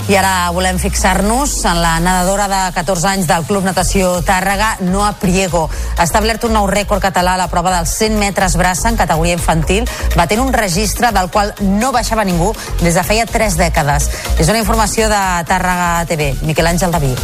[0.06, 5.16] I ara volem fixar-nos en la nedadora de 14 anys del Club Natació Tàrrega, Noa
[5.18, 5.64] Priego.
[5.97, 9.34] Ha establert un nou rècord català a la prova dels 100 metres braça en categoria
[9.34, 12.53] infantil, batent un registre del qual no baixava ningú
[12.84, 14.12] des de feia 3 dècades.
[14.38, 16.36] És una informació de Tàrrega TV.
[16.45, 17.16] Miquel Àngel Daví.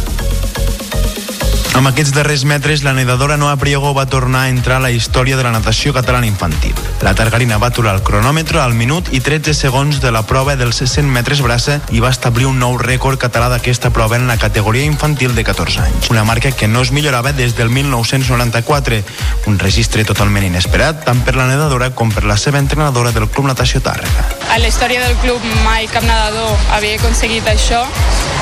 [1.72, 5.38] Amb aquests darrers metres, la nedadora Noa Priego va tornar a entrar a la història
[5.38, 6.74] de la natació catalana infantil.
[7.00, 10.82] La targarina va aturar el cronòmetre al minut i 13 segons de la prova dels
[10.84, 14.84] 100 metres braça i va establir un nou rècord català d'aquesta prova en la categoria
[14.84, 16.10] infantil de 14 anys.
[16.12, 19.00] Una marca que no es millorava des del 1994,
[19.48, 23.48] un registre totalment inesperat tant per la nedadora com per la seva entrenadora del Club
[23.48, 24.28] Natació Tàrrega.
[24.52, 27.80] A la història del club mai cap nedador havia aconseguit això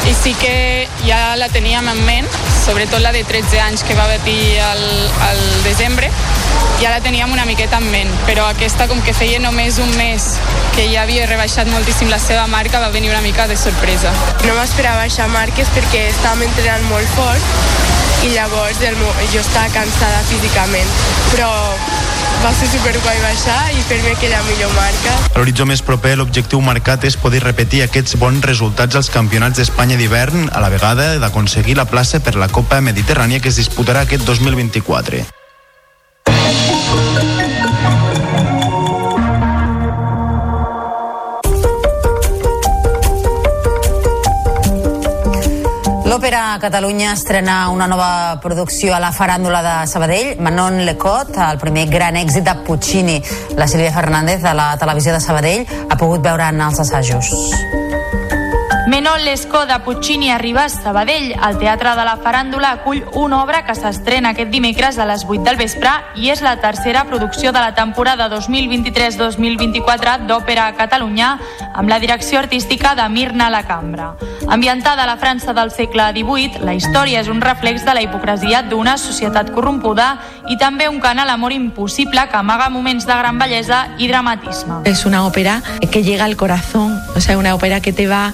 [0.08, 2.28] i sí que ja la teníem en ment,
[2.64, 4.82] sobretot la de 13 anys que va batir al,
[5.28, 6.10] al desembre,
[6.80, 10.30] ja la teníem una miqueta en ment, però aquesta com que feia només un mes
[10.76, 14.12] que ja havia rebaixat moltíssim la seva marca va venir una mica de sorpresa.
[14.46, 19.68] No m'esperava baixar marques perquè estàvem entrenant molt fort i llavors el, mo- jo estava
[19.72, 20.88] cansada físicament,
[21.32, 21.48] però
[22.40, 25.12] va ser superguai baixar i fer-me aquella millor marca.
[25.34, 29.98] A l'horitzó més proper, l'objectiu marcat és poder repetir aquests bons resultats als campionats d'Espanya
[30.00, 34.22] d'hivern, a la vegada d'aconseguir la plaça per la Copa Mediterrània que es disputarà aquest
[34.22, 35.18] 2024.
[46.06, 51.88] L'Òpera Catalunya estrena una nova producció a la faràndula de Sabadell, Manon Lecot, el primer
[51.90, 53.18] gran èxit de Puccini.
[53.58, 57.34] La Sílvia Fernández, de la televisió de Sabadell, ha pogut veure en els assajos.
[58.91, 61.36] Menon Lescó de Puccini arriba a Sabadell.
[61.49, 65.45] El Teatre de la Faràndula acull una obra que s'estrena aquest dimecres a les 8
[65.47, 71.28] del vespre i és la tercera producció de la temporada 2023-2024 d'Òpera a Catalunya
[71.70, 74.16] amb la direcció artística de Mirna La Cambra.
[74.49, 78.64] Ambientada a la França del segle XVIII, la història és un reflex de la hipocresia
[78.66, 80.16] d'una societat corrompuda
[80.51, 84.82] i també un cant a l'amor impossible que amaga moments de gran bellesa i dramatisme.
[84.84, 85.62] Es una ópera
[85.93, 88.32] que llega al corazón, o sea, una ópera que te va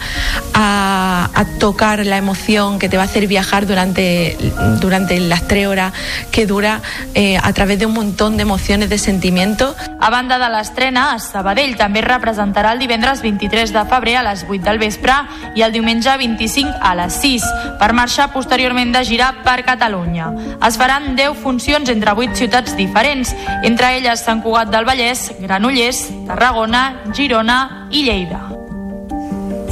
[0.54, 4.36] a, a tocar la emoción, que te va a hacer viajar durante,
[4.80, 5.92] durante las tres horas
[6.30, 6.80] que dura
[7.14, 9.76] eh, a través de un montón de emociones, de sentimientos.
[10.00, 14.24] A banda de l'estrena, a Sabadell també es representarà el divendres 23 de febrer a
[14.26, 15.14] les 8 del vespre
[15.54, 17.46] i el diumenge 25 a les 6,
[17.80, 20.32] per marxar posteriorment de gira per Catalunya.
[20.66, 26.06] Es faran 10 funcions entre 8 ciutats diferents, entre elles Sant Cugat del Vallès, Granollers,
[26.26, 28.55] Tarragona, Girona i Lleida.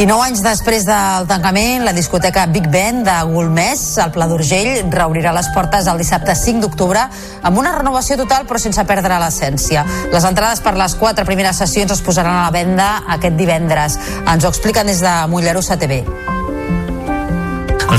[0.04, 4.90] I nou anys després del tancament, la discoteca Big Ben de Golmés, al Pla d'Urgell,
[4.92, 7.06] reobrirà les portes el dissabte 5 d'octubre
[7.40, 9.86] amb una renovació total però sense perdre l'essència.
[10.12, 13.96] Les entrades per les quatre primeres sessions es posaran a la venda aquest divendres.
[14.28, 16.02] Ens ho expliquen des de Mollerussa TV.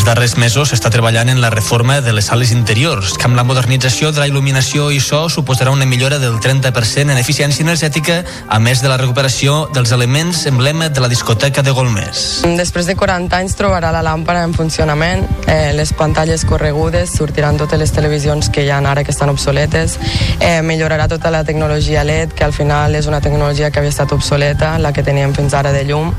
[0.05, 4.11] Darrers mesos s'està treballant en la reforma de les sales interiors, que amb la modernització
[4.13, 8.83] de la il·luminació i so suposarà una millora del 30% en eficiència energètica, a més
[8.83, 12.43] de la recuperació dels elements emblema de la discoteca de Golmés.
[12.45, 17.81] Després de 40 anys trobarà la làmpara en funcionament, eh, les pantalles corregudes, sortiran totes
[17.81, 19.97] les televisions que hi ha ara que estan obsoletes,
[20.39, 24.13] eh, millorarà tota la tecnologia LED, que al final és una tecnologia que havia estat
[24.13, 26.13] obsoleta, la que teníem fins ara de llum,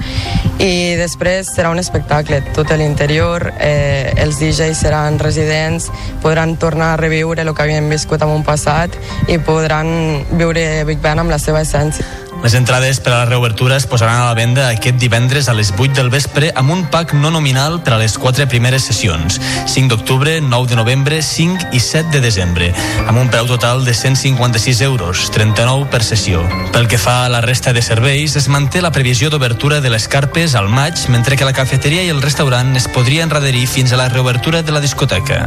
[0.59, 3.76] i després serà un espectacle, tot l'interior, eh,
[4.17, 5.91] els DJs seran residents,
[6.23, 8.97] podran tornar a reviure el que havien viscut en un passat
[9.29, 9.91] i podran
[10.37, 12.26] viure Big Ben amb la seva essència.
[12.43, 15.73] Les entrades per a la reobertura es posaran a la venda aquest divendres a les
[15.77, 19.91] 8 del vespre amb un pack no nominal per a les quatre primeres sessions, 5
[19.95, 22.73] d'octubre, 9 de novembre, 5 i 7 de desembre,
[23.07, 26.45] amb un preu total de 156 euros, 39 per sessió.
[26.73, 30.09] Pel que fa a la resta de serveis, es manté la previsió d'obertura de les
[30.09, 34.01] carpes al maig, mentre que la cafeteria i el restaurant es podrien redherir fins a
[34.03, 35.47] la reobertura de la discoteca.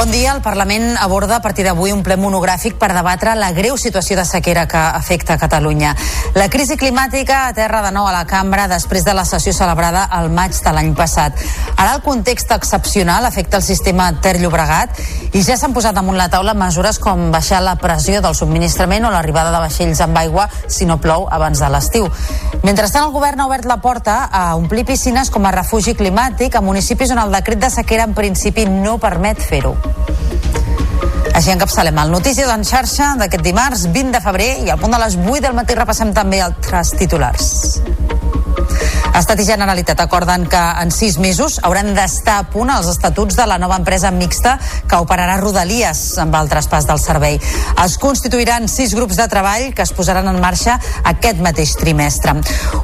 [0.00, 0.32] Bon dia.
[0.32, 4.24] El Parlament aborda a partir d'avui un ple monogràfic per debatre la greu situació de
[4.24, 5.90] sequera que afecta Catalunya.
[6.32, 10.30] La crisi climàtica aterra de nou a la cambra després de la sessió celebrada al
[10.32, 11.36] maig de l'any passat.
[11.76, 15.02] Ara el context excepcional afecta el sistema Ter-Llobregat
[15.36, 19.12] i ja s'han posat damunt la taula mesures com baixar la pressió del subministrament o
[19.12, 22.08] l'arribada de vaixells amb aigua si no plou abans de l'estiu.
[22.64, 26.64] Mentrestant, el govern ha obert la porta a omplir piscines com a refugi climàtic a
[26.64, 29.89] municipis on el decret de sequera en principi no permet fer-ho.
[31.40, 34.98] Així encapçalem el Notícies en xarxa d'aquest dimarts 20 de febrer i al punt de
[35.00, 37.46] les 8 del matí repassem també altres titulars.
[39.16, 43.46] Estat i Generalitat acorden que en sis mesos hauran d'estar a punt els estatuts de
[43.48, 47.40] la nova empresa mixta que operarà Rodalies amb el traspàs del servei.
[47.84, 50.78] Es constituiran sis grups de treball que es posaran en marxa
[51.14, 52.36] aquest mateix trimestre.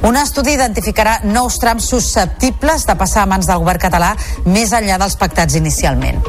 [0.03, 4.15] Un estudi identificarà nous trams susceptibles de passar a mans del govern català
[4.49, 6.23] més enllà dels pactats inicialment.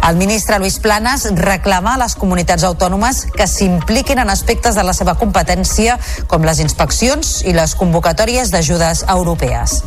[0.07, 4.93] El ministre Luis Planas reclama a les comunitats autònomes que s'impliquin en aspectes de la
[4.93, 5.97] seva competència
[6.29, 9.81] com les inspeccions i les convocatòries d'ajudes europees.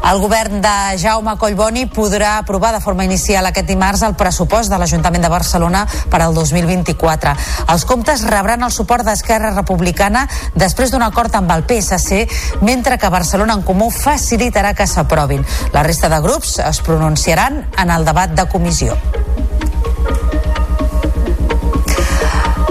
[0.00, 4.78] El govern de Jaume Collboni podrà aprovar de forma inicial aquest dimarts el pressupost de
[4.80, 7.34] l'Ajuntament de Barcelona per al 2024.
[7.74, 10.24] Els comptes rebran el suport d'Esquerra Republicana
[10.56, 12.24] després d'un acord amb el PSC,
[12.64, 15.44] mentre que Barcelona en Comú facilitarà que s'aprovin.
[15.76, 18.96] La resta de grups es pronunciaran en el debat de comissió.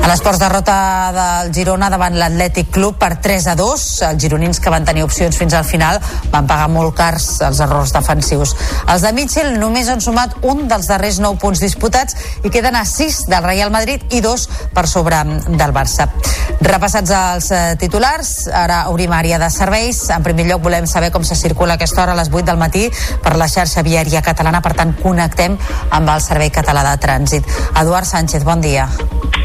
[0.10, 0.76] A l'esports derrota
[1.14, 3.82] del Girona davant l'Atlètic Club per 3 a 2.
[4.08, 6.00] Els gironins que van tenir opcions fins al final
[6.34, 8.56] van pagar molt cars els errors defensius.
[8.90, 12.88] Els de Mitchell només han sumat un dels darrers 9 punts disputats i queden a
[12.90, 16.10] 6 del Real Madrid i 2 per sobre del Barça.
[16.58, 20.02] Repassats els eh, titulars, ara obrim àrea de serveis.
[20.10, 22.88] En primer lloc volem saber com se circula aquesta hora a les 8 del matí
[23.22, 27.58] per la xarxa viària catalana, per tant connectem amb el Servei Català de Trànsit.
[27.78, 28.90] Eduard Sánchez, bon dia.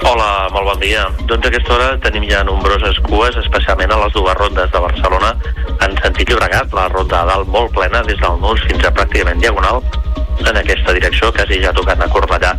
[0.04, 1.02] Hola, molt bon dia.
[1.26, 5.32] Doncs a aquesta hora tenim ja nombroses cues, especialment a les dues rondes de Barcelona
[5.82, 9.42] en sentit Llobregat, la ronda de dalt molt plena des del Nus fins a pràcticament
[9.42, 9.82] Diagonal
[10.46, 12.52] en aquesta direcció, quasi ja tocant a Cornellà,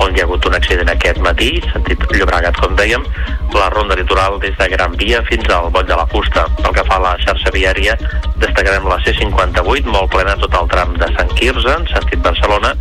[0.00, 3.04] on hi ha hagut un accident aquest matí, sentit Llobregat, com dèiem,
[3.52, 6.46] la ronda litoral des de Gran Via fins al Boll de la Fusta.
[6.60, 7.96] Pel que fa a la xarxa viària,
[8.40, 12.72] destacarem la C58, molt plena tot el tram de Sant Quirze, en sentit Barcelona,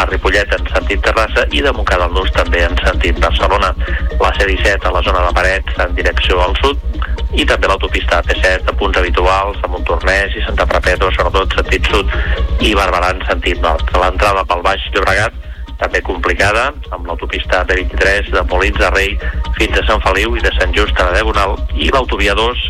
[0.00, 3.74] a Ripollet en sentit Terrassa i de Montcada al Nus també en sentit Barcelona.
[4.20, 6.80] La C17 a la zona de Parets en direcció al sud
[7.36, 12.16] i també l'autopista AP7 a punts habituals a Montornès i Santa Perpètua, sobretot sentit sud
[12.64, 13.84] i Barberà en sentit nord.
[14.00, 15.36] L'entrada pel Baix Llobregat
[15.80, 19.14] també complicada, amb l'autopista AP23 de Molins de Rei
[19.58, 22.66] fins a Sant Feliu i de Sant Just a la Diagonal i l'autovia 2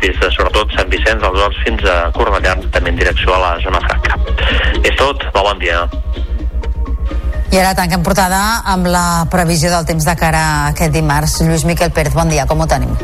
[0.00, 3.54] des de sobretot Sant Vicenç dels Horts fins a Cornellà, també en direcció a la
[3.64, 4.16] zona franca.
[4.80, 5.84] És tot, bon dia.
[7.50, 11.40] I ara tanquem portada amb la previsió del temps de cara a aquest dimarts.
[11.42, 12.94] Lluís Miquel Pérez, bon dia, com ho tenim?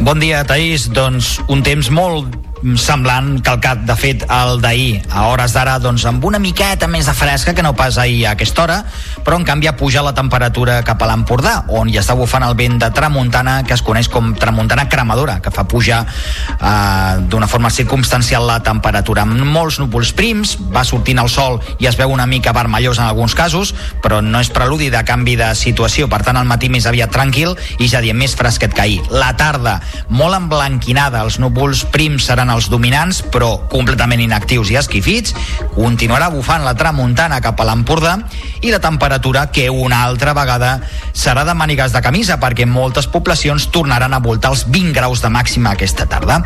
[0.00, 0.88] Bon dia, Taís.
[0.96, 2.45] Doncs un temps molt
[2.80, 5.02] semblant calcat, de fet, el d'ahir.
[5.10, 8.32] A hores d'ara, doncs, amb una miqueta més de fresca que no pas ahir a
[8.36, 8.78] aquesta hora,
[9.24, 12.56] però en canvi ha pujat la temperatura cap a l'Empordà, on hi està bufant el
[12.58, 17.70] vent de tramuntana, que es coneix com tramuntana cremadora, que fa pujar eh, d'una forma
[17.70, 19.26] circumstancial la temperatura.
[19.26, 23.06] Amb molts núvols prims, va sortint el sol i es veu una mica vermellós en
[23.06, 26.08] alguns casos, però no és preludi de canvi de situació.
[26.08, 29.00] Per tant, el matí més aviat tranquil i ja diem més fresquet que ahir.
[29.10, 29.78] La tarda,
[30.08, 35.34] molt emblanquinada, els núvols prims seran els dominants, però completament inactius i esquifits.
[35.74, 38.16] Continuarà bufant la tramuntana cap a l'Empordà
[38.62, 40.80] i la temperatura que una altra vegada
[41.12, 45.32] serà de mànigues de camisa perquè moltes poblacions tornaran a voltar els 20 graus de
[45.32, 46.42] màxima aquesta tarda.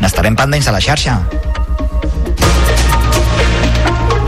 [0.00, 1.20] N'estarem pendents a la xarxa.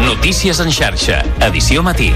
[0.07, 2.13] Notícies en xarxa, edició matí.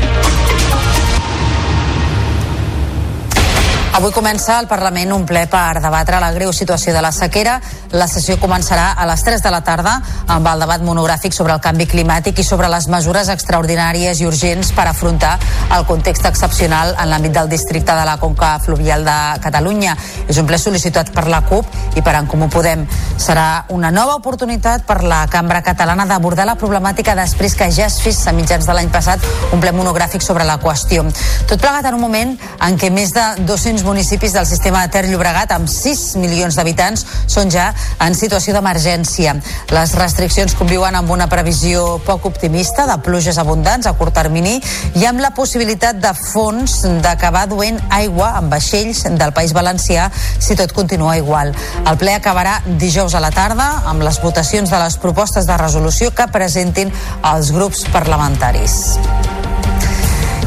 [3.92, 7.56] Avui comença al Parlament un ple per debatre la greu situació de la sequera.
[7.90, 9.96] La sessió començarà a les 3 de la tarda
[10.30, 14.70] amb el debat monogràfic sobre el canvi climàtic i sobre les mesures extraordinàries i urgents
[14.76, 15.32] per afrontar
[15.74, 19.96] el context excepcional en l'àmbit del districte de la Conca Fluvial de Catalunya.
[20.28, 22.86] És un ple sol·licitat per la CUP i per en Comú Podem.
[23.18, 27.98] Serà una nova oportunitat per la cambra catalana d'abordar la problemàtica després que ja es
[28.06, 31.02] fes a mitjans de l'any passat un ple monogràfic sobre la qüestió.
[31.50, 35.52] Tot plegat en un moment en què més de 200 municipis del sistema Ter Llobregat
[35.54, 37.70] amb 6 milions d'habitants són ja
[38.04, 39.34] en situació d'emergència.
[39.74, 44.56] Les restriccions conviuen amb una previsió poc optimista de pluges abundants a curt termini
[45.00, 50.56] i amb la possibilitat de fons d'acabar duent aigua amb vaixells del País Valencià si
[50.58, 51.54] tot continua igual.
[51.84, 56.14] El ple acabarà dijous a la tarda amb les votacions de les propostes de resolució
[56.14, 56.92] que presentin
[57.34, 58.80] els grups parlamentaris.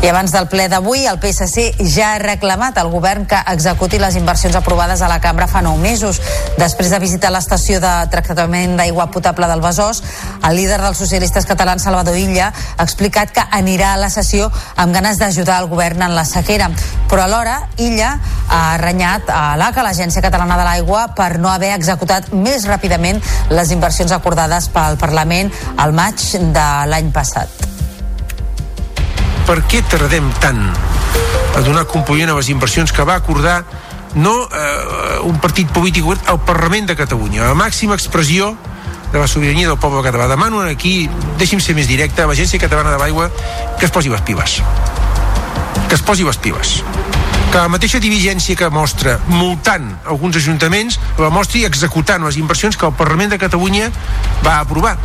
[0.03, 4.17] I abans del ple d'avui, el PSC ja ha reclamat al govern que executi les
[4.19, 6.19] inversions aprovades a la cambra fa nou mesos.
[6.59, 10.03] Després de visitar l'estació de tractament d'aigua potable del Besòs,
[10.43, 14.91] el líder dels socialistes catalans, Salvador Illa, ha explicat que anirà a la sessió amb
[14.91, 16.67] ganes d'ajudar el govern en la sequera.
[17.07, 18.17] Però alhora, Illa
[18.51, 23.23] ha renyat a l'ACA, l'Agència Catalana de l'Aigua, per no haver executat més ràpidament
[23.55, 26.19] les inversions acordades pel Parlament al maig
[26.51, 27.72] de l'any passat
[29.47, 30.61] per què tardem tant
[31.53, 33.63] a donar compliment a les inversions que va acordar
[34.15, 38.53] no eh, un partit polític obert al Parlament de Catalunya, la màxima expressió
[39.11, 40.27] de la sobirania del poble català.
[40.27, 43.29] Demano aquí, deixi'm ser més directe, a l'Agència Catalana de l'Aigua
[43.77, 44.61] que es posi les piles.
[45.87, 46.79] Que es posi les piles.
[47.53, 52.89] Que la mateixa diligència que mostra multant alguns ajuntaments la mostri executant les inversions que
[52.89, 53.91] el Parlament de Catalunya
[54.41, 54.97] va aprovar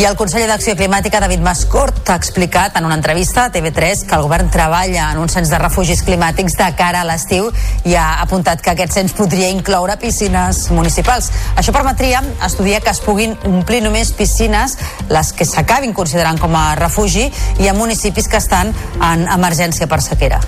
[0.00, 4.14] i el conseller d'Acció Climàtica, David Mascort, ha explicat en una entrevista a TV3 que
[4.16, 7.50] el govern treballa en un cens de refugis climàtics de cara a l'estiu
[7.84, 11.28] i ha apuntat que aquest cens podria incloure piscines municipals.
[11.52, 14.78] Això permetria estudiar que es puguin omplir només piscines
[15.12, 17.28] les que s'acabin considerant com a refugi
[17.60, 18.72] i a municipis que estan
[19.12, 20.40] en emergència per sequera.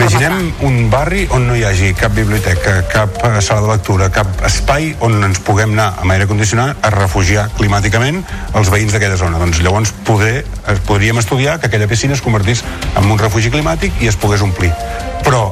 [0.00, 4.40] Imaginem un barri on no hi hagi cap biblioteca, cap eh, sala de lectura, cap
[4.48, 8.22] espai on ens puguem anar amb aire condicionat a refugiar climàticament
[8.56, 9.36] els veïns d'aquella zona.
[9.42, 10.46] Doncs llavors poder,
[10.88, 12.64] podríem estudiar que aquella piscina es convertís
[12.96, 14.72] en un refugi climàtic i es pogués omplir.
[15.20, 15.50] Però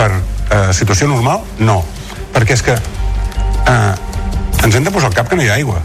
[0.00, 1.82] per eh, situació normal, no.
[2.32, 3.94] Perquè és que eh,
[4.64, 5.84] ens hem de posar al cap que no hi ha aigua.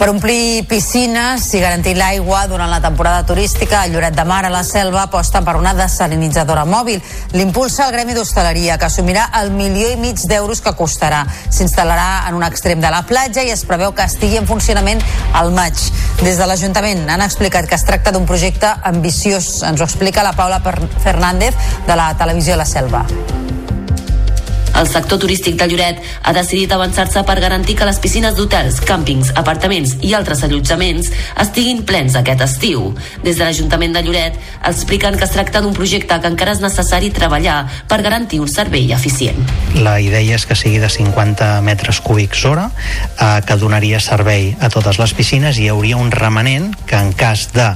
[0.00, 4.50] Per omplir piscines i garantir l'aigua durant la temporada turística, el Lloret de Mar a
[4.50, 7.02] la Selva aposta per una desalinitzadora mòbil.
[7.36, 11.26] L'impulsa el Gremi d'Hostaleria, que assumirà el milió i mig d'euros que costarà.
[11.52, 15.04] S'instal·larà en un extrem de la platja i es preveu que estigui en funcionament
[15.36, 15.76] al maig.
[16.22, 19.58] Des de l'Ajuntament han explicat que es tracta d'un projecte ambiciós.
[19.68, 20.62] Ens ho explica la Paula
[21.04, 21.52] Fernández
[21.84, 23.04] de la televisió La Selva
[24.80, 29.34] El sector turístic de Lloret ha decidit avançar-se per garantir que les piscines d'hotels, càmpings,
[29.36, 31.10] apartaments i altres allotjaments
[31.44, 32.86] estiguin plens aquest estiu.
[33.20, 34.38] Des de l'Ajuntament de Lloret
[34.70, 37.58] expliquen que es tracta d'un projecte que encara és necessari treballar
[37.92, 39.44] per garantir un servei eficient.
[39.76, 42.70] La idea és que sigui de 50 metres cúbics hora,
[43.20, 47.12] eh, que donaria servei a totes les piscines i hi hauria un remanent que en
[47.12, 47.74] cas de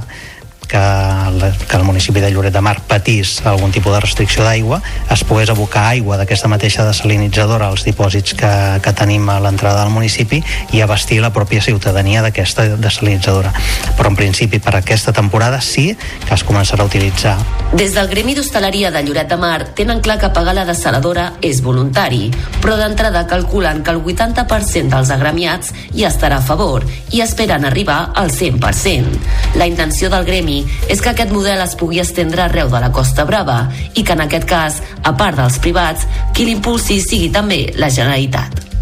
[0.67, 4.81] que, el, que el municipi de Lloret de Mar patís algun tipus de restricció d'aigua
[5.11, 8.51] es pogués abocar aigua d'aquesta mateixa desalinitzadora als dipòsits que,
[8.81, 10.41] que tenim a l'entrada del municipi
[10.73, 13.53] i abastir la pròpia ciutadania d'aquesta desalinitzadora
[13.97, 15.91] però en principi per aquesta temporada sí
[16.25, 17.37] que es començarà a utilitzar
[17.75, 21.61] Des del Gremi d'Hostaleria de Lloret de Mar tenen clar que pagar la desaladora és
[21.65, 22.29] voluntari
[22.61, 28.11] però d'entrada calculen que el 80% dels agremiats hi estarà a favor i esperen arribar
[28.15, 29.55] al 100%.
[29.59, 30.54] La intenció del Gremi
[30.89, 33.63] és que aquest model es pugui estendre arreu de la Costa Brava
[33.93, 38.74] i que en aquest cas, a part dels privats, qui l'impulsi sigui també la Generalitat.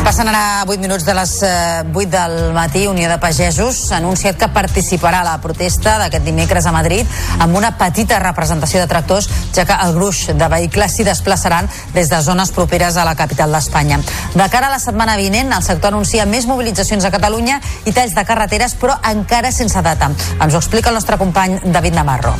[0.00, 2.86] Passen ara 8 minuts de les eh, 8 del matí.
[2.88, 7.06] Unió de Pagesos ha anunciat que participarà a la protesta d'aquest dimecres a Madrid
[7.38, 12.08] amb una petita representació de tractors, ja que el gruix de vehicles s'hi desplaçaran des
[12.08, 14.00] de zones properes a la capital d'Espanya.
[14.34, 18.16] De cara a la setmana vinent, el sector anuncia més mobilitzacions a Catalunya i talls
[18.16, 20.10] de carreteres, però encara sense data.
[20.40, 22.34] Ens ho explica el nostre company David Navarro.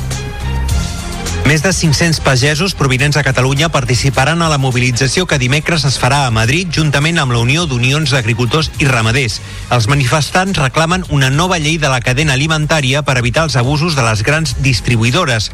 [1.50, 6.20] Més de 500 pagesos provinents de Catalunya participaran a la mobilització que dimecres es farà
[6.22, 9.40] a Madrid juntament amb la Unió d'Unions d'Agricultors i Ramaders.
[9.74, 14.06] Els manifestants reclamen una nova llei de la cadena alimentària per evitar els abusos de
[14.06, 15.50] les grans distribuïdores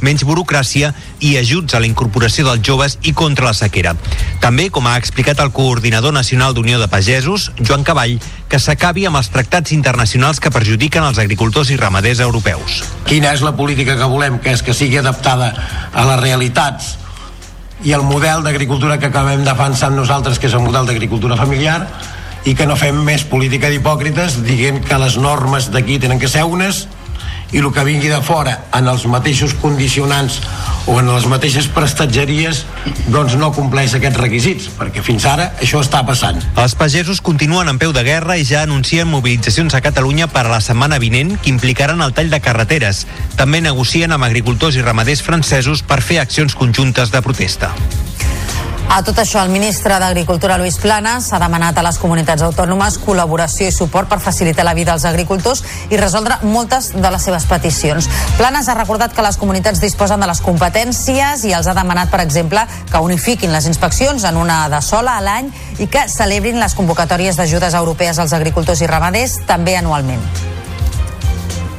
[0.00, 3.94] menys burocràcia i ajuts a la incorporació dels joves i contra la sequera.
[4.40, 8.18] També, com ha explicat el coordinador nacional d'Unió de Pagesos, Joan Cavall,
[8.48, 12.82] que s'acabi amb els tractats internacionals que perjudiquen els agricultors i ramaders europeus.
[13.08, 14.40] Quina és la política que volem?
[14.42, 15.52] Que és que sigui adaptada
[15.92, 16.94] a les realitats
[17.84, 21.82] i el model d'agricultura que acabem defensant nosaltres, que és el model d'agricultura familiar,
[22.44, 26.44] i que no fem més política d'hipòcrites dient que les normes d'aquí tenen que ser
[26.44, 26.84] unes
[27.54, 30.40] i el que vingui de fora en els mateixos condicionants
[30.90, 32.64] o en les mateixes prestatgeries
[33.14, 37.78] doncs no compleix aquests requisits perquè fins ara això està passant Els pagesos continuen en
[37.78, 41.52] peu de guerra i ja anuncien mobilitzacions a Catalunya per a la setmana vinent que
[41.52, 43.04] implicaran el tall de carreteres.
[43.38, 47.72] També negocien amb agricultors i ramaders francesos per fer accions conjuntes de protesta.
[48.88, 53.66] A tot això, el ministre d'Agricultura, Luis Planas, ha demanat a les comunitats autònomes col·laboració
[53.66, 58.06] i suport per facilitar la vida als agricultors i resoldre moltes de les seves peticions.
[58.38, 62.20] Planas ha recordat que les comunitats disposen de les competències i els ha demanat, per
[62.22, 62.62] exemple,
[62.92, 65.50] que unifiquin les inspeccions en una de sola a l'any
[65.82, 70.22] i que celebrin les convocatòries d'ajudes europees als agricultors i ramaders també anualment.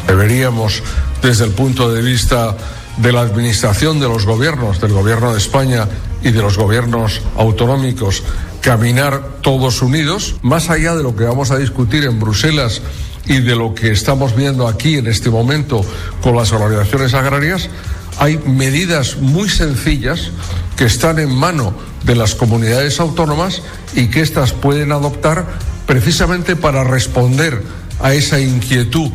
[0.07, 0.83] Deberíamos,
[1.21, 2.57] desde el punto de vista
[2.97, 5.87] de la administración de los gobiernos, del gobierno de España
[6.25, 8.23] y de los gobiernos autonómicos,
[8.59, 12.81] caminar todos unidos, más allá de lo que vamos a discutir en Bruselas
[13.27, 15.85] y de lo que estamos viendo aquí en este momento
[16.23, 17.69] con las organizaciones agrarias,
[18.17, 20.31] hay medidas muy sencillas
[20.75, 21.75] que están en mano
[22.05, 23.61] de las comunidades autónomas
[23.93, 25.45] y que éstas pueden adoptar
[25.85, 27.61] precisamente para responder
[27.99, 29.11] a esa inquietud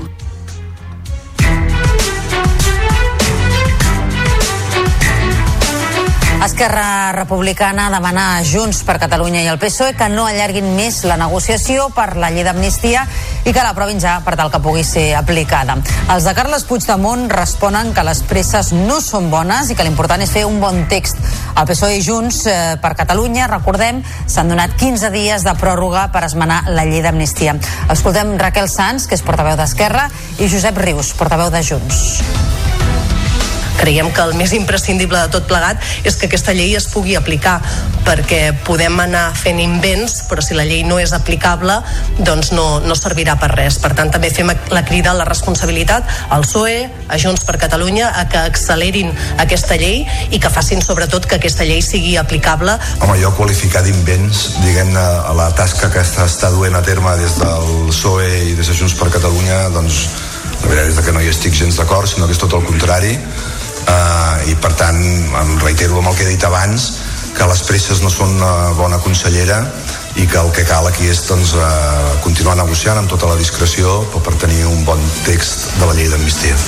[6.51, 11.15] Esquerra Republicana demana a Junts per Catalunya i el PSOE que no allarguin més la
[11.21, 13.05] negociació per la llei d'amnistia
[13.47, 15.79] i que l'aprovin ja per tal que pugui ser aplicada.
[16.11, 20.35] Els de Carles Puigdemont responen que les presses no són bones i que l'important és
[20.35, 21.23] fer un bon text.
[21.55, 26.27] El PSOE i Junts eh, per Catalunya, recordem, s'han donat 15 dies de pròrroga per
[26.27, 27.55] esmenar la llei d'amnistia.
[27.95, 30.09] Escoltem Raquel Sanz, que és portaveu d'Esquerra,
[30.43, 32.90] i Josep Rius, portaveu de Junts.
[33.81, 37.59] Creiem que el més imprescindible de tot plegat és que aquesta llei es pugui aplicar
[38.07, 41.79] perquè podem anar fent invents però si la llei no és aplicable
[42.19, 43.79] doncs no, no servirà per res.
[43.83, 46.79] Per tant, també fem la crida a la responsabilitat al PSOE,
[47.09, 49.13] a Junts per Catalunya, a que accelerin
[49.43, 52.77] aquesta llei i que facin sobretot que aquesta llei sigui aplicable.
[53.01, 55.07] Home, jo qualificar d'invents, diguem-ne,
[55.39, 59.11] la tasca que està duent a terme des del PSOE i des de Junts per
[59.15, 60.03] Catalunya, doncs
[60.61, 63.17] la veritat és que no hi estic gens d'acord, sinó que és tot el contrari
[63.87, 66.93] eh, i per tant em reitero amb el que he dit abans
[67.37, 69.63] que les presses no són una bona consellera
[70.21, 74.01] i que el que cal aquí és doncs, eh, continuar negociant amb tota la discreció
[74.19, 76.59] per tenir un bon text de la llei d'amnistia.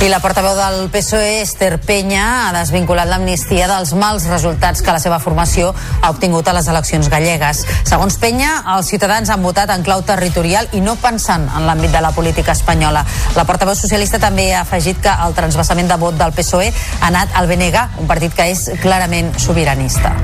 [0.00, 5.00] I la portaveu del PSOE, Esther Penya, ha desvinculat l'amnistia dels mals resultats que la
[5.02, 7.60] seva formació ha obtingut a les eleccions gallegues.
[7.84, 8.48] Segons Penya,
[8.78, 12.56] els ciutadans han votat en clau territorial i no pensant en l'àmbit de la política
[12.56, 13.04] espanyola.
[13.36, 17.36] La portaveu socialista també ha afegit que el transvasament de vot del PSOE ha anat
[17.36, 20.14] al BNG, un partit que és clarament sobiranista.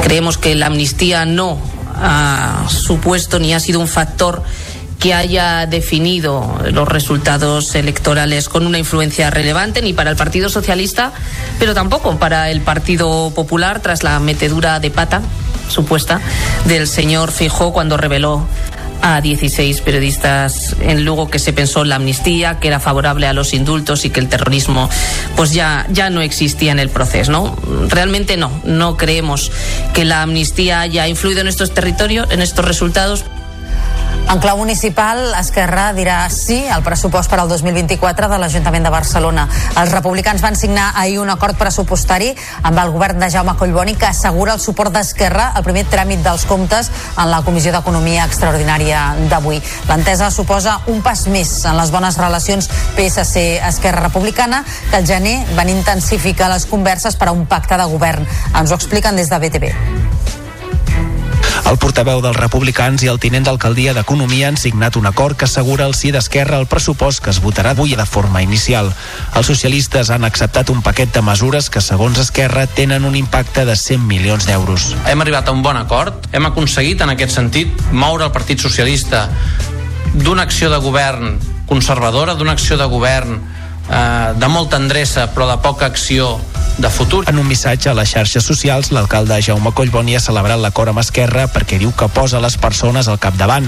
[0.00, 1.58] Creemos que la amnistía no
[2.00, 4.42] ha supuesto ni ha sido un factor
[4.98, 11.12] que haya definido los resultados electorales con una influencia relevante ni para el Partido Socialista,
[11.58, 15.22] pero tampoco para el Partido Popular tras la metedura de pata
[15.68, 16.20] supuesta
[16.64, 18.46] del señor Fijó cuando reveló
[19.00, 23.32] a 16 periodistas en Lugo que se pensó en la amnistía, que era favorable a
[23.32, 24.90] los indultos y que el terrorismo
[25.36, 27.30] pues ya, ya no existía en el proceso.
[27.30, 27.56] ¿no?
[27.88, 29.52] Realmente no, no creemos
[29.94, 33.24] que la amnistía haya influido en estos territorios, en estos resultados.
[34.28, 39.46] En clau municipal, Esquerra dirà sí al pressupost per al 2024 de l'Ajuntament de Barcelona.
[39.80, 44.10] Els republicans van signar ahir un acord pressupostari amb el govern de Jaume Collboni que
[44.10, 49.62] assegura el suport d'Esquerra al primer tràmit dels comptes en la Comissió d'Economia Extraordinària d'avui.
[49.88, 52.68] L'entesa suposa un pas més en les bones relacions
[52.98, 54.60] PSC-Esquerra Republicana
[54.90, 58.28] que al gener van intensificar les converses per a un pacte de govern.
[58.52, 59.72] Ens ho expliquen des de BTV.
[61.66, 65.86] El portaveu dels republicans i el tinent d'alcaldia d'Economia han signat un acord que assegura
[65.88, 68.92] el sí d'Esquerra al pressupost que es votarà avui de forma inicial.
[69.34, 73.76] Els socialistes han acceptat un paquet de mesures que, segons Esquerra, tenen un impacte de
[73.76, 74.92] 100 milions d'euros.
[75.06, 79.28] Hem arribat a un bon acord, hem aconseguit en aquest sentit moure el Partit Socialista
[80.14, 83.40] d'una acció de govern conservadora, d'una acció de govern
[83.90, 86.38] eh, de molta endreça però de poca acció
[86.78, 87.24] de futur.
[87.26, 91.48] En un missatge a les xarxes socials, l'alcalde Jaume Collboni ha celebrat l'acord amb Esquerra
[91.50, 93.66] perquè diu que posa les persones al capdavant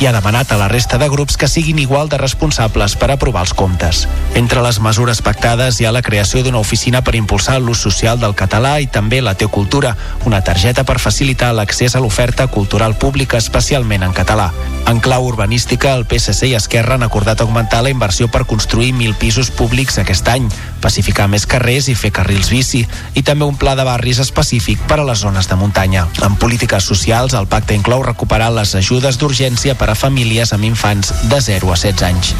[0.00, 3.42] i ha demanat a la resta de grups que siguin igual de responsables per aprovar
[3.46, 4.06] els comptes.
[4.38, 8.36] Entre les mesures pactades hi ha la creació d'una oficina per impulsar l'ús social del
[8.38, 14.06] català i també la teocultura, una targeta per facilitar l'accés a l'oferta cultural pública, especialment
[14.06, 14.52] en català.
[14.86, 19.18] En clau urbanística, el PSC i Esquerra han acordat augmentar la inversió per construir 1.000
[19.18, 19.61] pisos públics
[20.02, 20.48] aquest any,
[20.82, 22.82] pacificar més carrers i fer carrils bici,
[23.14, 26.06] i també un pla de barris específic per a les zones de muntanya.
[26.26, 31.14] En polítiques socials, el pacte inclou recuperar les ajudes d'urgència per a famílies amb infants
[31.30, 32.34] de 0 a 16 anys.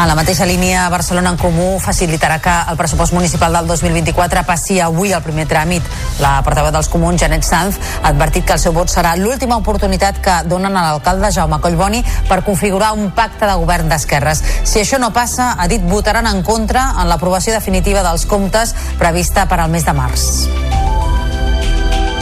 [0.00, 4.78] A la mateixa línia, Barcelona en Comú facilitarà que el pressupost municipal del 2024 passi
[4.80, 5.84] avui al primer tràmit.
[6.24, 10.22] La portaveu dels comuns, Janet Sanz, ha advertit que el seu vot serà l'última oportunitat
[10.24, 12.00] que donen a l'alcalde Jaume Collboni
[12.30, 14.40] per configurar un pacte de govern d'esquerres.
[14.64, 19.44] Si això no passa, ha dit votaran en contra en l'aprovació definitiva dels comptes prevista
[19.52, 20.89] per al mes de març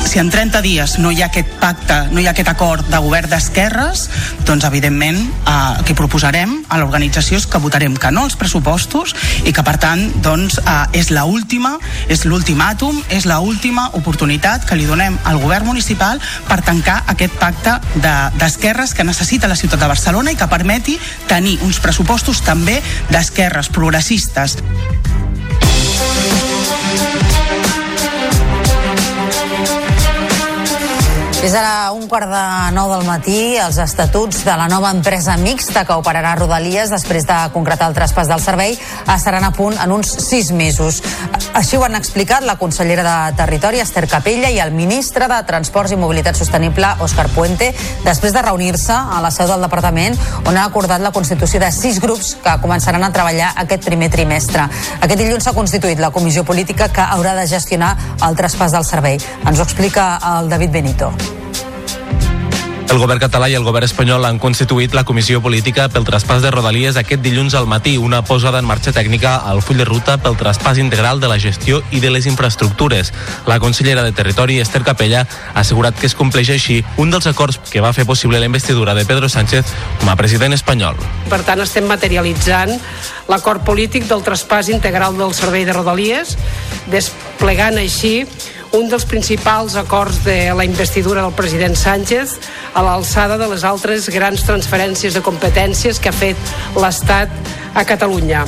[0.09, 2.97] si en 30 dies no hi ha aquest pacte, no hi ha aquest acord de
[3.05, 4.07] govern d'esquerres,
[4.49, 9.13] doncs evidentment eh, el que proposarem a l'organització és que votarem que no als pressupostos
[9.45, 11.75] i que per tant doncs, eh, és la última,
[12.09, 17.37] és l'ultimàtum, és la última oportunitat que li donem al govern municipal per tancar aquest
[17.37, 20.97] pacte d'esquerres de, que necessita la ciutat de Barcelona i que permeti
[21.29, 22.81] tenir uns pressupostos també
[23.13, 24.57] d'esquerres progressistes.
[31.49, 32.41] És ara un quart de
[32.77, 33.57] nou del matí.
[33.57, 38.29] Els estatuts de la nova empresa mixta que operarà Rodalies després de concretar el traspàs
[38.29, 38.75] del servei
[39.15, 40.99] estaran a punt en uns sis mesos.
[41.57, 45.97] Així ho han explicat la consellera de Territori, Esther Capella, i el ministre de Transports
[45.97, 47.71] i Mobilitat Sostenible, Òscar Puente,
[48.05, 51.97] després de reunir-se a la seu del departament on ha acordat la constitució de sis
[52.05, 54.69] grups que començaran a treballar aquest primer trimestre.
[55.01, 59.17] Aquest dilluns s'ha constituït la comissió política que haurà de gestionar el traspàs del servei.
[59.49, 61.38] Ens ho explica el David Benito.
[62.89, 66.49] El govern català i el govern espanyol han constituït la comissió política pel traspàs de
[66.51, 70.39] Rodalies aquest dilluns al matí, una posada en marxa tècnica al full de ruta pel
[70.41, 73.13] traspàs integral de la gestió i de les infraestructures.
[73.47, 77.61] La consellera de Territori, Esther Capella, ha assegurat que es compleix així un dels acords
[77.69, 79.69] que va fer possible la investidura de Pedro Sánchez
[80.01, 80.97] com a president espanyol.
[81.29, 82.73] Per tant, estem materialitzant
[83.29, 86.39] l'acord polític del traspàs integral del servei de Rodalies,
[86.89, 88.25] desplegant així
[88.73, 92.37] un dels principals acords de la investidura del president Sánchez
[92.75, 96.37] a l'alçada de les altres grans transferències de competències que ha fet
[96.77, 97.33] l'Estat
[97.75, 98.45] a Catalunya.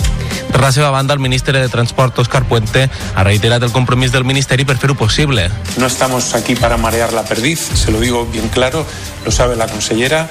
[0.51, 4.27] Per la seva banda, el ministre de Transport, Oscar Puente, ha reiterat el compromís del
[4.27, 5.47] Ministeri per fer-ho possible.
[5.79, 8.85] No estamos aquí para marear la perdiz, se lo digo bien claro,
[9.25, 10.29] lo sabe la consellera.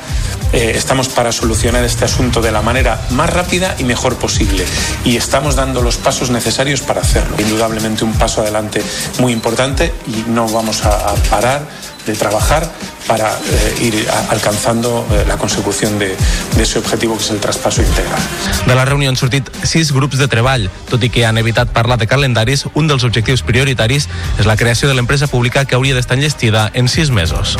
[0.51, 4.65] Eh, estamos para solucionar este asunto de la manera más rápida y mejor posible.
[5.05, 7.35] Y estamos dando los pasos necesarios para hacerlo.
[7.39, 8.81] Indudablemente un paso adelante
[9.19, 11.61] muy importante y no vamos a, a parar
[12.05, 12.69] de trabajar
[13.07, 16.15] para eh, ir alcanzando eh, la consecución de,
[16.55, 18.19] de ese objetivo que es el traspaso integral.
[18.65, 20.69] De la reunió han sortit sis grups de treball.
[20.89, 24.89] Tot i que han evitat parlar de calendaris, un dels objectius prioritaris és la creació
[24.89, 27.57] de l'empresa pública que hauria d'estar enllestida en sis mesos.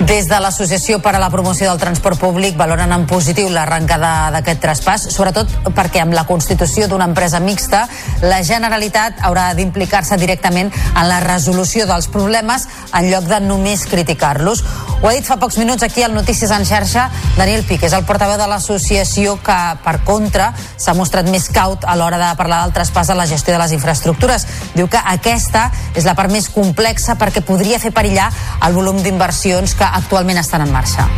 [0.00, 4.62] Des de l'Associació per a la Promoció del Transport Públic valoren en positiu l'arrencada d'aquest
[4.62, 7.82] traspàs, sobretot perquè amb la constitució d'una empresa mixta,
[8.24, 12.64] la Generalitat haurà d'implicar-se directament en la resolució dels problemes
[12.96, 14.64] en lloc de només criticar-los.
[15.02, 18.08] Ho ha dit fa pocs minuts aquí al Notícies en xarxa Daniel Pic, és el
[18.08, 20.48] portaveu de l'associació que, per contra,
[20.80, 23.76] s'ha mostrat més caut a l'hora de parlar del traspàs a la gestió de les
[23.76, 24.48] infraestructures.
[24.72, 28.32] Diu que aquesta és la part més complexa perquè podria fer perillar
[28.64, 31.08] el volum d'inversions que actualment estan en marxa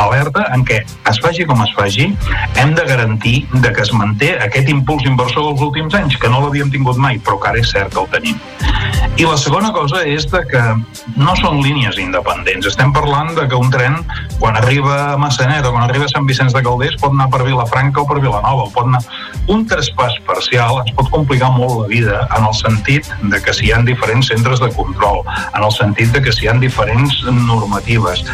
[0.00, 2.10] alerta en què es faci com es faci,
[2.60, 6.42] hem de garantir de que es manté aquest impuls inversor dels últims anys, que no
[6.44, 8.40] l'havíem tingut mai, però que ara és cert que el tenim.
[9.20, 10.62] I la segona cosa és de que
[11.20, 12.68] no són línies independents.
[12.70, 13.98] Estem parlant de que un tren,
[14.38, 17.42] quan arriba a Massanet o quan arriba a Sant Vicenç de Calders, pot anar per
[17.44, 19.02] Vilafranca o per Vilanova, pot anar...
[19.50, 23.66] Un traspàs parcial ens pot complicar molt la vida en el sentit de que si
[23.66, 27.24] hi ha diferents centres de control, en el sentit de que si hi ha diferents
[27.26, 28.24] normatives.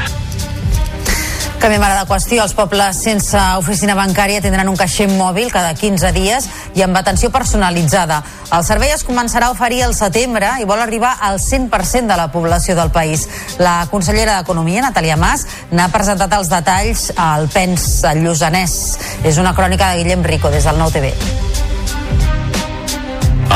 [1.57, 2.43] Canviem ara de qüestió.
[2.45, 7.31] Els pobles sense oficina bancària tindran un caixer mòbil cada 15 dies i amb atenció
[7.33, 8.21] personalitzada.
[8.53, 12.29] El servei es començarà a oferir al setembre i vol arribar al 100% de la
[12.31, 13.27] població del país.
[13.59, 18.77] La consellera d'Economia, Natàlia Mas, n'ha presentat els detalls al PENS al Lluçanès.
[19.25, 21.15] És una crònica de Guillem Rico des del Nou TV.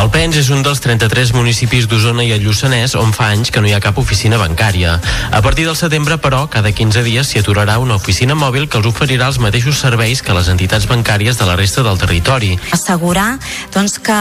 [0.01, 3.61] El Pens és un dels 33 municipis d'Osona i el Lluçanès on fa anys que
[3.61, 4.95] no hi ha cap oficina bancària.
[5.29, 8.89] A partir del setembre, però, cada 15 dies s'hi aturarà una oficina mòbil que els
[8.89, 12.55] oferirà els mateixos serveis que les entitats bancàries de la resta del territori.
[12.73, 13.35] Assegurar
[13.75, 14.17] doncs, que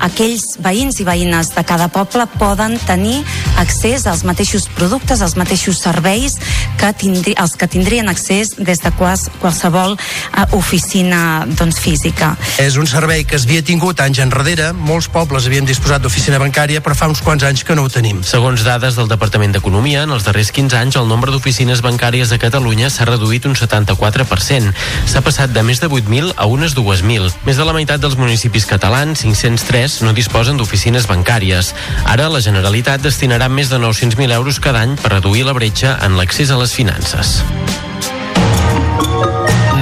[0.00, 3.20] aquells veïns i veïnes de cada poble poden tenir
[3.60, 6.38] accés als mateixos productes, als mateixos serveis
[6.80, 12.32] que tindri, els que tindrien accés des de quals, qualsevol uh, oficina doncs, física.
[12.62, 16.80] És un servei que es havia tingut anys enrere, molts pobles havien disposat d'oficina bancària,
[16.84, 18.22] però fa uns quants anys que no ho tenim.
[18.26, 22.40] Segons dades del Departament d'Economia, en els darrers 15 anys el nombre d'oficines bancàries a
[22.40, 24.72] Catalunya s'ha reduït un 74%.
[25.10, 27.30] S'ha passat de més de 8.000 a unes 2.000.
[27.46, 31.72] Més de la meitat dels municipis catalans, 503, no disposen d'oficines bancàries.
[32.08, 36.16] Ara la Generalitat destinarà més de 900.000 euros cada any per reduir la bretxa en
[36.20, 37.40] l'accés a les finances.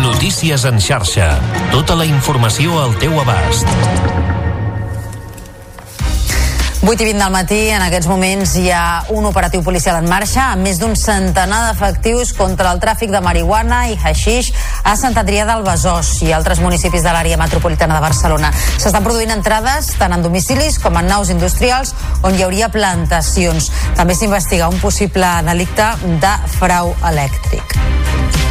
[0.00, 1.30] Notícies en xarxa.
[1.74, 4.27] Tota la informació al teu abast.
[6.88, 10.46] 8 i 20 del matí, en aquests moments hi ha un operatiu policial en marxa
[10.54, 14.48] amb més d'un centenar d'efectius contra el tràfic de marihuana i haixix
[14.88, 18.54] a Sant Adrià del Besòs i altres municipis de l'àrea metropolitana de Barcelona.
[18.56, 21.92] S'estan produint entrades tant en domicilis com en naus industrials
[22.24, 23.68] on hi hauria plantacions.
[24.00, 25.92] També s'investiga un possible delicte
[26.24, 28.47] de frau elèctric.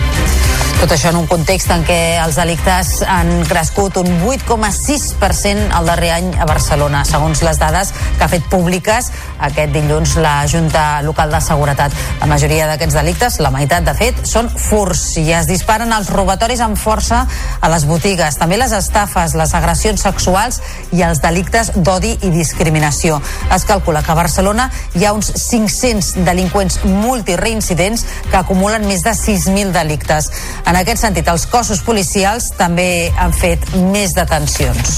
[0.78, 6.12] Tot això en un context en què els delictes han crescut un 8,6% el darrer
[6.14, 9.08] any a Barcelona, segons les dades que ha fet públiques
[9.48, 11.96] aquest dilluns la Junta Local de Seguretat.
[12.22, 16.62] La majoria d'aquests delictes, la meitat de fet, són furs i es disparen els robatoris
[16.62, 20.62] amb força a les botigues, també les estafes, les agressions sexuals
[20.94, 23.18] i els delictes d'odi i discriminació.
[23.54, 29.18] Es calcula que a Barcelona hi ha uns 500 delinqüents multireincidents que acumulen més de
[29.18, 30.30] 6.000 delictes.
[30.68, 33.64] En aquest sentit, els cossos policials també han fet
[33.94, 34.98] més detencions.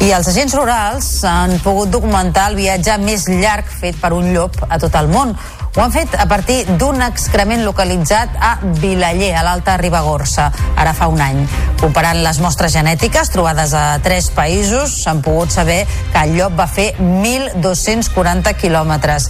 [0.00, 4.56] I els agents rurals han pogut documentar el viatge més llarg fet per un llop
[4.70, 5.34] a tot el món.
[5.76, 11.10] Ho han fet a partir d'un excrement localitzat a Vilaller, a l'Alta Ribagorça, ara fa
[11.12, 11.44] un any.
[11.82, 15.82] Comparant les mostres genètiques trobades a tres països, s'han pogut saber
[16.14, 19.28] que el llop va fer 1.240 quilòmetres.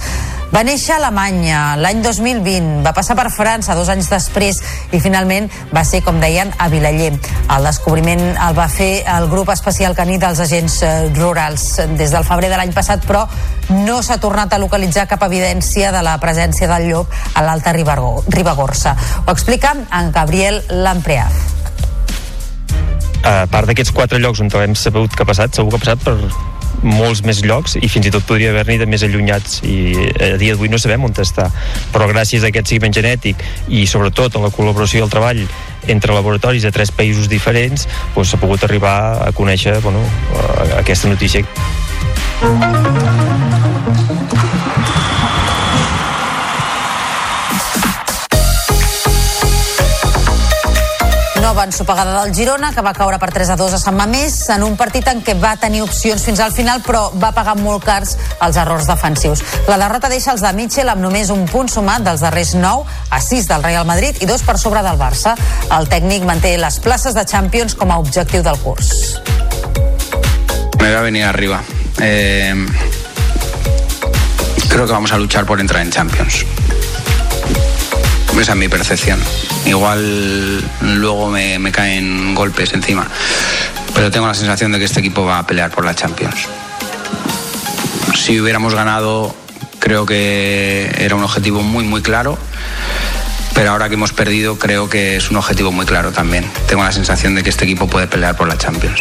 [0.48, 4.62] Va néixer a Alemanya l'any 2020, va passar per França dos anys després
[4.96, 7.10] i finalment va ser, com deien, a Vilaller.
[7.52, 11.68] El descobriment el va fer el grup especial caní dels agents eh, rurals
[12.00, 13.26] des del febrer de l'any passat, però
[13.84, 18.96] no s'ha tornat a localitzar cap evidència de la presència del llop a l'Alta Ribagorça.
[19.26, 21.28] Ho explica en Gabriel Lampreà.
[23.28, 26.06] A part d'aquests quatre llocs on hem sabut que ha passat, segur que ha passat
[26.08, 30.36] per molts més llocs i fins i tot podria haver-n'hi de més allunyats i a
[30.40, 31.48] dia d'avui no sabem on està.
[31.94, 35.42] Però gràcies a aquest seguiment genètic i sobretot a la col·laboració i el treball
[35.88, 40.02] entre laboratoris de tres països diferents doncs s'ha pogut arribar a conèixer bueno,
[40.78, 41.44] aquesta notícia
[51.58, 54.62] Nova ensopegada del Girona, que va caure per 3 a 2 a Sant Mamés, en
[54.62, 58.12] un partit en què va tenir opcions fins al final, però va pagar molt cars
[58.46, 59.42] els errors defensius.
[59.66, 63.18] La derrota deixa els de Mitchell amb només un punt sumat dels darrers 9 a
[63.18, 65.34] 6 del Real Madrid i dos per sobre del Barça.
[65.74, 69.18] El tècnic manté les places de Champions com a objectiu del curs.
[70.78, 71.58] Me voy a venir arriba.
[71.98, 72.54] Eh,
[74.68, 76.44] creo que vamos a luchar por entrar en Champions.
[78.40, 79.20] Esa es mi percepción.
[79.66, 83.06] Igual luego me, caen golpes encima.
[83.94, 86.46] Pero tengo la sensación de que este equipo va a pelear por la Champions.
[88.14, 89.34] Si hubiéramos ganado,
[89.80, 92.38] creo que era un objetivo muy, muy claro.
[93.54, 96.48] Pero ahora que hemos perdido, creo que es un objetivo muy claro también.
[96.68, 99.00] Tengo la sensación de que este equipo puede pelear por la Champions.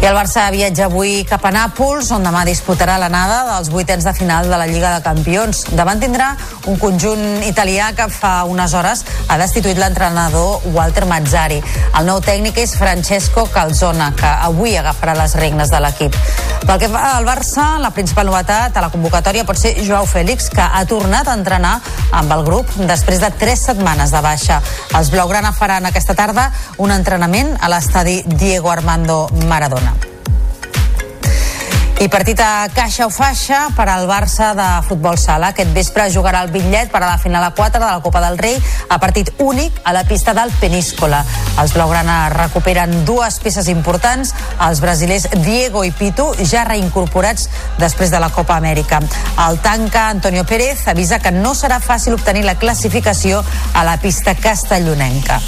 [0.00, 4.14] I el Barça viatja avui cap a Nàpols, on demà disputarà l'anada dels vuitens de
[4.16, 5.66] final de la Lliga de Campions.
[5.76, 6.30] Davant tindrà
[6.72, 11.60] un conjunt italià que fa unes hores ha destituït l'entrenador Walter Mazzari.
[12.00, 16.16] El nou tècnic és Francesco Calzona, que avui agafarà les regnes de l'equip.
[16.64, 20.48] Pel que fa al Barça, la principal novetat a la convocatòria pot ser Joao Fèlix,
[20.48, 21.74] que ha tornat a entrenar
[22.16, 24.62] amb el grup després de tres setmanes de baixa.
[24.96, 26.48] Els blaugrana faran aquesta tarda
[26.78, 29.89] un entrenament a l'estadi Diego Armando Maradona.
[32.00, 35.50] I partit a caixa o faixa per al Barça de futbol sala.
[35.52, 38.38] Aquest vespre jugarà el bitllet per a la final a 4 de la Copa del
[38.40, 38.56] Rei
[38.88, 41.20] a partit únic a la pista del Peníscola.
[41.60, 44.32] Els blaugrana recuperen dues peces importants,
[44.64, 49.02] els brasilers Diego i Pitu, ja reincorporats després de la Copa Amèrica.
[49.50, 53.44] El tanca Antonio Pérez avisa que no serà fàcil obtenir la classificació
[53.74, 55.42] a la pista castellonenca.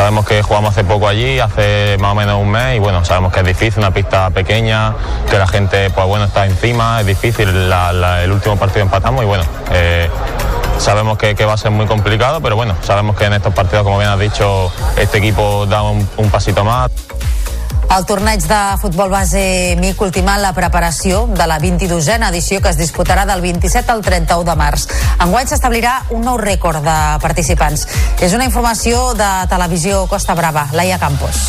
[0.00, 3.34] Sabemos que jugamos hace poco allí, hace más o menos un mes, y bueno, sabemos
[3.34, 4.94] que es difícil, una pista pequeña,
[5.28, 9.44] que la gente, pues bueno, está encima, es difícil, el último partido empatamos y bueno,
[9.70, 10.08] eh,
[10.78, 13.98] sabemos que, va a ser muy complicado, pero bueno, sabemos que en estos partidos, como
[13.98, 16.90] bien has dicho, este equipo da un pasito más.
[17.90, 19.40] El torneig de futbol base
[19.80, 24.46] MIC ultima la preparació de la 22a edició que es disputarà del 27 al 31
[24.46, 24.86] de març.
[25.26, 27.88] Enguany s'establirà un nou rècord de participants.
[28.22, 30.68] És una informació de Televisió Costa Brava.
[30.70, 31.42] Laia Campos.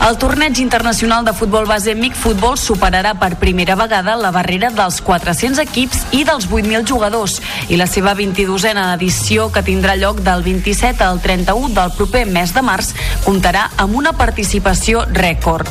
[0.00, 5.00] El torneig internacional de futbol base MIC Futbol superarà per primera vegada la barrera dels
[5.04, 7.38] 400 equips i dels 8.000 jugadors
[7.68, 12.54] i la seva 22a edició que tindrà lloc del 27 al 31 del proper mes
[12.56, 12.94] de març
[13.26, 15.70] comptarà amb una participació rècord.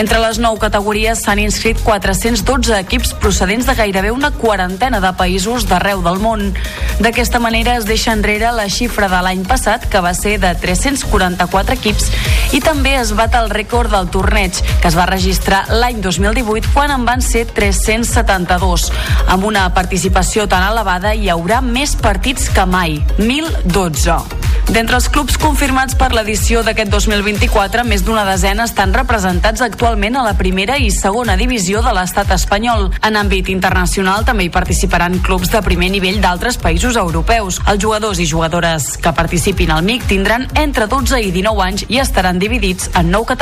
[0.00, 5.66] Entre les nou categories s'han inscrit 412 equips procedents de gairebé una quarantena de països
[5.68, 6.54] d'arreu del món.
[7.02, 11.74] D'aquesta manera es deixa enrere la xifra de l'any passat, que va ser de 344
[11.74, 12.10] equips,
[12.54, 16.94] i també es bat el rècord del torneig, que es va registrar l'any 2018 quan
[16.94, 18.90] en van ser 372.
[19.28, 24.40] Amb una participació tan elevada hi haurà més partits que mai, 1.012.
[24.70, 30.22] D'entre els clubs confirmats per l'edició d'aquest 2024, més d'una desena estan representats actualment a
[30.22, 32.86] la primera i segona divisió de l'estat espanyol.
[33.02, 37.58] En àmbit internacional també hi participaran clubs de primer nivell d'altres països europeus.
[37.66, 41.98] Els jugadors i jugadores que participin al MIC tindran entre 12 i 19 anys i
[41.98, 43.39] estaran dividits en 9 categories.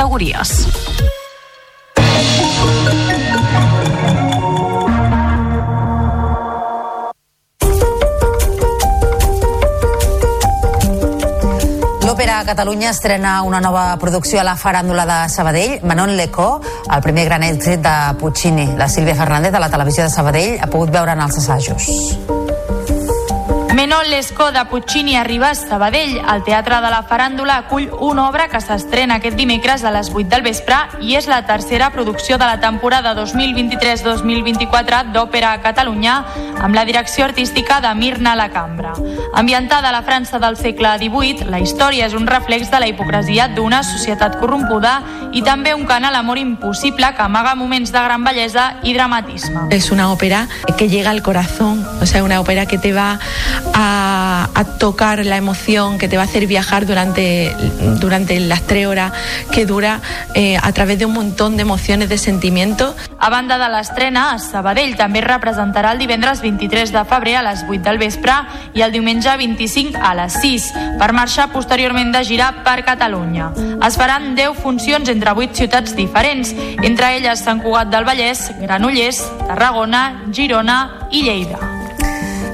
[12.07, 17.03] L'Òpera a Catalunya estrena una nova producció a la faràndula de Sabadell, Manon Lecó, el
[17.03, 18.69] primer gran èxit de Puccini.
[18.79, 22.38] La Sílvia Fernández de la televisió de Sabadell ha pogut veure en els assajos.
[23.79, 26.17] Menon Lescó de Puccini arriba a Sabadell.
[26.17, 30.27] El Teatre de la Faràndula acull una obra que s'estrena aquest dimecres a les 8
[30.27, 36.17] del vespre i és la tercera producció de la temporada 2023-2024 d'Òpera a Catalunya
[36.59, 38.91] amb la direcció artística de Mirna La Cambra.
[39.33, 43.47] Ambientada a la França del segle XVIII, la història és un reflex de la hipocresia
[43.47, 44.97] d'una societat corrompuda
[45.31, 49.69] i també un cant a l'amor impossible que amaga moments de gran bellesa i dramatisme.
[49.71, 53.19] Es una ópera que llega al corazón, o sea, una ópera que te va
[53.81, 57.55] a, a tocar la emoción, que te va a hacer viajar durante,
[58.01, 59.13] durante las tres horas
[59.53, 60.01] que dura
[60.35, 62.93] eh, a través de un montón de emociones, de sentimientos.
[63.17, 67.45] A banda de l'estrena, a Sabadell també es representarà el divendres 23 de febrer a
[67.47, 68.35] les 8 del vespre
[68.75, 70.69] i el diumenge 25 a les 6,
[70.99, 73.53] per marxar posteriorment de gira per Catalunya.
[73.87, 76.51] Es faran 10 funcions entre 8 ciutats diferents,
[76.83, 80.79] entre elles Sant Cugat del Vallès, Granollers, Tarragona, Girona
[81.11, 81.78] i Lleida.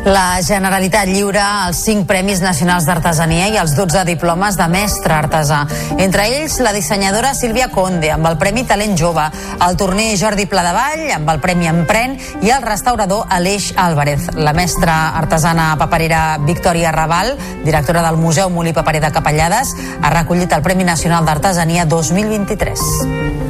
[0.05, 5.63] La Generalitat lliura els 5 Premis Nacionals d'Artesania i els 12 diplomes de mestre artesà.
[5.97, 9.25] Entre ells, la dissenyadora Sílvia Conde, amb el Premi Talent Jove,
[9.65, 12.13] el torner Jordi Pladevall, amb el Premi Empren,
[12.45, 14.29] i el restaurador Aleix Álvarez.
[14.37, 17.33] La mestra artesana paperera Victòria Raval,
[17.65, 23.44] directora del Museu Molí Paperer de Capellades, ha recollit el Premi Nacional d'Artesania 2023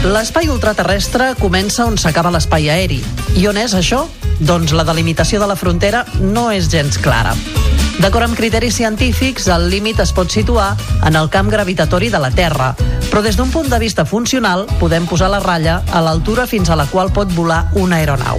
[0.05, 3.01] L'espai ultraterrestre comença on s'acaba l'espai aeri.
[3.33, 4.05] I on és això?
[4.37, 7.33] Doncs la delimitació de la frontera no és gens clara.
[7.97, 10.75] D'acord amb criteris científics, el límit es pot situar
[11.07, 12.75] en el camp gravitatori de la Terra,
[13.09, 16.77] però des d'un punt de vista funcional podem posar la ratlla a l'altura fins a
[16.77, 18.37] la qual pot volar una aeronau.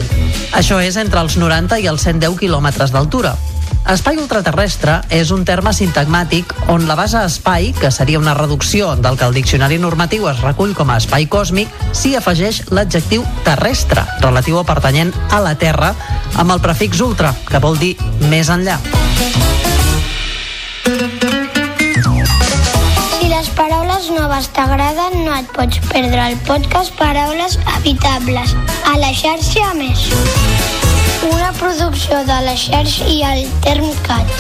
[0.55, 3.35] Això és entre els 90 i els 110 quilòmetres d'altura.
[3.89, 9.17] Espai ultraterrestre és un terme sintagmàtic on la base espai, que seria una reducció del
[9.17, 14.61] que el diccionari normatiu es recull com a espai còsmic, s'hi afegeix l'adjectiu terrestre, relatiu
[14.61, 15.95] o pertanyent a la Terra,
[16.37, 17.95] amb el prefix ultra, que vol dir
[18.29, 18.77] més enllà.
[23.15, 28.53] Si les paraules noves t'agraden, no et pots perdre el podcast Paraules Habitables
[28.85, 30.11] a la xarxa Més.
[31.23, 34.31] Una producció de la xarxa i el Termcat.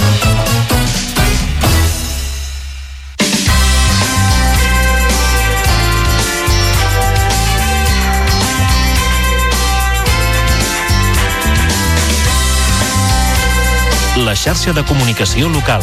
[14.22, 15.82] La xarxa de comunicació local.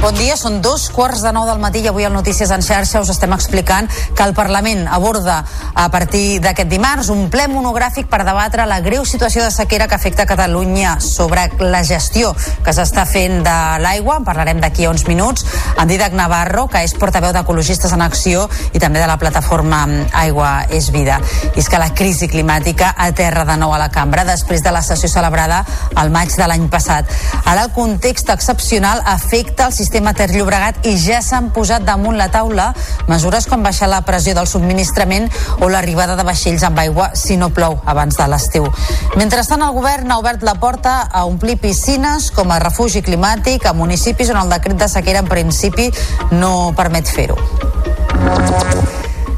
[0.00, 3.02] Bon dia, són dos quarts de nou del matí i avui al Notícies en xarxa
[3.02, 3.84] us estem explicant
[4.16, 5.42] que el Parlament aborda
[5.76, 9.98] a partir d'aquest dimarts un ple monogràfic per debatre la greu situació de sequera que
[9.98, 12.30] afecta Catalunya sobre la gestió
[12.64, 14.16] que s'està fent de l'aigua.
[14.16, 15.44] En parlarem d'aquí a uns minuts
[15.76, 19.82] amb Didac Navarro, que és portaveu d'Ecologistes en Acció i també de la plataforma
[20.22, 21.20] Aigua és Vida.
[21.52, 24.80] I és que la crisi climàtica aterra de nou a la cambra després de la
[24.80, 25.60] sessió celebrada
[25.92, 27.04] al maig de l'any passat.
[27.44, 32.14] Ara el context excepcional afecta el sistema sistema Ter Llobregat i ja s'han posat damunt
[32.14, 32.68] la taula
[33.08, 35.26] mesures com baixar la pressió del subministrament
[35.58, 38.70] o l'arribada de vaixells amb aigua si no plou abans de l'estiu.
[39.18, 43.74] Mentrestant, el govern ha obert la porta a omplir piscines com a refugi climàtic a
[43.74, 45.90] municipis on el decret de sequera en principi
[46.38, 47.38] no permet fer-ho.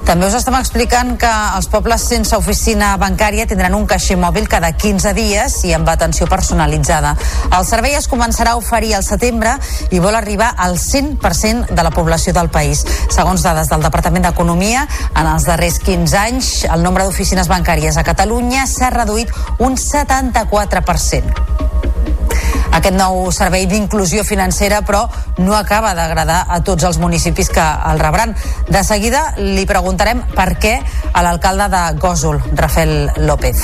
[0.03, 4.73] També us estem explicant que els pobles sense oficina bancària tindran un caixer mòbil cada
[4.75, 7.15] 15 dies i amb atenció personalitzada.
[7.55, 9.55] El servei es començarà a oferir al setembre
[9.95, 12.83] i vol arribar al 100% de la població del país.
[13.15, 18.07] Segons dades del Departament d'Economia, en els darrers 15 anys el nombre d'oficines bancàries a
[18.07, 19.31] Catalunya s'ha reduït
[19.63, 21.92] un 74%.
[22.73, 25.05] Aquest nou servei d'inclusió financera, però,
[25.39, 27.63] no acaba d'agradar a tots els municipis que
[27.93, 28.35] el rebran.
[28.69, 30.79] De seguida li preguntarem per què
[31.13, 33.61] a l'alcalde de Gòsol, Rafael López.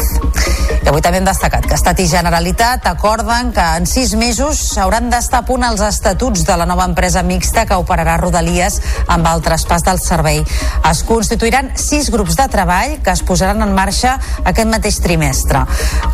[0.78, 5.08] I avui també hem destacat que Estat i Generalitat acorden que en sis mesos hauran
[5.12, 8.78] d'estar a punt els estatuts de la nova empresa mixta que operarà Rodalies
[9.08, 10.42] amb el traspàs del servei.
[10.88, 15.64] Es constituiran sis grups de treball que es posaran en marxa aquest mateix trimestre.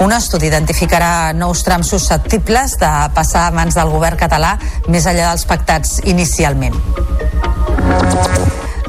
[0.04, 2.83] Un estudi identificarà nous trams susceptibles de
[3.14, 4.56] passar a mans del govern català
[4.88, 6.76] més enllà dels pactats inicialment.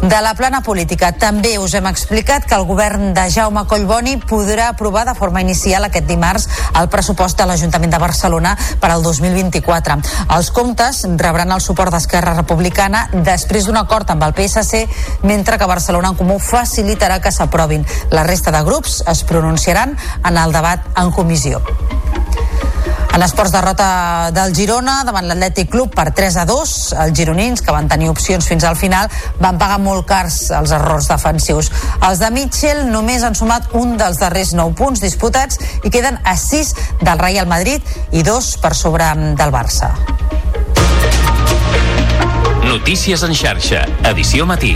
[0.05, 4.67] De la plana política també us hem explicat que el govern de Jaume Collboni podrà
[4.69, 6.45] aprovar de forma inicial aquest dimarts
[6.77, 8.51] el pressupost de l'Ajuntament de Barcelona
[8.83, 9.97] per al 2024.
[10.37, 14.83] Els comptes rebran el suport d'Esquerra Republicana després d'un acord amb el PSC,
[15.25, 17.87] mentre que Barcelona en Comú facilitarà que s'aprovin.
[18.13, 21.65] La resta de grups es pronunciaran en el debat en comissió.
[23.15, 26.71] En esports derrota del Girona davant l'Atlètic Club per 3 a 2.
[27.05, 29.07] Els gironins, que van tenir opcions fins al final,
[29.39, 31.71] van pagar molt cars els errors defensius.
[32.03, 36.35] Els de Mitchell només han sumat un dels darrers 9 punts disputats i queden a
[36.35, 36.75] 6
[37.05, 39.07] del Real Madrid i dos per sobre
[39.39, 39.93] del Barça.
[42.67, 44.75] Notícies en xarxa, edició matí.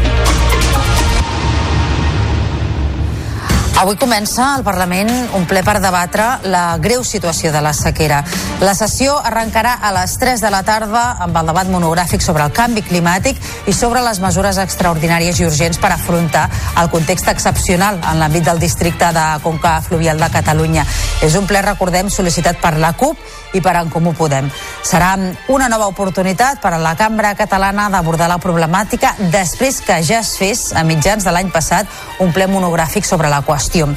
[3.80, 5.08] Avui comença al Parlament
[5.38, 8.18] un ple per debatre la greu situació de la sequera.
[8.60, 12.52] La sessió arrencarà a les 3 de la tarda amb el debat monogràfic sobre el
[12.52, 13.40] canvi climàtic
[13.72, 16.50] i sobre les mesures extraordinàries i urgents per afrontar
[16.82, 20.84] el context excepcional en l'àmbit del districte de Conca Fluvial de Catalunya.
[21.24, 23.16] És un ple, recordem, sol·licitat per la CUP
[23.54, 24.50] i per en Comú Podem.
[24.86, 25.16] Serà
[25.50, 30.36] una nova oportunitat per a la cambra catalana d'abordar la problemàtica després que ja es
[30.40, 31.88] fes a mitjans de l'any passat
[32.20, 33.88] un ple monogràfic sobre la qüestió.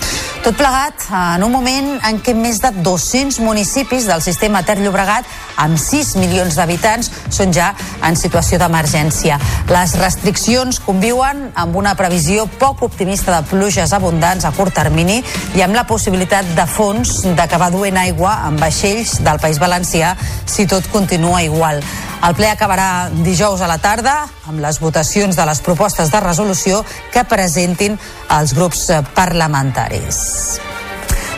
[0.43, 5.29] Tot plegat en un moment en què més de 200 municipis del sistema Ter Llobregat
[5.63, 7.73] amb 6 milions d'habitants són ja
[8.03, 9.39] en situació d'emergència.
[9.71, 15.21] Les restriccions conviuen amb una previsió poc optimista de pluges abundants a curt termini
[15.55, 20.15] i amb la possibilitat de fons d'acabar duent aigua amb vaixells del País Valencià
[20.47, 21.83] si tot continua igual.
[22.23, 26.85] El ple acabarà dijous a la tarda amb les votacions de les propostes de resolució
[27.13, 27.99] que presentin
[28.31, 28.87] els grups
[29.17, 30.23] parlamentaris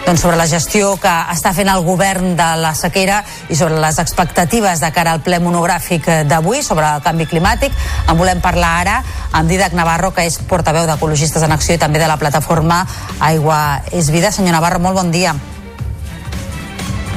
[0.05, 3.98] doncs sobre la gestió que està fent el govern de la sequera i sobre les
[4.02, 7.72] expectatives de cara al ple monogràfic d'avui sobre el canvi climàtic.
[8.05, 8.98] En volem parlar ara
[9.32, 12.85] amb Didac Navarro, que és portaveu d'Ecologistes en Acció i també de la plataforma
[13.32, 14.32] Aigua és Vida.
[14.35, 15.35] Senyor Navarro, molt bon dia.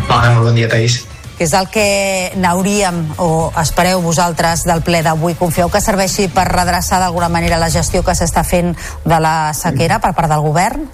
[0.08, 1.04] Hola, molt bon dia, Taís
[1.38, 5.36] que és el que n'hauríem o espereu vosaltres del ple d'avui?
[5.38, 8.74] Confieu que serveixi per redreçar d'alguna manera la gestió que s'està fent
[9.06, 10.88] de la sequera per part del govern?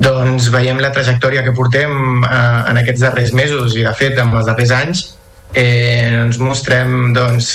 [0.00, 4.32] Doncs veiem la trajectòria que portem eh, en aquests darrers mesos i de fet en
[4.32, 5.04] els darrers anys
[5.52, 7.52] eh, ens mostrem doncs,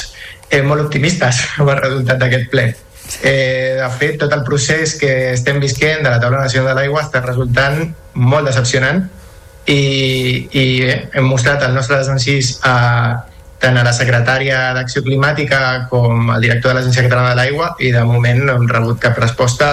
[0.51, 2.69] eh, molt optimistes amb el resultat d'aquest ple.
[3.25, 7.01] Eh, de fet, tot el procés que estem visquent de la taula nacional de l'aigua
[7.05, 9.07] està resultant molt decepcionant
[9.65, 12.75] i, i hem mostrat el nostre desencís a,
[13.61, 17.91] tant a la secretària d'Acció Climàtica com al director de l'Agència Catalana de l'Aigua i
[17.95, 19.69] de moment no hem rebut cap resposta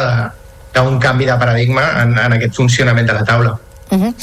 [0.73, 3.57] d'un canvi de paradigma en, en aquest funcionament de la taula.
[3.91, 4.15] Uh -huh.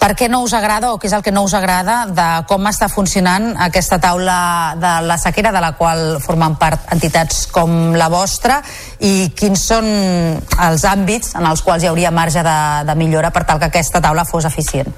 [0.00, 2.64] Per què no us agrada o què és el que no us agrada de com
[2.70, 4.36] està funcionant aquesta taula
[4.80, 8.62] de la sequera de la qual formen part entitats com la vostra
[9.04, 12.56] i quins són els àmbits en els quals hi hauria marge de,
[12.88, 14.88] de millora per tal que aquesta taula fos eficient?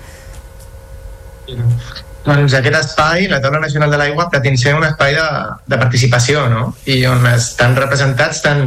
[2.22, 5.24] Doncs aquest espai, la Taula Nacional de l'Aigua, pretén ser un espai de,
[5.66, 6.68] de participació, no?
[6.86, 8.62] I on estan representats tant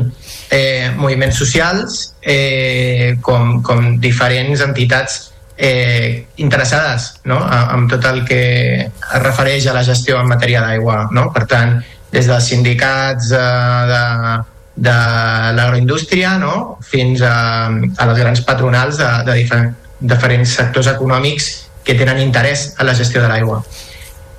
[0.52, 5.22] eh, moviments socials eh, com, com diferents entitats
[5.58, 7.40] eh, interessades no?
[7.40, 8.42] amb tot el que
[8.86, 11.06] es refereix a la gestió en matèria d'aigua.
[11.16, 11.30] No?
[11.36, 11.78] Per tant,
[12.12, 13.42] des dels sindicats eh,
[13.92, 14.04] de,
[14.88, 14.96] de
[15.58, 16.78] l'agroindústria no?
[16.84, 17.36] fins a,
[17.72, 21.52] a les grans patronals de, de diferents, diferents sectors econòmics
[21.86, 23.62] que tenen interès en la gestió de l'aigua.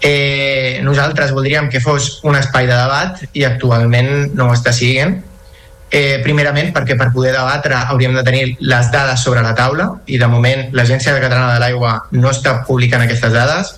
[0.04, 5.22] Eh, nosaltres voldríem que fos un espai de debat i actualment no ho està siguent
[5.86, 10.18] Eh, primerament perquè per poder debatre hauríem de tenir les dades sobre la taula i
[10.18, 13.76] de moment l'Agència Catalana de l'Aigua no està publicant aquestes dades.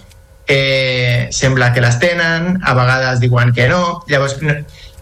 [0.48, 4.04] Eh, sembla que les tenen a vegades diuen que no.
[4.08, 4.38] Llavors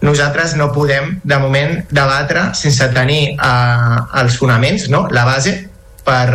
[0.03, 5.07] nosaltres no podem de moment debatre sense tenir eh, els fonaments, no?
[5.07, 5.55] la base
[6.03, 6.27] per,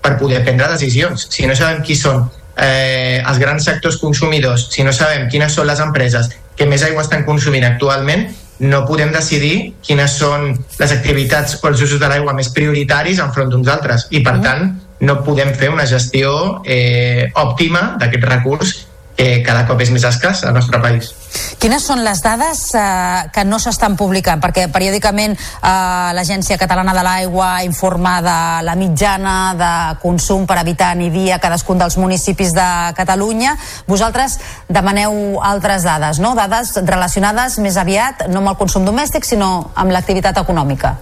[0.00, 1.28] per poder prendre decisions.
[1.28, 2.24] Si no sabem qui són
[2.56, 7.04] eh, els grans sectors consumidors si no sabem quines són les empreses que més aigua
[7.04, 8.26] estan consumint actualment
[8.58, 13.52] no podem decidir quines són les activitats o els usos de l'aigua més prioritaris enfront
[13.52, 14.42] d'uns altres i per mm.
[14.46, 18.76] tant no podem fer una gestió eh, òptima d'aquest recurs
[19.16, 21.08] que cada cop és més escàs al nostre país.
[21.60, 22.82] Quines són les dades eh,
[23.32, 24.40] que no s'estan publicant?
[24.42, 25.70] Perquè periòdicament eh,
[26.16, 28.36] l'Agència Catalana de l'Aigua informa de
[28.68, 29.72] la mitjana de
[30.02, 33.56] consum per habitant i dia a cadascun dels municipis de Catalunya.
[33.88, 34.38] Vosaltres
[34.68, 36.34] demaneu altres dades, no?
[36.36, 40.96] Dades relacionades més aviat no amb el consum domèstic, sinó amb l'activitat econòmica.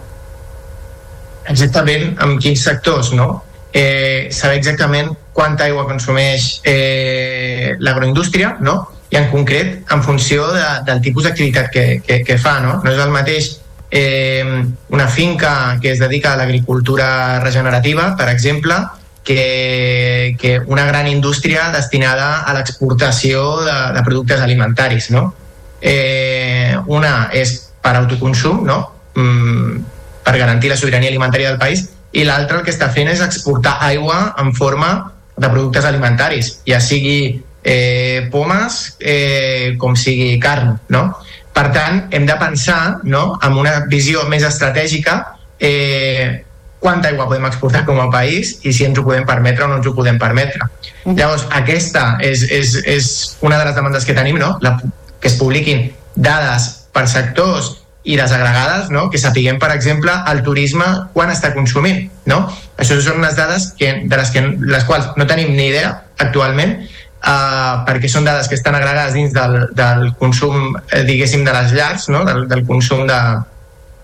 [1.50, 3.42] Exactament, amb quins sectors, no?
[3.74, 8.76] Eh, saber exactament quanta aigua consumeix eh, l'agroindústria, no?
[9.10, 12.60] i en concret en funció de, del tipus d'activitat que, que, que fa.
[12.62, 12.76] No?
[12.84, 13.48] no és el mateix
[13.90, 14.62] eh,
[14.94, 18.78] una finca que es dedica a l'agricultura regenerativa, per exemple,
[19.24, 25.10] que, que una gran indústria destinada a l'exportació de, de productes alimentaris.
[25.10, 25.32] No?
[25.80, 28.78] Eh, una és per autoconsum, no?
[29.14, 29.82] Mm,
[30.24, 33.78] per garantir la sobirania alimentària del país, i l'altra el que està fent és exportar
[33.82, 34.90] aigua en forma
[35.36, 41.08] de productes alimentaris, ja sigui eh, pomes eh, com sigui carn, no?
[41.54, 45.20] Per tant, hem de pensar no, amb una visió més estratègica
[45.58, 46.44] eh,
[46.84, 49.78] quanta aigua podem exportar com a país i si ens ho podem permetre o no
[49.78, 50.66] ens ho podem permetre.
[51.06, 53.06] Llavors, aquesta és, és, és
[53.40, 54.58] una de les demandes que tenim, no?
[54.60, 54.76] La,
[55.22, 57.72] que es publiquin dades per sectors
[58.04, 59.08] i desagregades, no?
[59.10, 62.04] que sapiguem, per exemple, el turisme quan està consumint.
[62.28, 62.42] No?
[62.76, 66.76] Això són unes dades que, de les, que, les quals no tenim ni idea actualment,
[66.84, 71.72] eh, perquè són dades que estan agregades dins del, del consum, eh, diguéssim, de les
[71.72, 72.26] llars, no?
[72.28, 73.20] del, del consum de,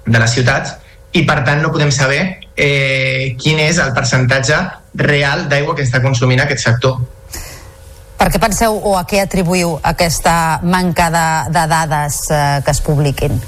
[0.09, 0.79] de les ciutats,
[1.13, 2.23] i per tant no podem saber
[2.57, 4.65] eh, quin és el percentatge
[4.97, 7.01] real d'aigua que està consumint aquest sector.
[8.21, 12.85] Per què penseu o a què atribuïu aquesta manca de, de dades eh, que es
[12.85, 13.41] publiquin?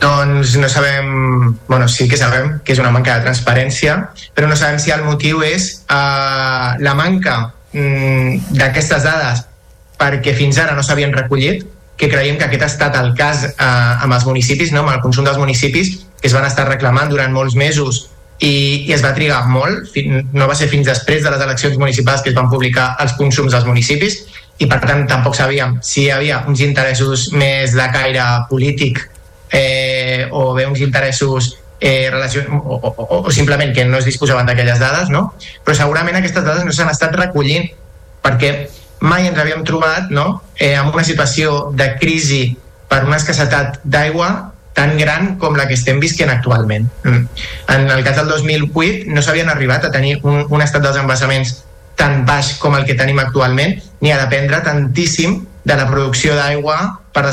[0.00, 3.98] Doncs no sabem, bueno, sí que sabem que és una manca de transparència,
[4.32, 7.36] però no sabem si el motiu és eh, la manca
[7.74, 9.44] mm, d'aquestes dades
[10.00, 11.66] perquè fins ara no s'havien recollit,
[12.00, 14.86] que creiem que aquest ha estat el cas eh, amb els municipis, no?
[14.86, 18.06] amb el consum dels municipis, que es van estar reclamant durant molts mesos
[18.40, 19.92] i, i es va trigar molt,
[20.32, 23.52] no va ser fins després de les eleccions municipals que es van publicar els consums
[23.52, 24.22] dels municipis
[24.60, 29.04] i per tant tampoc sabíem si hi havia uns interessos més de caire polític
[29.52, 32.46] eh, o bé uns interessos eh, relacion...
[32.52, 35.32] o, o, o simplement que no es disposaven d'aquelles dades, no?
[35.64, 37.70] Però segurament aquestes dades no s'han estat recollint
[38.20, 38.68] perquè
[39.00, 40.42] mai ens havíem trobat no?
[40.58, 42.56] eh, en una situació de crisi
[42.90, 46.86] per una escassetat d'aigua tan gran com la que estem visquent actualment.
[47.04, 47.24] Mm.
[47.74, 51.64] En el cas del 2008 no s'havien arribat a tenir un, un estat dels embassaments
[52.00, 56.76] tan baix com el que tenim actualment, ni a dependre tantíssim de la producció d'aigua
[57.12, 57.26] per,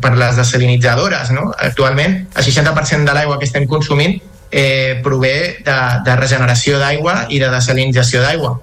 [0.00, 1.32] per les desalinitzadores.
[1.34, 1.50] No?
[1.58, 7.40] Actualment, el 60% de l'aigua que estem consumint eh, prové de, de regeneració d'aigua i
[7.42, 8.54] de desalinització d'aigua.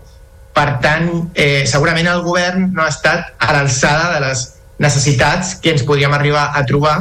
[0.55, 4.45] Per tant, eh, segurament el govern no ha estat a l'alçada de les
[4.79, 6.97] necessitats que ens podríem arribar a trobar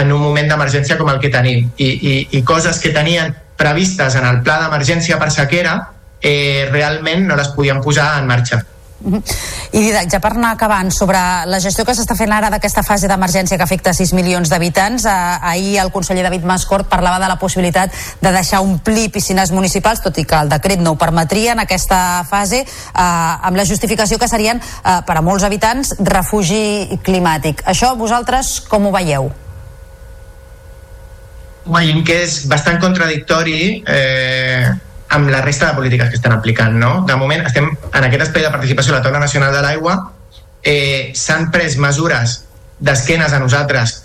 [0.00, 1.70] en un moment d'emergència com el que tenim.
[1.76, 5.76] I, i, I coses que tenien previstes en el pla d'emergència per sequera
[6.22, 8.62] eh, realment no les podien posar en marxa.
[9.72, 11.18] I Didac, ja per anar acabant, sobre
[11.48, 15.14] la gestió que s'està fent ara d'aquesta fase d'emergència que afecta 6 milions d'habitants, eh,
[15.52, 20.18] ahir el conseller David Mascort parlava de la possibilitat de deixar omplir piscines municipals, tot
[20.18, 24.28] i que el decret no ho permetria en aquesta fase, eh, amb la justificació que
[24.28, 27.64] serien, eh, per a molts habitants, refugi climàtic.
[27.64, 29.32] Això vosaltres com ho veieu?
[31.64, 34.72] Veiem que és bastant contradictori eh,
[35.12, 36.78] amb la resta de polítiques que estan aplicant.
[36.80, 37.04] No?
[37.08, 39.98] De moment estem en aquest espai de participació de la Taula Nacional de l'Aigua
[40.62, 42.38] eh, s'han pres mesures
[42.80, 43.98] d'esquenes a nosaltres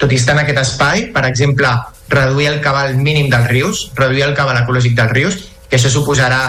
[0.00, 1.68] tot i estar en aquest espai, per exemple
[2.08, 5.38] reduir el cabal mínim dels rius reduir el cabal ecològic dels rius
[5.68, 6.40] que això suposarà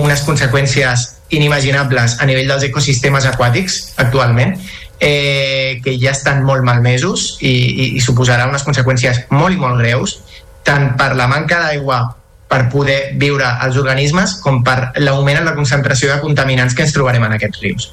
[0.00, 4.56] unes conseqüències inimaginables a nivell dels ecosistemes aquàtics actualment
[4.98, 9.78] eh, que ja estan molt malmesos i, i, i suposarà unes conseqüències molt i molt
[9.80, 10.18] greus
[10.66, 12.02] tant per la manca d'aigua
[12.50, 16.94] per poder viure els organismes com per l'augment en la concentració de contaminants que ens
[16.96, 17.90] trobarem en aquests rius.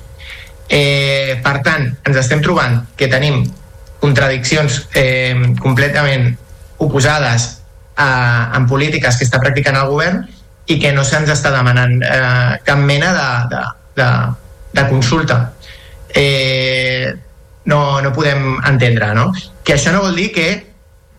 [0.68, 3.44] Eh, per tant, ens estem trobant que tenim
[4.02, 6.32] contradiccions eh, completament
[6.84, 7.48] oposades
[7.96, 8.10] a,
[8.58, 10.26] en polítiques que està practicant el govern
[10.68, 13.62] i que no se'ns està demanant eh, cap mena de, de,
[14.02, 14.10] de,
[14.74, 15.38] de consulta.
[16.18, 17.14] Eh,
[17.68, 19.30] no, no podem entendre, no?
[19.64, 20.50] Que això no vol dir que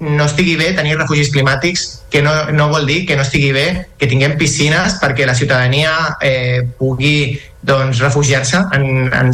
[0.00, 3.66] no estigui bé tenir refugis climàtics, que no, no vol dir que no estigui bé
[3.98, 5.92] que tinguem piscines perquè la ciutadania
[6.22, 9.32] eh, pugui doncs, refugiar-se en, en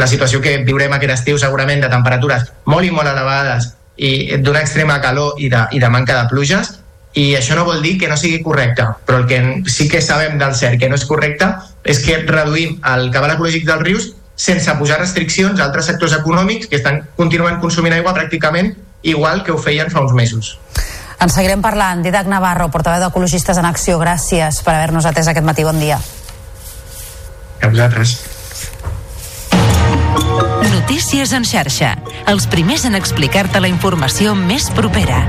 [0.00, 4.64] la situació que viurem aquest estiu segurament de temperatures molt i molt elevades i d'una
[4.64, 6.78] extrema calor i de, i de manca de pluges
[7.18, 10.38] i això no vol dir que no sigui correcte, però el que sí que sabem
[10.38, 11.48] del cert que no és correcte
[11.84, 16.68] és que reduïm el cabal ecològic dels rius sense posar restriccions a altres sectors econòmics
[16.70, 20.58] que estan continuant consumint aigua pràcticament igual que ho feien fa uns mesos.
[21.18, 22.02] En seguirem parlant.
[22.04, 25.66] Didac Navarro, portaveu d'Ecologistes en Acció, gràcies per haver-nos atès aquest matí.
[25.66, 25.98] Bon dia.
[27.60, 28.18] A vosaltres.
[30.70, 31.96] Notícies en xarxa.
[32.30, 35.24] Els primers en explicar-te la informació més propera.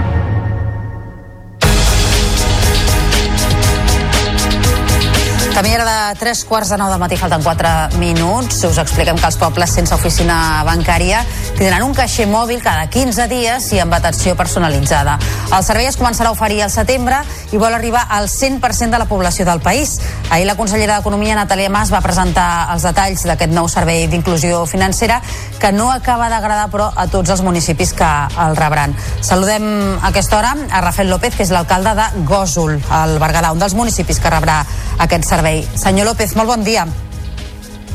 [5.59, 8.61] Camí era de 3 quarts de 9 del matí, falten 4 minuts.
[8.63, 11.25] Us expliquem que els pobles sense oficina bancària
[11.59, 15.17] tindran un caixer mòbil cada 15 dies i amb atenció personalitzada.
[15.51, 17.17] El servei es començarà a oferir al setembre
[17.51, 19.97] i vol arribar al 100% de la població del país.
[20.29, 25.19] Ahir la consellera d'Economia, Natàlia Mas, va presentar els detalls d'aquest nou servei d'inclusió financera
[25.59, 28.07] que no acaba d'agradar, però, a tots els municipis que
[28.45, 28.95] el rebran.
[29.19, 29.67] Saludem
[29.99, 33.75] a aquesta hora a Rafael López, que és l'alcalde de Gòsol, al Berguedà, un dels
[33.75, 34.61] municipis que rebrà
[34.97, 35.65] aquest servei.
[35.75, 36.87] Senyor López, molt bon dia.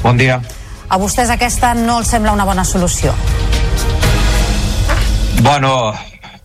[0.03, 0.43] Bon dia.
[0.93, 3.17] A vostès aquesta no els sembla una bona solució?
[5.45, 5.93] Bueno,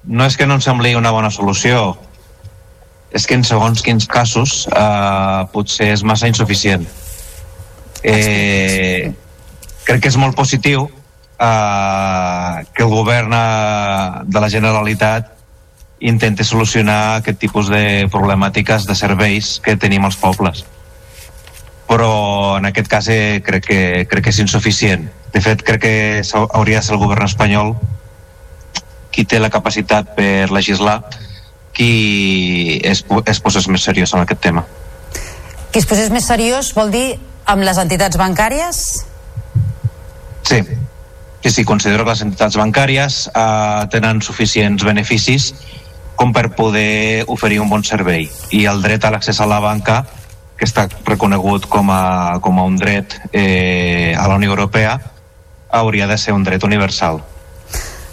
[0.03, 1.93] no és que no em sembli una bona solució,
[3.15, 6.83] és que en segons quins casos eh, potser és massa insuficient.
[8.03, 9.07] Eh,
[9.87, 15.31] crec que és molt positiu eh, que el govern eh, de la Generalitat
[16.11, 20.65] intenti solucionar aquest tipus de problemàtiques de serveis que tenim als pobles
[21.87, 22.11] però
[22.57, 23.79] en aquest cas eh, crec, que,
[24.11, 25.07] crec que és insuficient.
[25.33, 25.95] De fet, crec que
[26.51, 27.73] hauria de ser el govern espanyol
[29.19, 31.01] qui té la capacitat per legislar
[31.75, 34.61] qui es, es posés més seriós en aquest tema.
[35.73, 37.17] Qui es posés més seriós vol dir
[37.51, 38.79] amb les entitats bancàries?
[40.47, 40.59] Sí,
[41.43, 45.49] que si considero que les entitats bancàries eh, tenen suficients beneficis
[46.15, 50.05] com per poder oferir un bon servei i el dret a l'accés a la banca
[50.55, 54.95] que està reconegut com a, com a un dret eh, a la Unió Europea
[55.75, 57.19] hauria de ser un dret universal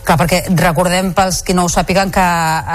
[0.06, 2.24] Clar, perquè recordem pels qui no ho sàpiguen que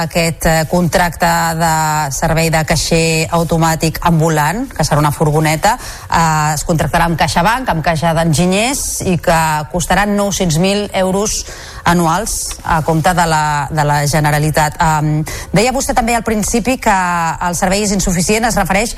[0.02, 1.70] aquest eh, contracte de
[2.12, 5.78] servei de caixer automàtic ambulant, que serà una furgoneta,
[6.10, 9.40] eh, es contractarà amb CaixaBank, amb Caixa d'Enginyers i que
[9.72, 11.40] costarà 900.000 euros
[11.88, 14.76] anuals a compte de la, de la Generalitat.
[14.76, 15.24] Eh,
[15.56, 17.00] deia vostè també al principi que
[17.48, 18.98] el servei és insuficient, es refereix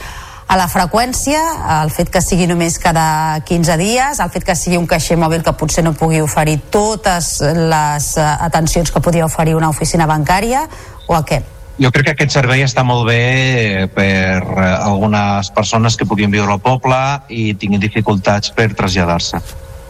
[0.54, 1.40] a la freqüència,
[1.82, 5.42] el fet que sigui només cada 15 dies, el fet que sigui un caixer mòbil
[5.46, 10.68] que potser no pugui oferir totes les eh, atencions que podria oferir una oficina bancària,
[11.08, 11.40] o a què?
[11.82, 16.54] Jo crec que aquest servei està molt bé per eh, algunes persones que puguin viure
[16.54, 17.02] al poble
[17.34, 19.42] i tinguin dificultats per traslladar-se.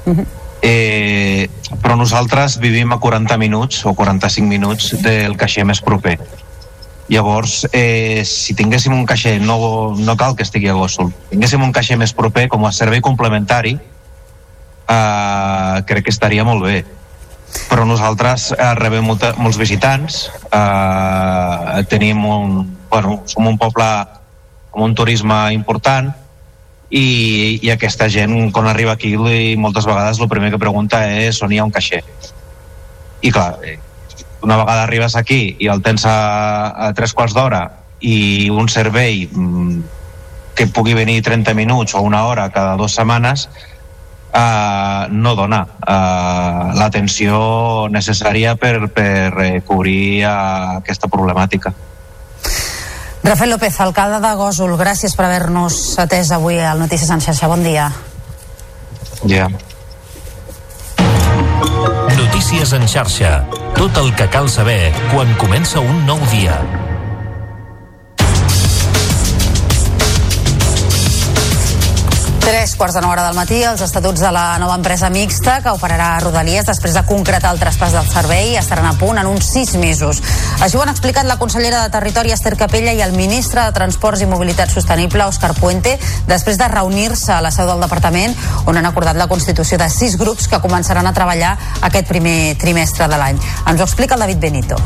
[0.05, 0.25] Uh -huh.
[0.61, 1.49] eh,
[1.81, 6.19] però nosaltres vivim a 40 minuts o 45 minuts del caixer més proper
[7.11, 11.73] Llavors, eh, si tinguéssim un caixer, no, no cal que estigui a Gossol, tinguéssim un
[11.75, 13.75] caixer més proper com a servei complementari,
[14.87, 16.83] eh, crec que estaria molt bé.
[17.69, 22.59] Però nosaltres eh, rebem molta, molts visitants, eh, tenim un,
[22.89, 23.89] bueno, som un poble
[24.73, 26.09] amb un turisme important
[26.89, 29.15] i, i aquesta gent quan arriba aquí
[29.57, 32.01] moltes vegades el primer que pregunta és on hi ha un caixer
[33.23, 33.77] i clar, eh,
[34.43, 36.17] una vegada arribes aquí i el tens a,
[36.87, 37.63] a tres quarts d'hora
[38.03, 39.77] i un servei mm,
[40.55, 43.47] que pugui venir 30 minuts o una hora cada dues setmanes
[44.33, 50.29] eh, no dona eh, l'atenció necessària per, per eh, cobrir eh,
[50.83, 51.73] aquesta problemàtica.
[53.23, 57.47] Rafael López, alcalde de Gòsol, gràcies per haver-nos atès avui al Notícies en xarxa.
[57.47, 57.87] Bon dia.
[59.23, 59.47] Ja.
[59.47, 59.49] Yeah.
[62.19, 63.37] Notícies en xarxa.
[63.73, 66.55] Tot el que cal saber quan comença un nou dia.
[72.43, 75.71] Tres quarts de nou hora del matí, els estatuts de la nova empresa mixta que
[75.73, 79.47] operarà a Rodalies després de concretar el traspàs del servei estaran a punt en uns
[79.47, 80.19] sis mesos.
[80.63, 84.21] Així ho han explicat la consellera de Territori Esther Capella i el ministre de Transports
[84.23, 85.97] i Mobilitat Sostenible Òscar Puente
[86.29, 88.31] després de reunir-se a la seu del departament
[88.63, 91.57] on han acordat la constitució de sis grups que començaran a treballar
[91.91, 93.43] aquest primer trimestre de l'any.
[93.67, 94.79] Ens ho explica el David Benito.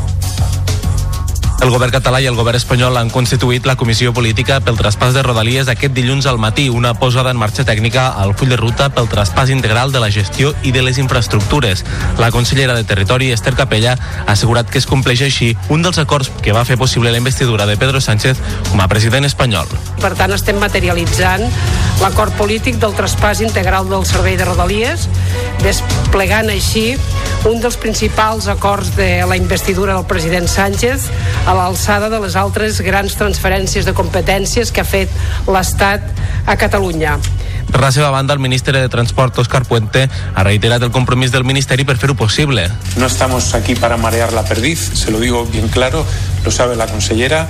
[1.58, 5.24] El govern català i el govern espanyol han constituït la comissió política pel traspàs de
[5.26, 9.08] Rodalies aquest dilluns al matí, una posada en marxa tècnica al full de ruta pel
[9.10, 11.82] traspàs integral de la gestió i de les infraestructures.
[12.22, 16.30] La consellera de Territori, Esther Capella, ha assegurat que es compleix així un dels acords
[16.44, 18.38] que va fer possible la investidura de Pedro Sánchez
[18.70, 19.66] com a president espanyol.
[19.98, 21.42] Per tant, estem materialitzant
[21.98, 25.08] l'acord polític del traspàs integral del servei de Rodalies,
[25.66, 26.92] desplegant així
[27.50, 31.10] un dels principals acords de la investidura del president Sánchez
[31.48, 35.12] a l'alçada de les altres grans transferències de competències que ha fet
[35.48, 36.04] l'Estat
[36.44, 37.16] a Catalunya.
[37.68, 41.44] Per la seva banda, el ministre de Transport, Òscar Puente, ha reiterat el compromís del
[41.48, 42.66] Ministeri per fer-ho possible.
[42.96, 46.04] No estamos aquí para marear la perdiz, se lo digo bien claro,
[46.44, 47.48] lo sabe la consellera.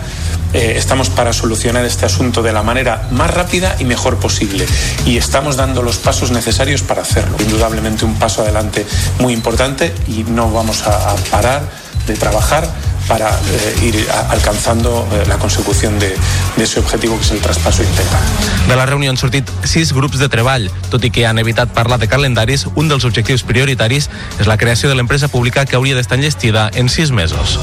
[0.53, 4.66] Eh, estamos para solucionar este asunto de la manera más rápida y mejor posible.
[5.07, 7.37] Y estamos dando los pasos necesarios para hacerlo.
[7.41, 8.87] Indudablemente un paso adelante
[9.19, 11.62] muy importante y no vamos a, a parar
[12.07, 12.69] de trabajar
[13.09, 16.15] para eh, ir a, alcanzando eh, la consecución de,
[16.57, 18.23] de ese objetivo que es el traspaso integral.
[18.69, 20.69] De la reunió han sortit sis grups de treball.
[20.93, 24.93] Tot i que han evitat parlar de calendaris, un dels objectius prioritaris és la creació
[24.93, 27.59] de l'empresa pública que hauria d'estar enllestida en sis mesos.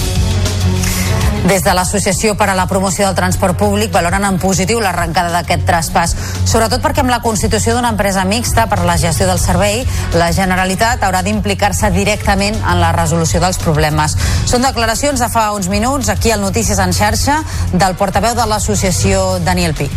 [1.45, 5.61] Des de l'Associació per a la Promoció del Transport Públic valoren en positiu l'arrencada d'aquest
[5.67, 6.15] traspàs,
[6.49, 9.83] sobretot perquè amb la constitució d'una empresa mixta per a la gestió del servei,
[10.17, 14.17] la Generalitat haurà d'implicar-se directament en la resolució dels problemes.
[14.49, 17.43] Són declaracions de fa uns minuts aquí al Notícies en xarxa
[17.77, 19.91] del portaveu de l'associació Daniel Pi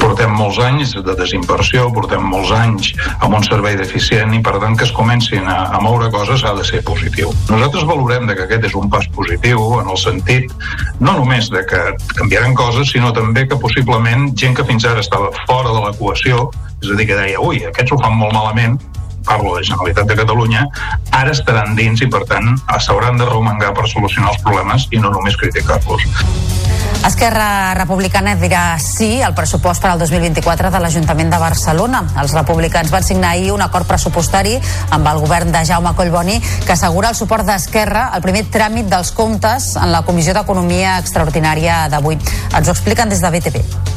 [0.00, 4.76] portem molts anys de desinversió, portem molts anys amb un servei deficient i per tant
[4.78, 7.32] que es comencin a, a moure coses ha de ser positiu.
[7.50, 10.52] Nosaltres valorem de que aquest és un pas positiu en el sentit
[11.00, 11.82] no només de que
[12.14, 16.48] canviaran coses, sinó també que possiblement gent que fins ara estava fora de l'equació,
[16.82, 18.78] és a dir, que deia, ui, aquests ho fan molt malament,
[19.26, 20.66] parlo de Generalitat de Catalunya,
[21.10, 25.10] ara estaran dins i, per tant, s'hauran de romangar per solucionar els problemes i no
[25.14, 26.04] només criticar-los.
[27.04, 32.00] Esquerra Republicana dirà sí al pressupost per al 2024 de l'Ajuntament de Barcelona.
[32.22, 34.54] Els republicans van signar ahir un acord pressupostari
[34.88, 39.12] amb el govern de Jaume Collboni que assegura el suport d'Esquerra al primer tràmit dels
[39.12, 42.16] comptes en la Comissió d'Economia Extraordinària d'avui.
[42.54, 43.93] Ens ho expliquen des de BTV.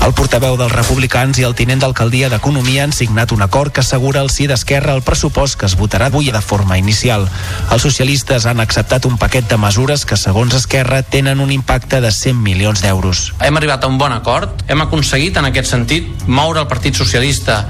[0.00, 4.22] El portaveu dels republicans i el tinent d'alcaldia d'Economia han signat un acord que assegura
[4.24, 7.26] el sí d'Esquerra al pressupost que es votarà avui de forma inicial.
[7.70, 12.12] Els socialistes han acceptat un paquet de mesures que, segons Esquerra, tenen un impacte de
[12.16, 13.34] 100 milions d'euros.
[13.44, 17.66] Hem arribat a un bon acord, hem aconseguit en aquest sentit moure el Partit Socialista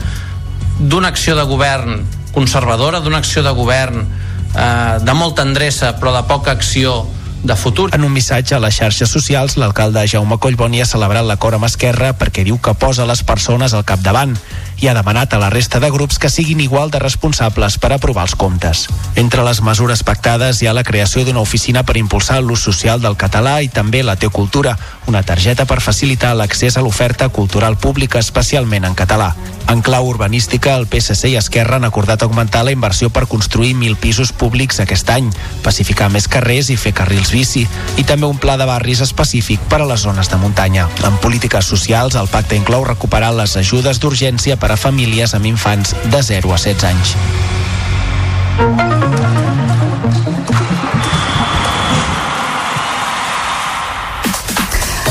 [0.79, 6.23] d'una acció de govern conservadora, d'una acció de govern eh, de molta endreça però de
[6.31, 7.03] poca acció
[7.43, 7.91] de futur.
[7.95, 12.13] En un missatge a les xarxes socials, l'alcalde Jaume Collboni ha celebrat l'acord amb Esquerra
[12.19, 14.37] perquè diu que posa les persones al capdavant
[14.81, 18.25] i ha demanat a la resta de grups que siguin igual de responsables per aprovar
[18.29, 18.87] els comptes.
[19.21, 23.19] Entre les mesures pactades hi ha la creació d'una oficina per impulsar l'ús social del
[23.21, 24.77] català i també la teocultura,
[25.07, 29.35] una targeta per facilitar l'accés a l'oferta cultural pública, especialment en català.
[29.71, 34.01] En clau urbanística, el PSC i Esquerra han acordat augmentar la inversió per construir 1.000
[34.03, 35.29] pisos públics aquest any,
[35.63, 37.67] pacificar més carrers i fer carrils bici,
[38.01, 40.89] i també un pla de barris específic per a les zones de muntanya.
[41.07, 45.95] En polítiques socials, el pacte inclou recuperar les ajudes d'urgència per a famílies amb infants
[46.15, 48.90] de 0 a 16 anys.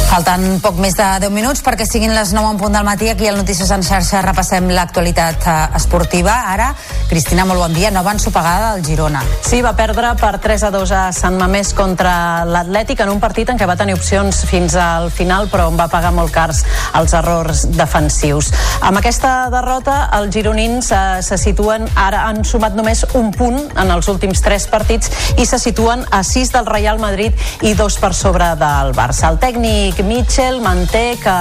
[0.09, 3.11] Falten poc més de 10 minuts perquè siguin les 9 en punt del matí.
[3.11, 6.33] Aquí al Notícies en xarxa repassem l'actualitat eh, esportiva.
[6.49, 6.71] Ara,
[7.11, 7.91] Cristina, molt bon dia.
[7.93, 9.21] Nova ensopegada del Girona.
[9.45, 13.51] Sí, va perdre per 3 a 2 a Sant Mamés contra l'Atlètic en un partit
[13.53, 16.63] en què va tenir opcions fins al final, però on va pagar molt cars
[16.97, 18.49] els errors defensius.
[18.81, 23.93] Amb aquesta derrota, els gironins eh, se situen, ara han sumat només un punt en
[23.93, 28.15] els últims 3 partits i se situen a 6 del Real Madrid i dos per
[28.17, 29.29] sobre del Barça.
[29.29, 31.33] El tècnic Mitchell manté que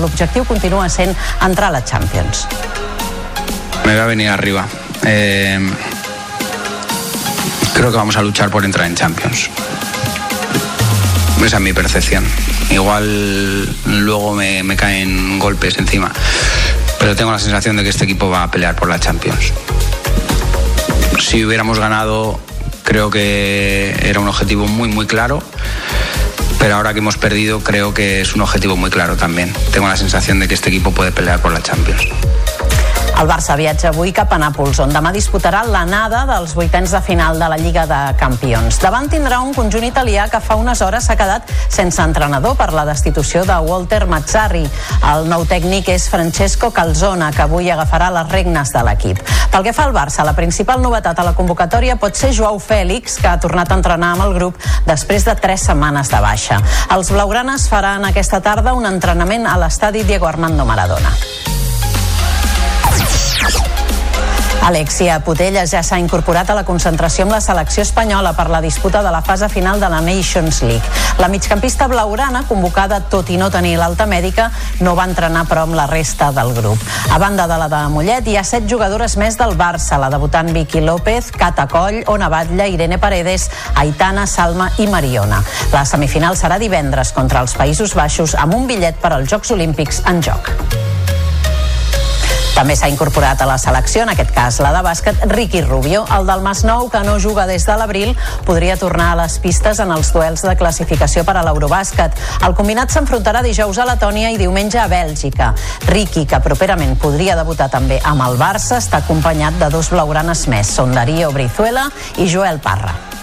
[0.00, 2.46] l'objectiu continua sent entrar a la Champions.
[3.84, 4.66] Me voy a venir arriba.
[5.04, 5.58] Eh,
[7.74, 9.50] creo que vamos a luchar por entrar en Champions.
[11.44, 12.24] Esa es mi percepción.
[12.70, 16.12] Igual luego me caen golpes encima.
[16.98, 19.52] Pero tengo la sensación de que este equipo va a pelear por la Champions.
[21.20, 22.40] Si hubiéramos ganado,
[22.82, 25.42] creo que era un objetivo muy, muy claro
[26.58, 29.52] pero ahora que hemos perdido creo que es un objetivo muy claro también.
[29.72, 32.08] Tengo la sensación de que este equipo puede pelear por la Champions.
[33.16, 37.38] El Barça viatja avui cap a Nàpols, on demà disputarà l'anada dels vuitens de final
[37.40, 38.76] de la Lliga de Campions.
[38.82, 42.84] Davant tindrà un conjunt italià que fa unes hores s'ha quedat sense entrenador per la
[42.84, 44.66] destitució de Walter Mazzarri.
[45.14, 49.24] El nou tècnic és Francesco Calzona, que avui agafarà les regnes de l'equip.
[49.50, 53.16] Pel que fa al Barça, la principal novetat a la convocatòria pot ser Joao Fèlix,
[53.22, 56.60] que ha tornat a entrenar amb el grup després de tres setmanes de baixa.
[56.92, 61.16] Els blaugranes faran aquesta tarda un entrenament a l'estadi Diego Armando Maradona.
[64.66, 68.98] Alexia Putelles ja s'ha incorporat a la concentració amb la selecció espanyola per la disputa
[68.98, 70.82] de la fase final de la Nations League.
[71.22, 74.48] La migcampista blaurana, convocada tot i no tenir l'alta mèdica,
[74.82, 76.82] no va entrenar però amb la resta del grup.
[77.14, 80.50] A banda de la de Mollet, hi ha set jugadores més del Barça, la debutant
[80.50, 83.46] Vicky López, Cata Coll, Ona Batlle, Irene Paredes,
[83.76, 85.44] Aitana, Salma i Mariona.
[85.70, 90.02] La semifinal serà divendres contra els Països Baixos amb un bitllet per als Jocs Olímpics
[90.10, 90.95] en joc.
[92.56, 96.06] També s'ha incorporat a la selecció, en aquest cas la de bàsquet, Ricky Rubio.
[96.16, 98.14] El del Masnou, que no juga des de l'abril,
[98.48, 102.16] podria tornar a les pistes en els duels de classificació per a l'Eurobàsquet.
[102.48, 105.50] El combinat s'enfrontarà dijous a Letònia i diumenge a Bèlgica.
[105.90, 110.72] Ricky, que properament podria debutar també amb el Barça, està acompanyat de dos blaugranes més,
[110.80, 113.15] són Darío Brizuela i Joel Parra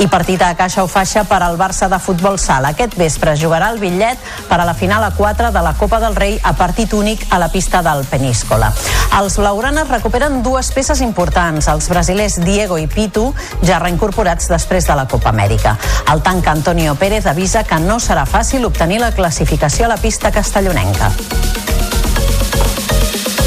[0.00, 2.72] i partit a caixa o faixa per al Barça de futbol sala.
[2.74, 4.18] Aquest vespre jugarà el bitllet
[4.48, 7.38] per a la final a 4 de la Copa del Rei a partit únic a
[7.38, 8.72] la pista del Peníscola.
[9.20, 13.28] Els blaugranes recuperen dues peces importants, els brasilers Diego i Pitu,
[13.62, 15.76] ja reincorporats després de la Copa Amèrica.
[16.12, 20.32] El tanc Antonio Pérez avisa que no serà fàcil obtenir la classificació a la pista
[20.34, 21.12] castellonenca.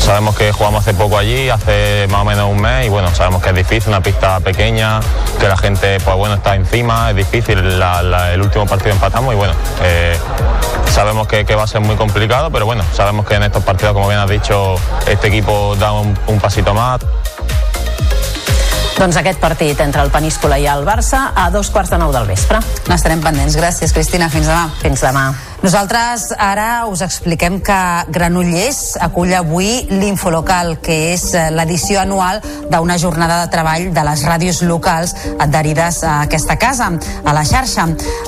[0.08, 3.44] Sabemos que jugamos hace poco allí, hace más o menos un mes, y bueno, sabemos
[3.44, 5.02] que es difícil, una pista pequeña,
[5.38, 9.34] que la gente, pues bueno, está encima, es difícil, la, la, el último partido empatamos
[9.34, 9.54] y bueno,
[9.84, 10.18] eh,
[10.94, 13.94] sabemos que, que, va a ser muy complicado, pero bueno, sabemos que en estos partidos,
[13.96, 14.76] como bien has dicho,
[15.08, 17.02] este equipo da un, un pasito más.
[18.98, 22.26] Doncs aquest partit entre el Peníscola i el Barça a dos quarts de nou del
[22.26, 22.58] vespre.
[22.90, 23.54] N'estarem pendents.
[23.60, 24.26] Gràcies, Cristina.
[24.34, 24.72] Fins demà.
[24.82, 25.28] Fins demà.
[25.58, 27.78] Nosaltres ara us expliquem que
[28.14, 34.24] Granollers acull avui l'Infolocal, que és eh, l'edició anual d'una jornada de treball de les
[34.30, 36.92] ràdios locals adherides a aquesta casa,
[37.26, 37.88] a la xarxa.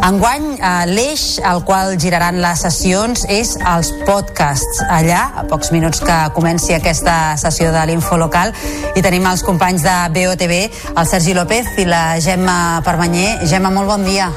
[0.09, 4.81] Enguany, eh, l'eix al qual giraran les sessions és els podcasts.
[4.89, 8.55] Allà, a pocs minuts que comenci aquesta sessió de l'Infolocal,
[8.97, 10.63] i tenim els companys de BOTV,
[10.95, 13.37] el Sergi López i la Gemma Permanyer.
[13.45, 14.33] Gemma, molt bon dia.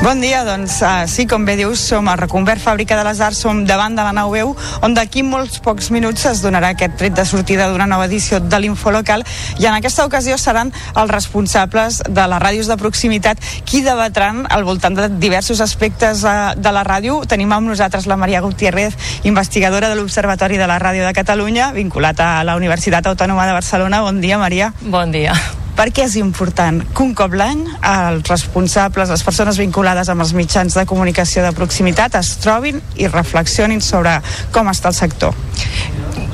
[0.00, 3.42] Bon dia, doncs uh, sí, com bé dius, som a Reconvert Fàbrica de les Arts,
[3.44, 7.12] som davant de la nau veu, on d'aquí molts pocs minuts es donarà aquest tret
[7.12, 9.26] de sortida d'una nova edició de l'Infolocal
[9.60, 14.64] i en aquesta ocasió seran els responsables de les ràdios de proximitat qui debatran al
[14.64, 17.20] voltant de diversos aspectes uh, de la ràdio.
[17.28, 18.96] Tenim amb nosaltres la Maria Gutiérrez,
[19.28, 24.00] investigadora de l'Observatori de la Ràdio de Catalunya, vinculat a la Universitat Autònoma de Barcelona.
[24.00, 24.72] Bon dia, Maria.
[24.80, 25.36] Bon dia.
[25.80, 30.34] Per què és important que un cop l'any els responsables, les persones vinculades amb els
[30.36, 34.18] mitjans de comunicació de proximitat es trobin i reflexionin sobre
[34.52, 35.32] com està el sector?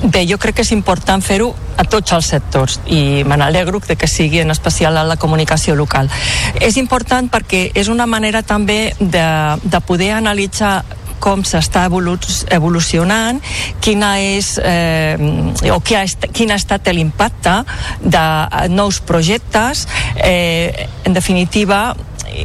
[0.02, 4.10] Bé, jo crec que és important fer-ho a tots els sectors i me n'alegro que
[4.10, 6.10] sigui en especial a la comunicació local.
[6.58, 9.26] És important perquè és una manera també de,
[9.62, 10.80] de poder analitzar
[11.26, 11.86] com s'està
[12.54, 13.40] evolucionant,
[13.82, 15.16] quina és, eh,
[15.74, 17.56] o quin ha, estat, quin ha estat l'impacte
[18.00, 18.26] de
[18.70, 19.86] nous projectes.
[20.22, 21.96] Eh, en definitiva,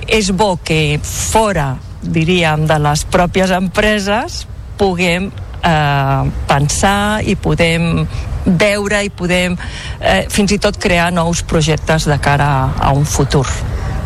[0.07, 4.45] és bo que fora, diríem, de les pròpies empreses
[4.77, 8.07] puguem eh, pensar i podem
[8.45, 9.57] veure i podem
[9.99, 13.45] eh, fins i tot crear nous projectes de cara a un futur.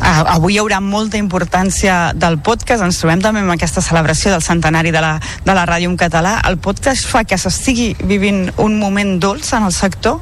[0.01, 4.91] Avui hi haurà molta importància del podcast, ens trobem també amb aquesta celebració del centenari
[4.91, 5.15] de la,
[5.45, 6.37] de la ràdio en català.
[6.49, 10.19] El podcast fa que s'estigui vivint un moment dolç en el sector?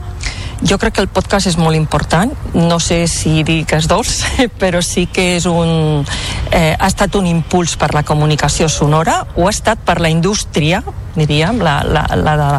[0.64, 4.22] Jo crec que el podcast és molt important, no sé si dir que és dolç,
[4.62, 6.06] però sí que és un,
[6.54, 10.80] eh, ha estat un impuls per la comunicació sonora, o ha estat per la indústria,
[11.18, 12.52] diríem, la, la, la de,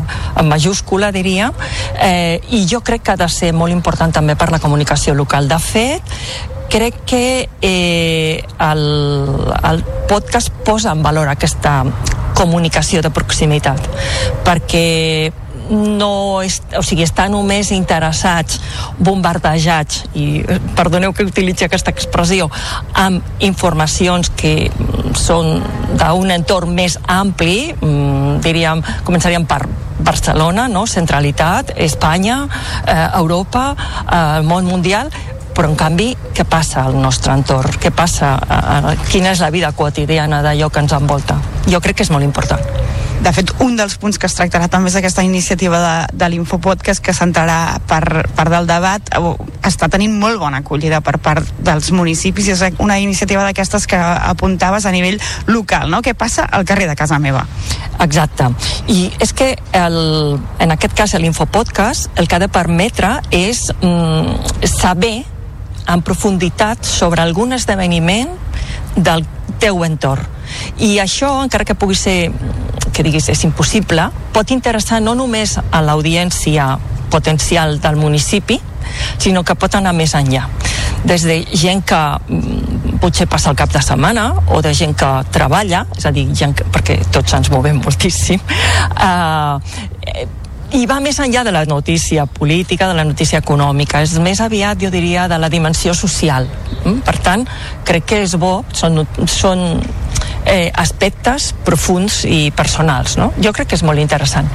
[0.43, 1.57] en majúscula diríem,
[1.97, 5.49] eh, i jo crec que ha de ser molt important també per la comunicació local.
[5.49, 6.19] De fet,
[6.71, 8.85] crec que eh, el,
[9.71, 11.83] el podcast posa en valor aquesta
[12.35, 13.81] comunicació de proximitat
[14.45, 15.33] perquè
[15.71, 18.61] no és, o sigui, estan només interessats,
[18.99, 22.51] bombardejats, i eh, perdoneu que utilitzi aquesta expressió,
[23.01, 24.69] amb informacions que
[25.17, 25.63] són
[25.97, 29.63] d'un entorn més ampli, mm, diríem, començaríem per
[30.05, 30.87] Barcelona, no?
[30.87, 32.45] centralitat, Espanya,
[32.87, 33.75] eh, Europa,
[34.05, 35.11] eh, el món mundial,
[35.55, 39.73] però en canvi què passa al nostre entorn què passa, a, quina és la vida
[39.73, 41.39] quotidiana d'allò que ens envolta
[41.71, 42.61] jo crec que és molt important
[43.25, 47.01] de fet, un dels punts que es tractarà també és aquesta iniciativa de, de l'Infopodcast
[47.05, 49.09] que s'entrarà per part del debat
[49.65, 53.97] està tenint molt bona acollida per part dels municipis i és una iniciativa d'aquestes que
[53.97, 55.17] apuntaves a nivell
[55.47, 56.03] local, no?
[56.05, 57.47] Què passa al carrer de casa meva?
[58.05, 58.51] Exacte.
[58.93, 59.97] I és que el,
[60.61, 65.23] en aquest cas l'Infopodcast el que ha de permetre és mm, saber
[65.89, 68.31] en profunditat sobre algun esdeveniment
[68.97, 69.25] del
[69.61, 70.27] teu entorn.
[70.79, 72.31] I això, encara que pugui ser
[72.95, 76.75] que diguis és impossible, pot interessar no només a l'audiència
[77.11, 78.61] potencial del municipi,
[79.19, 80.47] sinó que pot anar més enllà.
[81.05, 85.11] Des de gent que mm, potser passa el cap de setmana o de gent que
[85.35, 88.41] treballa, és a dir, gent que, perquè tots ens movem moltíssim,
[89.09, 90.27] eh,
[90.75, 94.81] i va més enllà de la notícia política, de la notícia econòmica, és més aviat,
[94.83, 96.49] jo diria, de la dimensió social.
[96.83, 97.03] Mm?
[97.07, 97.45] Per tant,
[97.87, 99.63] crec que és bo, són, són
[100.47, 103.31] eh, aspectes profuns i personals, no?
[103.39, 104.51] Jo crec que és molt interessant.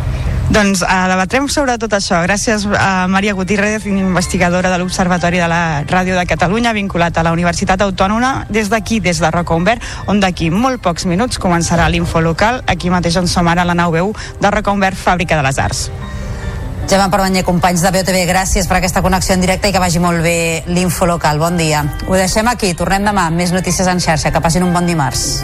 [0.49, 2.23] Doncs uh, debatrem sobre tot això.
[2.25, 7.33] Gràcies a Maria Gutiérrez, investigadora de l'Observatori de la Ràdio de Catalunya, vinculat a la
[7.35, 12.63] Universitat Autònoma, des d'aquí, des de Rocaunvert, on d'aquí molt pocs minuts començarà l'info local,
[12.65, 14.09] aquí mateix on som ara a la nau veu
[14.41, 15.85] de Rocaunvert, Fàbrica de les Arts.
[16.89, 20.25] Gemma Permanyer, companys de BOTV, gràcies per aquesta connexió en directe i que vagi molt
[20.25, 21.37] bé l'info local.
[21.37, 21.85] Bon dia.
[22.07, 24.33] Ho deixem aquí, tornem demà amb més notícies en xarxa.
[24.33, 25.43] Que passin un bon dimarts.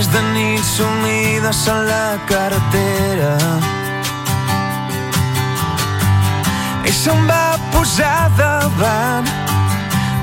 [0.00, 3.34] Després de nits sumides a la carretera.
[6.88, 9.28] I se'm va posar davant,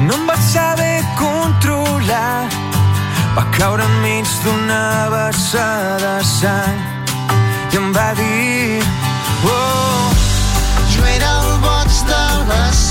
[0.07, 2.49] no em va saber controlar.
[3.35, 4.81] Va caure enmig d'una
[5.13, 6.81] vessada de sang
[7.69, 8.81] i em va dir...
[9.45, 10.09] Oh,
[10.95, 12.86] Jo era el boig de la ciutat,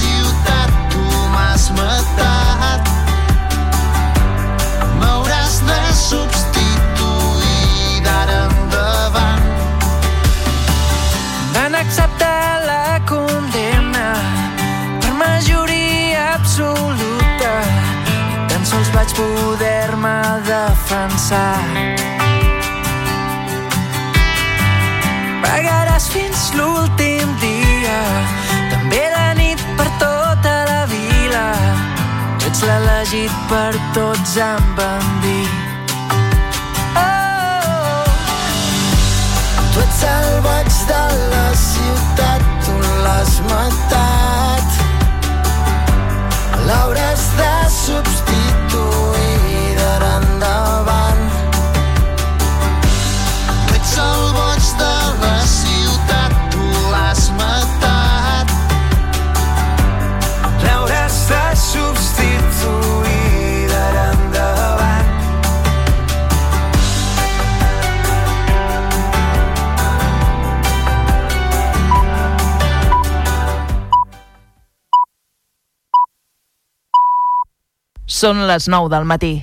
[19.16, 21.60] poder-me defensar.
[25.43, 28.01] Pagaràs fins l'últim dia,
[28.72, 31.47] també de nit per tota la vila.
[32.47, 35.48] Ets l'elegit per tots, em van dir.
[37.01, 38.05] Oh,
[39.72, 44.68] Tu ets el boig de la ciutat, tu l'has matat.
[46.66, 47.55] L'hauràs de
[78.16, 79.34] Són les 9 del matí.